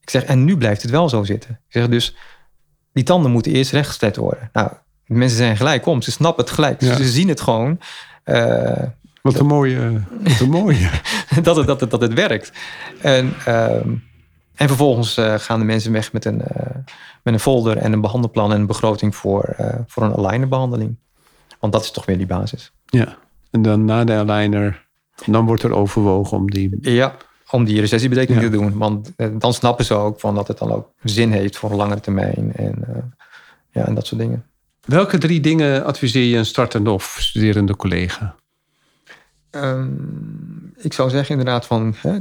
Ik 0.00 0.10
zeg, 0.10 0.24
en 0.24 0.44
nu 0.44 0.56
blijft 0.56 0.82
het 0.82 0.90
wel 0.90 1.08
zo 1.08 1.24
zitten. 1.24 1.50
Ik 1.50 1.72
zeg 1.72 1.88
dus, 1.88 2.16
die 2.92 3.04
tanden 3.04 3.30
moeten 3.30 3.52
eerst 3.52 3.72
rechtgezet 3.72 4.16
worden. 4.16 4.50
Nou, 4.52 4.70
mensen 5.06 5.36
zijn 5.36 5.56
gelijk 5.56 5.86
om, 5.86 6.02
ze 6.02 6.10
snappen 6.10 6.44
het 6.44 6.52
gelijk. 6.52 6.82
Ze 6.82 7.08
zien 7.08 7.28
het 7.28 7.40
gewoon. 7.40 7.80
Uh, 8.24 8.82
wat 9.22 9.38
een 9.38 9.46
mooie, 9.46 10.02
wat 10.22 10.40
een 10.40 10.50
mooie. 10.50 10.90
dat, 11.42 11.56
het, 11.56 11.66
dat, 11.66 11.80
het, 11.80 11.90
dat 11.90 12.00
het 12.00 12.14
werkt. 12.14 12.52
En, 13.00 13.34
ehm, 13.44 13.94
en 14.58 14.68
vervolgens 14.68 15.18
uh, 15.18 15.34
gaan 15.34 15.58
de 15.58 15.64
mensen 15.64 15.92
weg 15.92 16.12
met 16.12 16.24
een, 16.24 16.38
uh, 16.38 16.76
met 17.22 17.34
een 17.34 17.40
folder 17.40 17.76
en 17.76 17.92
een 17.92 18.00
behandelplan 18.00 18.52
en 18.52 18.60
een 18.60 18.66
begroting 18.66 19.16
voor, 19.16 19.56
voor 19.86 20.02
een 20.02 20.14
alignerbehandeling. 20.14 20.96
Want 21.60 21.72
dat 21.72 21.82
is 21.82 21.90
toch 21.90 22.04
weer 22.04 22.16
die 22.16 22.26
basis. 22.26 22.72
Ja, 22.86 23.16
en 23.50 23.62
dan 23.62 23.84
na 23.84 24.04
de 24.04 24.12
aligner, 24.12 24.86
dan 25.26 25.46
wordt 25.46 25.62
er 25.62 25.72
overwogen 25.72 26.36
om 26.36 26.50
die... 26.50 26.78
Ja, 26.80 27.16
om 27.50 27.64
die 27.64 27.80
recessiebedeking 27.80 28.40
te 28.40 28.48
doen. 28.48 28.78
Want 28.78 29.12
eh, 29.16 29.28
dan 29.38 29.52
snappen 29.52 29.84
ze 29.84 29.94
ook 29.94 30.20
van 30.20 30.34
dat 30.34 30.48
het 30.48 30.58
dan 30.58 30.72
ook 30.72 30.90
zin 31.02 31.32
heeft 31.32 31.56
voor 31.56 31.70
een 31.70 31.76
langere 31.76 32.00
termijn 32.00 32.52
en, 32.54 32.84
ja, 33.70 33.86
en 33.86 33.94
dat 33.94 34.06
soort 34.06 34.20
dingen. 34.20 34.44
Welke 34.84 35.18
drie 35.18 35.40
dingen 35.40 35.84
adviseer 35.84 36.24
je 36.24 36.36
een 36.36 36.46
startende 36.46 36.90
of 36.90 37.16
studerende 37.20 37.76
collega? 37.76 38.34
Um, 39.50 40.72
ik 40.76 40.92
zou 40.92 41.10
zeggen 41.10 41.38
inderdaad 41.38 41.66
van 41.66 41.94
hè, 41.98 42.18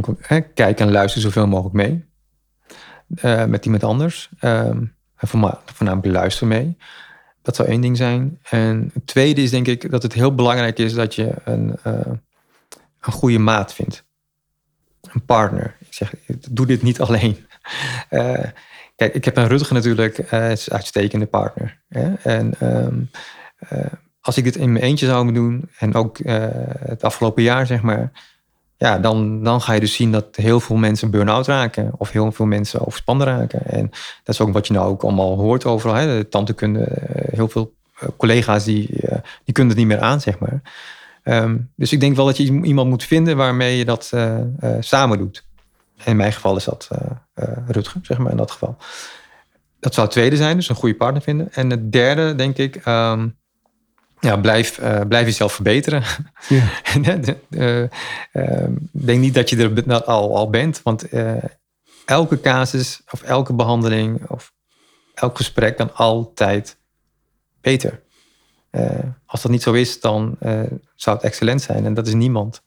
kom, 0.00 0.18
kijk 0.54 0.80
en 0.80 0.90
luister 0.90 1.20
zoveel 1.20 1.46
mogelijk 1.46 1.74
mee. 1.74 2.04
Uh, 3.24 3.44
met 3.44 3.64
iemand 3.64 3.84
anders. 3.84 4.30
Um, 4.40 4.94
voornamelijk 5.16 6.06
luister 6.06 6.46
mee. 6.46 6.76
Dat 7.42 7.56
zou 7.56 7.68
één 7.68 7.80
ding 7.80 7.96
zijn. 7.96 8.38
En 8.42 8.90
het 8.94 9.06
tweede 9.06 9.42
is 9.42 9.50
denk 9.50 9.66
ik 9.66 9.90
dat 9.90 10.02
het 10.02 10.12
heel 10.12 10.34
belangrijk 10.34 10.78
is 10.78 10.94
dat 10.94 11.14
je 11.14 11.34
een, 11.44 11.76
uh, 11.86 11.92
een 13.00 13.12
goede 13.12 13.38
maat 13.38 13.74
vindt 13.74 14.04
een 15.10 15.24
partner. 15.24 15.76
Ik 15.78 15.94
zeg, 15.94 16.14
doe 16.50 16.66
dit 16.66 16.82
niet 16.82 17.00
alleen. 17.06 17.46
Uh, 18.10 18.44
kijk, 18.96 19.14
ik 19.14 19.24
heb 19.24 19.36
een 19.36 19.48
Rutger 19.48 19.74
natuurlijk, 19.74 20.32
uh, 20.32 20.50
is 20.50 20.66
een 20.66 20.72
uitstekende 20.72 21.26
partner. 21.26 21.80
En 22.22 22.54
uh, 22.62 23.86
als 24.20 24.36
ik 24.36 24.44
dit 24.44 24.56
in 24.56 24.72
mijn 24.72 24.84
eentje 24.84 25.06
zou 25.06 25.32
doen, 25.32 25.70
en 25.78 25.94
ook 25.94 26.18
het 26.84 27.04
afgelopen 27.04 27.42
jaar, 27.42 27.66
zeg 27.66 27.82
maar, 27.82 28.12
ja, 28.82 28.98
dan, 28.98 29.42
dan 29.42 29.60
ga 29.60 29.72
je 29.72 29.80
dus 29.80 29.94
zien 29.94 30.12
dat 30.12 30.36
heel 30.36 30.60
veel 30.60 30.76
mensen 30.76 31.10
burn-out 31.10 31.46
raken. 31.46 31.90
Of 31.96 32.10
heel 32.10 32.32
veel 32.32 32.46
mensen 32.46 32.80
overspannen 32.86 33.26
raken. 33.26 33.66
En 33.66 33.90
dat 34.24 34.34
is 34.34 34.40
ook 34.40 34.52
wat 34.52 34.66
je 34.66 34.72
nou 34.72 34.88
ook 34.88 35.02
allemaal 35.02 35.38
hoort 35.38 35.64
overal. 35.64 35.94
Hè? 35.94 36.18
De 36.18 36.28
tante 36.28 36.52
kunnen, 36.52 36.88
heel 37.30 37.48
veel 37.48 37.74
collega's 38.16 38.64
die, 38.64 38.86
die 39.44 39.54
kunnen 39.54 39.72
het 39.72 39.76
niet 39.76 39.86
meer 39.86 40.00
aan, 40.00 40.20
zeg 40.20 40.38
maar. 40.38 40.62
Ehm, 41.22 41.56
dus 41.76 41.92
ik 41.92 42.00
denk 42.00 42.16
wel 42.16 42.26
dat 42.26 42.36
je 42.36 42.62
iemand 42.62 42.88
moet 42.88 43.04
vinden 43.04 43.36
waarmee 43.36 43.76
je 43.76 43.84
dat 43.84 44.12
samen 44.80 45.18
doet. 45.18 45.44
In 46.04 46.16
mijn 46.16 46.32
geval 46.32 46.56
is 46.56 46.64
dat 46.64 46.88
uh, 46.92 47.46
Rutger, 47.66 48.00
zeg 48.02 48.18
maar, 48.18 48.30
in 48.30 48.36
dat 48.36 48.50
geval. 48.50 48.76
Dat 49.80 49.94
zou 49.94 50.06
het 50.06 50.16
tweede 50.16 50.36
zijn, 50.36 50.56
dus 50.56 50.68
een 50.68 50.74
goede 50.74 50.96
partner 50.96 51.22
vinden. 51.22 51.52
En 51.52 51.70
het 51.70 51.92
derde, 51.92 52.34
denk 52.34 52.56
ik, 52.56 52.86
um, 52.86 53.36
ja, 54.22 54.36
blijf, 54.36 54.80
blijf 55.08 55.26
jezelf 55.26 55.52
verbeteren. 55.52 56.02
Ja. 56.48 56.64
Ehm, 58.32 58.72
denk 58.90 59.20
niet 59.20 59.34
dat 59.34 59.50
je 59.50 59.56
er 59.56 60.04
al, 60.04 60.36
al 60.36 60.50
bent, 60.50 60.82
want 60.82 61.06
elke 62.04 62.40
casus 62.40 63.02
of 63.10 63.22
elke 63.22 63.52
behandeling 63.52 64.30
of 64.30 64.52
elk 65.14 65.36
gesprek 65.36 65.76
kan 65.76 65.94
altijd 65.94 66.76
beter. 67.60 68.02
Als 69.26 69.42
dat 69.42 69.50
niet 69.50 69.62
zo 69.62 69.72
is, 69.72 70.00
dan 70.00 70.36
zou 70.94 71.16
het 71.16 71.24
excellent 71.24 71.62
zijn. 71.62 71.84
En 71.84 71.94
dat 71.94 72.06
is 72.06 72.14
niemand. 72.14 72.62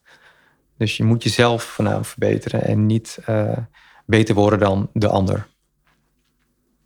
Dus 0.78 0.96
je 0.96 1.04
moet 1.04 1.22
jezelf 1.22 1.62
voornamelijk 1.62 2.08
verbeteren 2.08 2.62
en 2.62 2.86
niet 2.86 3.18
beter 4.06 4.34
worden 4.34 4.58
dan 4.58 4.90
de 4.92 5.08
ander. 5.08 5.46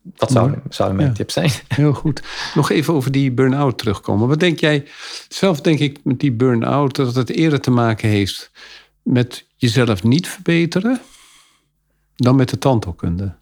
Dat 0.02 0.30
zou, 0.68 0.94
mijn 0.94 1.08
ja. 1.08 1.14
tip 1.14 1.30
zijn. 1.30 1.50
Heel 1.68 1.92
goed. 1.92 2.22
Nog 2.54 2.70
even 2.70 2.94
over 2.94 3.12
die 3.12 3.32
burn-out 3.32 3.78
terugkomen. 3.78 4.28
Wat 4.28 4.40
denk 4.40 4.60
jij? 4.60 4.86
Zelf 5.28 5.60
denk 5.60 5.78
ik 5.78 5.98
met 6.04 6.20
die 6.20 6.32
burn-out 6.32 6.96
dat 6.96 7.14
het 7.14 7.30
eerder 7.30 7.60
te 7.60 7.70
maken 7.70 8.08
heeft 8.08 8.50
met 9.02 9.46
jezelf 9.56 10.02
niet 10.02 10.28
verbeteren 10.28 11.00
dan 12.16 12.36
met 12.36 12.48
de 12.48 12.58
tandheelkunde. 12.58 13.38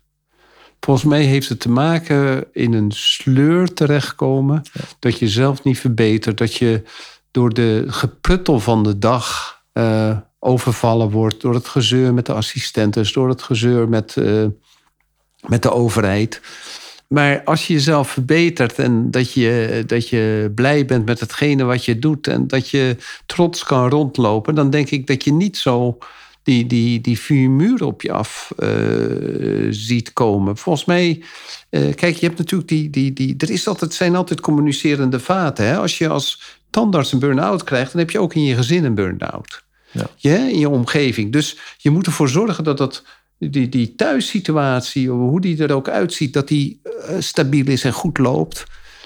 Volgens 0.81 1.07
mij 1.07 1.23
heeft 1.23 1.49
het 1.49 1.61
te 1.61 1.71
maken 1.71 2.47
in 2.53 2.73
een 2.73 2.93
sleur 2.93 3.75
terechtkomen. 3.75 4.63
Dat 4.99 5.19
je 5.19 5.29
zelf 5.29 5.65
niet 5.65 5.79
verbetert. 5.79 6.39
Dat 6.39 6.55
je 6.55 6.83
door 7.31 7.55
de 7.55 7.85
gepruttel 7.87 8.61
van 8.61 8.83
de 8.83 8.99
dag 8.99 9.57
uh, 9.73 10.17
overvallen 10.39 11.11
wordt. 11.11 11.41
Door 11.41 11.55
het 11.55 11.69
gezeur 11.69 12.15
met 12.15 12.27
de 12.27 12.33
assistentes. 12.33 13.13
Door 13.13 13.29
het 13.29 13.43
gezeur 13.43 13.89
met 13.89 14.17
uh, 14.17 14.47
met 15.47 15.63
de 15.63 15.73
overheid. 15.73 16.41
Maar 17.09 17.43
als 17.45 17.67
je 17.67 17.73
jezelf 17.73 18.11
verbetert 18.11 18.79
en 18.79 19.11
dat 19.11 19.33
je, 19.33 19.83
dat 19.87 20.09
je 20.09 20.53
blij 20.55 20.85
bent 20.85 21.05
met 21.07 21.21
hetgene 21.21 21.65
wat 21.65 21.85
je 21.85 21.99
doet 21.99 22.27
en 22.27 22.47
dat 22.47 22.69
je 22.69 22.97
trots 23.27 23.65
kan 23.65 23.89
rondlopen, 23.89 24.55
dan 24.55 24.71
denk 24.71 24.91
ik 24.91 25.07
dat 25.07 25.25
je 25.25 25.33
niet 25.33 25.57
zo 25.57 25.99
die, 26.43 26.67
die, 26.67 27.01
die 27.01 27.19
vier 27.19 27.51
muren 27.51 27.87
op 27.87 28.03
je 28.03 28.13
af 28.13 28.53
uh, 28.59 29.67
ziet 29.71 30.13
komen. 30.13 30.57
Volgens 30.57 30.85
mij, 30.85 31.23
uh, 31.71 31.95
kijk, 31.95 32.17
je 32.17 32.27
hebt 32.27 32.39
natuurlijk 32.39 32.69
die. 32.69 32.91
die, 32.91 33.13
die 33.13 33.35
er 33.39 33.51
is 33.51 33.69
altijd, 33.69 33.95
zijn 33.95 34.17
altijd 34.17 34.41
communicerende 34.41 35.21
vaten. 35.21 35.67
Hè? 35.67 35.77
Als 35.77 35.99
je 35.99 36.09
als 36.09 36.59
tandarts 36.71 37.13
een 37.13 37.19
burn-out 37.19 37.65
krijgt, 37.65 37.93
dan 37.93 38.01
heb 38.01 38.11
je 38.11 38.21
ook 38.21 38.35
in 38.35 38.45
je 38.45 38.55
gezin 38.55 38.85
een 38.85 38.95
burn-out. 38.95 39.65
Ja. 39.91 40.07
Ja, 40.17 40.37
in 40.37 40.59
je 40.59 40.69
omgeving. 40.69 41.33
Dus 41.33 41.59
je 41.77 41.91
moet 41.91 42.07
ervoor 42.07 42.29
zorgen 42.29 42.65
dat 42.65 42.79
dat 42.79 43.05
die, 43.39 43.69
die 43.69 43.95
thuissituatie, 43.95 45.11
hoe 45.11 45.41
die 45.41 45.63
er 45.63 45.73
ook 45.73 45.89
uitziet, 45.89 46.33
dat 46.33 46.49
die 46.49 46.81
uh, 46.85 47.17
stabiel 47.19 47.67
is 47.67 47.85
en 47.85 47.93
goed 47.93 48.19
loopt. 48.19 48.65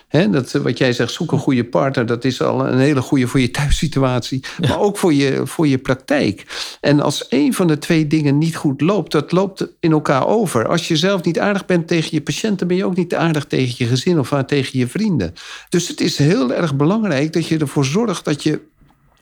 He, 0.09 0.31
dat, 0.31 0.53
wat 0.53 0.79
jij 0.79 0.93
zegt, 0.93 1.13
zoek 1.13 1.33
een 1.33 1.39
goede 1.39 1.65
partner, 1.65 2.07
dat 2.07 2.25
is 2.25 2.43
al 2.43 2.67
een 2.67 2.79
hele 2.79 3.01
goede 3.01 3.27
voor 3.27 3.41
je 3.41 3.51
thuissituatie, 3.51 4.45
maar 4.61 4.81
ook 4.81 4.99
voor 4.99 5.13
je, 5.13 5.47
voor 5.47 5.67
je 5.67 5.79
praktijk. 5.79 6.47
En 6.81 7.01
als 7.01 7.27
een 7.29 7.55
van 7.55 7.67
de 7.67 7.79
twee 7.79 8.07
dingen 8.07 8.39
niet 8.39 8.57
goed 8.57 8.81
loopt, 8.81 9.13
dat 9.13 9.33
loopt 9.33 9.69
in 9.81 9.93
elkaar 9.93 10.27
over. 10.27 10.69
Als 10.69 10.89
je 10.89 10.97
zelf 10.97 11.23
niet 11.23 11.39
aardig 11.39 11.67
bent 11.67 11.87
tegen 11.87 12.09
je 12.13 12.21
patiënten, 12.23 12.67
ben 12.67 12.77
je 12.77 12.85
ook 12.85 12.97
niet 12.97 13.15
aardig 13.15 13.45
tegen 13.45 13.75
je 13.77 13.87
gezin 13.87 14.19
of 14.19 14.35
tegen 14.47 14.79
je 14.79 14.87
vrienden. 14.87 15.35
Dus 15.69 15.89
het 15.89 16.01
is 16.01 16.19
heel 16.19 16.53
erg 16.53 16.77
belangrijk 16.77 17.33
dat 17.33 17.47
je 17.47 17.59
ervoor 17.59 17.85
zorgt 17.85 18.25
dat 18.25 18.43
je 18.43 18.61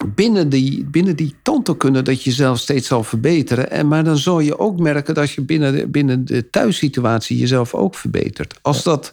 binnen 0.07 0.48
die, 0.48 0.84
binnen 0.84 1.16
die 1.16 1.34
tandheelkunde 1.42 2.03
dat 2.03 2.22
je 2.22 2.30
jezelf 2.30 2.59
steeds 2.59 2.86
zal 2.86 3.05
verbeteren. 3.05 3.70
En, 3.70 3.88
maar 3.88 4.05
dan 4.05 4.18
zal 4.18 4.40
je 4.40 4.59
ook 4.59 4.80
merken 4.80 5.14
dat 5.14 5.30
je 5.30 5.40
binnen 5.40 5.76
de, 5.76 5.86
binnen 5.86 6.24
de 6.24 6.51
thuissituatie 6.51 7.38
jezelf 7.38 7.74
ook 7.74 7.94
verbetert. 7.94 8.59
Als 8.62 8.82
dat, 8.82 9.12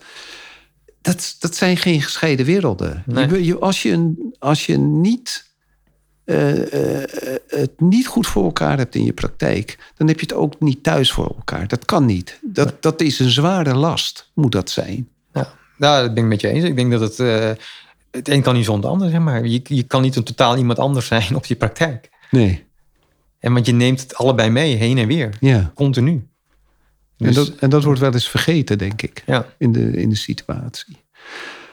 dat, 1.01 1.35
dat 1.39 1.55
zijn 1.55 1.77
geen 1.77 2.01
gescheiden 2.01 2.45
werelden. 2.45 3.03
Je, 3.41 3.57
als, 3.57 3.81
je 3.81 3.91
een, 3.91 4.35
als 4.39 4.65
je 4.65 4.77
niet, 4.77 5.45
uh, 6.25 6.53
het 7.47 7.79
niet 7.79 8.07
goed 8.07 8.27
voor 8.27 8.43
elkaar 8.43 8.77
hebt 8.77 8.95
in 8.95 9.03
je 9.03 9.13
praktijk, 9.13 9.77
dan 9.95 10.07
heb 10.07 10.19
je 10.19 10.25
het 10.25 10.35
ook 10.35 10.59
niet 10.59 10.83
thuis 10.83 11.11
voor 11.11 11.27
elkaar. 11.37 11.67
Dat 11.67 11.85
kan 11.85 12.05
niet. 12.05 12.39
Dat, 12.41 12.81
dat 12.81 13.01
is 13.01 13.19
een 13.19 13.31
zware 13.31 13.75
last, 13.75 14.31
moet 14.33 14.51
dat 14.51 14.69
zijn. 14.69 15.09
Ja, 15.33 15.53
nou, 15.77 16.05
dat 16.05 16.13
ben 16.13 16.23
ik 16.23 16.29
met 16.29 16.41
je 16.41 16.47
eens. 16.47 16.63
Ik 16.63 16.75
denk 16.75 16.91
dat 16.91 17.17
het 17.17 17.57
het 18.11 18.29
een 18.29 18.41
kan 18.41 18.53
niet 18.53 18.65
zonder 18.65 18.89
ander, 18.89 19.09
zeg 19.09 19.19
maar. 19.19 19.45
Je, 19.45 19.61
je 19.63 19.83
kan 19.83 20.01
niet 20.01 20.15
een 20.15 20.23
totaal 20.23 20.57
iemand 20.57 20.79
anders 20.79 21.07
zijn 21.07 21.35
op 21.35 21.45
je 21.45 21.55
praktijk. 21.55 22.09
Nee. 22.31 22.65
En 23.39 23.53
want 23.53 23.65
je 23.65 23.73
neemt 23.73 24.01
het 24.01 24.15
allebei 24.15 24.49
mee, 24.49 24.75
heen 24.75 24.97
en 24.97 25.07
weer. 25.07 25.33
Ja. 25.39 25.71
Continu. 25.75 26.27
Dus, 27.17 27.27
en, 27.27 27.33
dat, 27.33 27.53
en 27.59 27.69
dat 27.69 27.83
wordt 27.83 27.99
wel 27.99 28.13
eens 28.13 28.29
vergeten, 28.29 28.77
denk 28.77 29.01
ik, 29.01 29.23
ja. 29.25 29.45
in, 29.57 29.71
de, 29.71 29.91
in 29.91 30.09
de 30.09 30.15
situatie. 30.15 30.97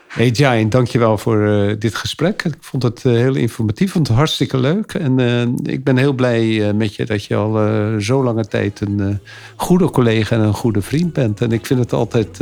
Hey 0.08 0.28
Jain, 0.28 0.68
dankjewel 0.68 1.18
voor 1.18 1.38
uh, 1.38 1.74
dit 1.78 1.94
gesprek. 1.94 2.44
Ik 2.44 2.56
vond 2.60 2.82
het 2.82 3.04
uh, 3.04 3.12
heel 3.12 3.34
informatief, 3.34 3.92
vond 3.92 4.08
het 4.08 4.16
hartstikke 4.16 4.58
leuk. 4.58 4.94
En 4.94 5.18
uh, 5.18 5.42
ik 5.62 5.84
ben 5.84 5.96
heel 5.96 6.12
blij 6.12 6.72
met 6.72 6.94
je 6.94 7.04
dat 7.04 7.24
je 7.24 7.34
al 7.34 7.52
zo 8.00 8.24
lange 8.24 8.46
tijd 8.46 8.80
een 8.80 9.20
goede 9.56 9.90
collega 9.90 10.36
en 10.36 10.42
een 10.42 10.54
goede 10.54 10.82
vriend 10.82 11.12
bent. 11.12 11.40
En 11.40 11.52
ik 11.52 11.66
vind 11.66 11.80
het 11.80 11.92
altijd, 11.92 12.38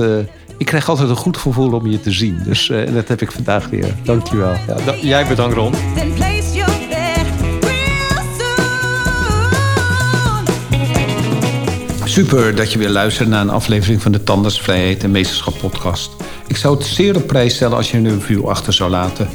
ik 0.63 0.69
krijg 0.69 0.89
altijd 0.89 1.09
een 1.09 1.17
goed 1.17 1.37
gevoel 1.37 1.73
om 1.73 1.87
je 1.87 2.01
te 2.01 2.11
zien. 2.11 2.43
Dus 2.45 2.71
en 2.71 2.95
dat 2.95 3.09
heb 3.09 3.21
ik 3.23 3.33
vandaag 3.33 3.69
weer. 3.69 3.95
Dankjewel. 4.03 4.55
Ja, 4.87 4.95
jij 5.01 5.27
bedankt 5.27 5.55
Ron. 5.55 5.75
Super 12.05 12.57
dat 12.57 12.73
je 12.73 12.79
weer 12.79 12.91
luistert 12.91 13.29
naar 13.29 13.41
een 13.41 13.51
aflevering 13.51 14.03
van 14.03 14.13
de 14.13 14.23
Tandartsvrijheid 14.23 15.03
en 15.03 15.11
Meesterschap 15.11 15.59
podcast. 15.59 16.11
Ik 16.47 16.57
zou 16.57 16.77
het 16.77 16.87
zeer 16.87 17.17
op 17.17 17.27
prijs 17.27 17.55
stellen 17.55 17.77
als 17.77 17.91
je 17.91 17.97
een 17.97 18.09
review 18.09 18.49
achter 18.49 18.73
zou 18.73 18.91
laten. 18.91 19.29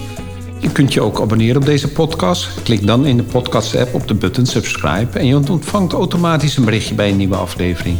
Je 0.59 0.71
kunt 0.71 0.93
je 0.93 1.01
ook 1.01 1.21
abonneren 1.21 1.57
op 1.57 1.65
deze 1.65 1.87
podcast. 1.87 2.49
Klik 2.63 2.87
dan 2.87 3.05
in 3.05 3.17
de 3.17 3.23
podcast-app 3.23 3.93
op 3.93 4.07
de 4.07 4.13
button 4.13 4.45
subscribe 4.45 5.19
en 5.19 5.25
je 5.25 5.35
ontvangt 5.35 5.93
automatisch 5.93 6.57
een 6.57 6.65
berichtje 6.65 6.95
bij 6.95 7.09
een 7.09 7.17
nieuwe 7.17 7.35
aflevering. 7.35 7.97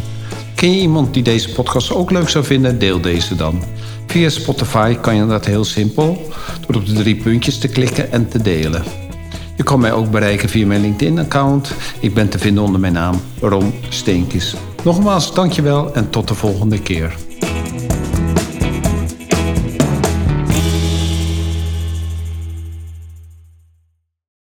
Ken 0.58 0.72
je 0.72 0.80
iemand 0.80 1.14
die 1.14 1.24
deze 1.24 1.50
podcast 1.50 1.94
ook 1.94 2.12
leuk 2.12 2.30
zou 2.30 2.46
vinden? 2.46 2.80
Deel 2.80 3.02
deze 3.02 3.36
dan. 3.36 3.64
Via 4.08 4.30
Spotify 4.30 4.96
kan 4.96 5.16
je 5.16 5.26
dat 5.26 5.46
heel 5.46 5.64
simpel 5.64 6.32
door 6.68 6.76
op 6.76 6.86
de 6.86 6.94
drie 6.94 7.16
puntjes 7.16 7.58
te 7.58 7.68
klikken 7.68 8.12
en 8.12 8.28
te 8.28 8.42
delen. 8.42 8.84
Je 9.56 9.64
kan 9.64 9.80
mij 9.80 9.94
ook 9.94 10.12
bereiken 10.12 10.50
via 10.50 10.66
mijn 10.66 10.82
LinkedIn-account. 10.82 11.74
Ik 12.00 12.14
ben 12.14 12.30
te 12.30 12.40
vinden 12.40 12.64
onder 12.64 12.80
mijn 12.80 12.94
naam 12.94 13.22
Ron 13.40 13.74
Steenkis. 13.90 14.56
Nogmaals, 14.84 15.34
dankjewel 15.34 15.94
en 15.94 16.10
tot 16.10 16.28
de 16.28 16.34
volgende 16.34 16.82
keer. 16.82 17.27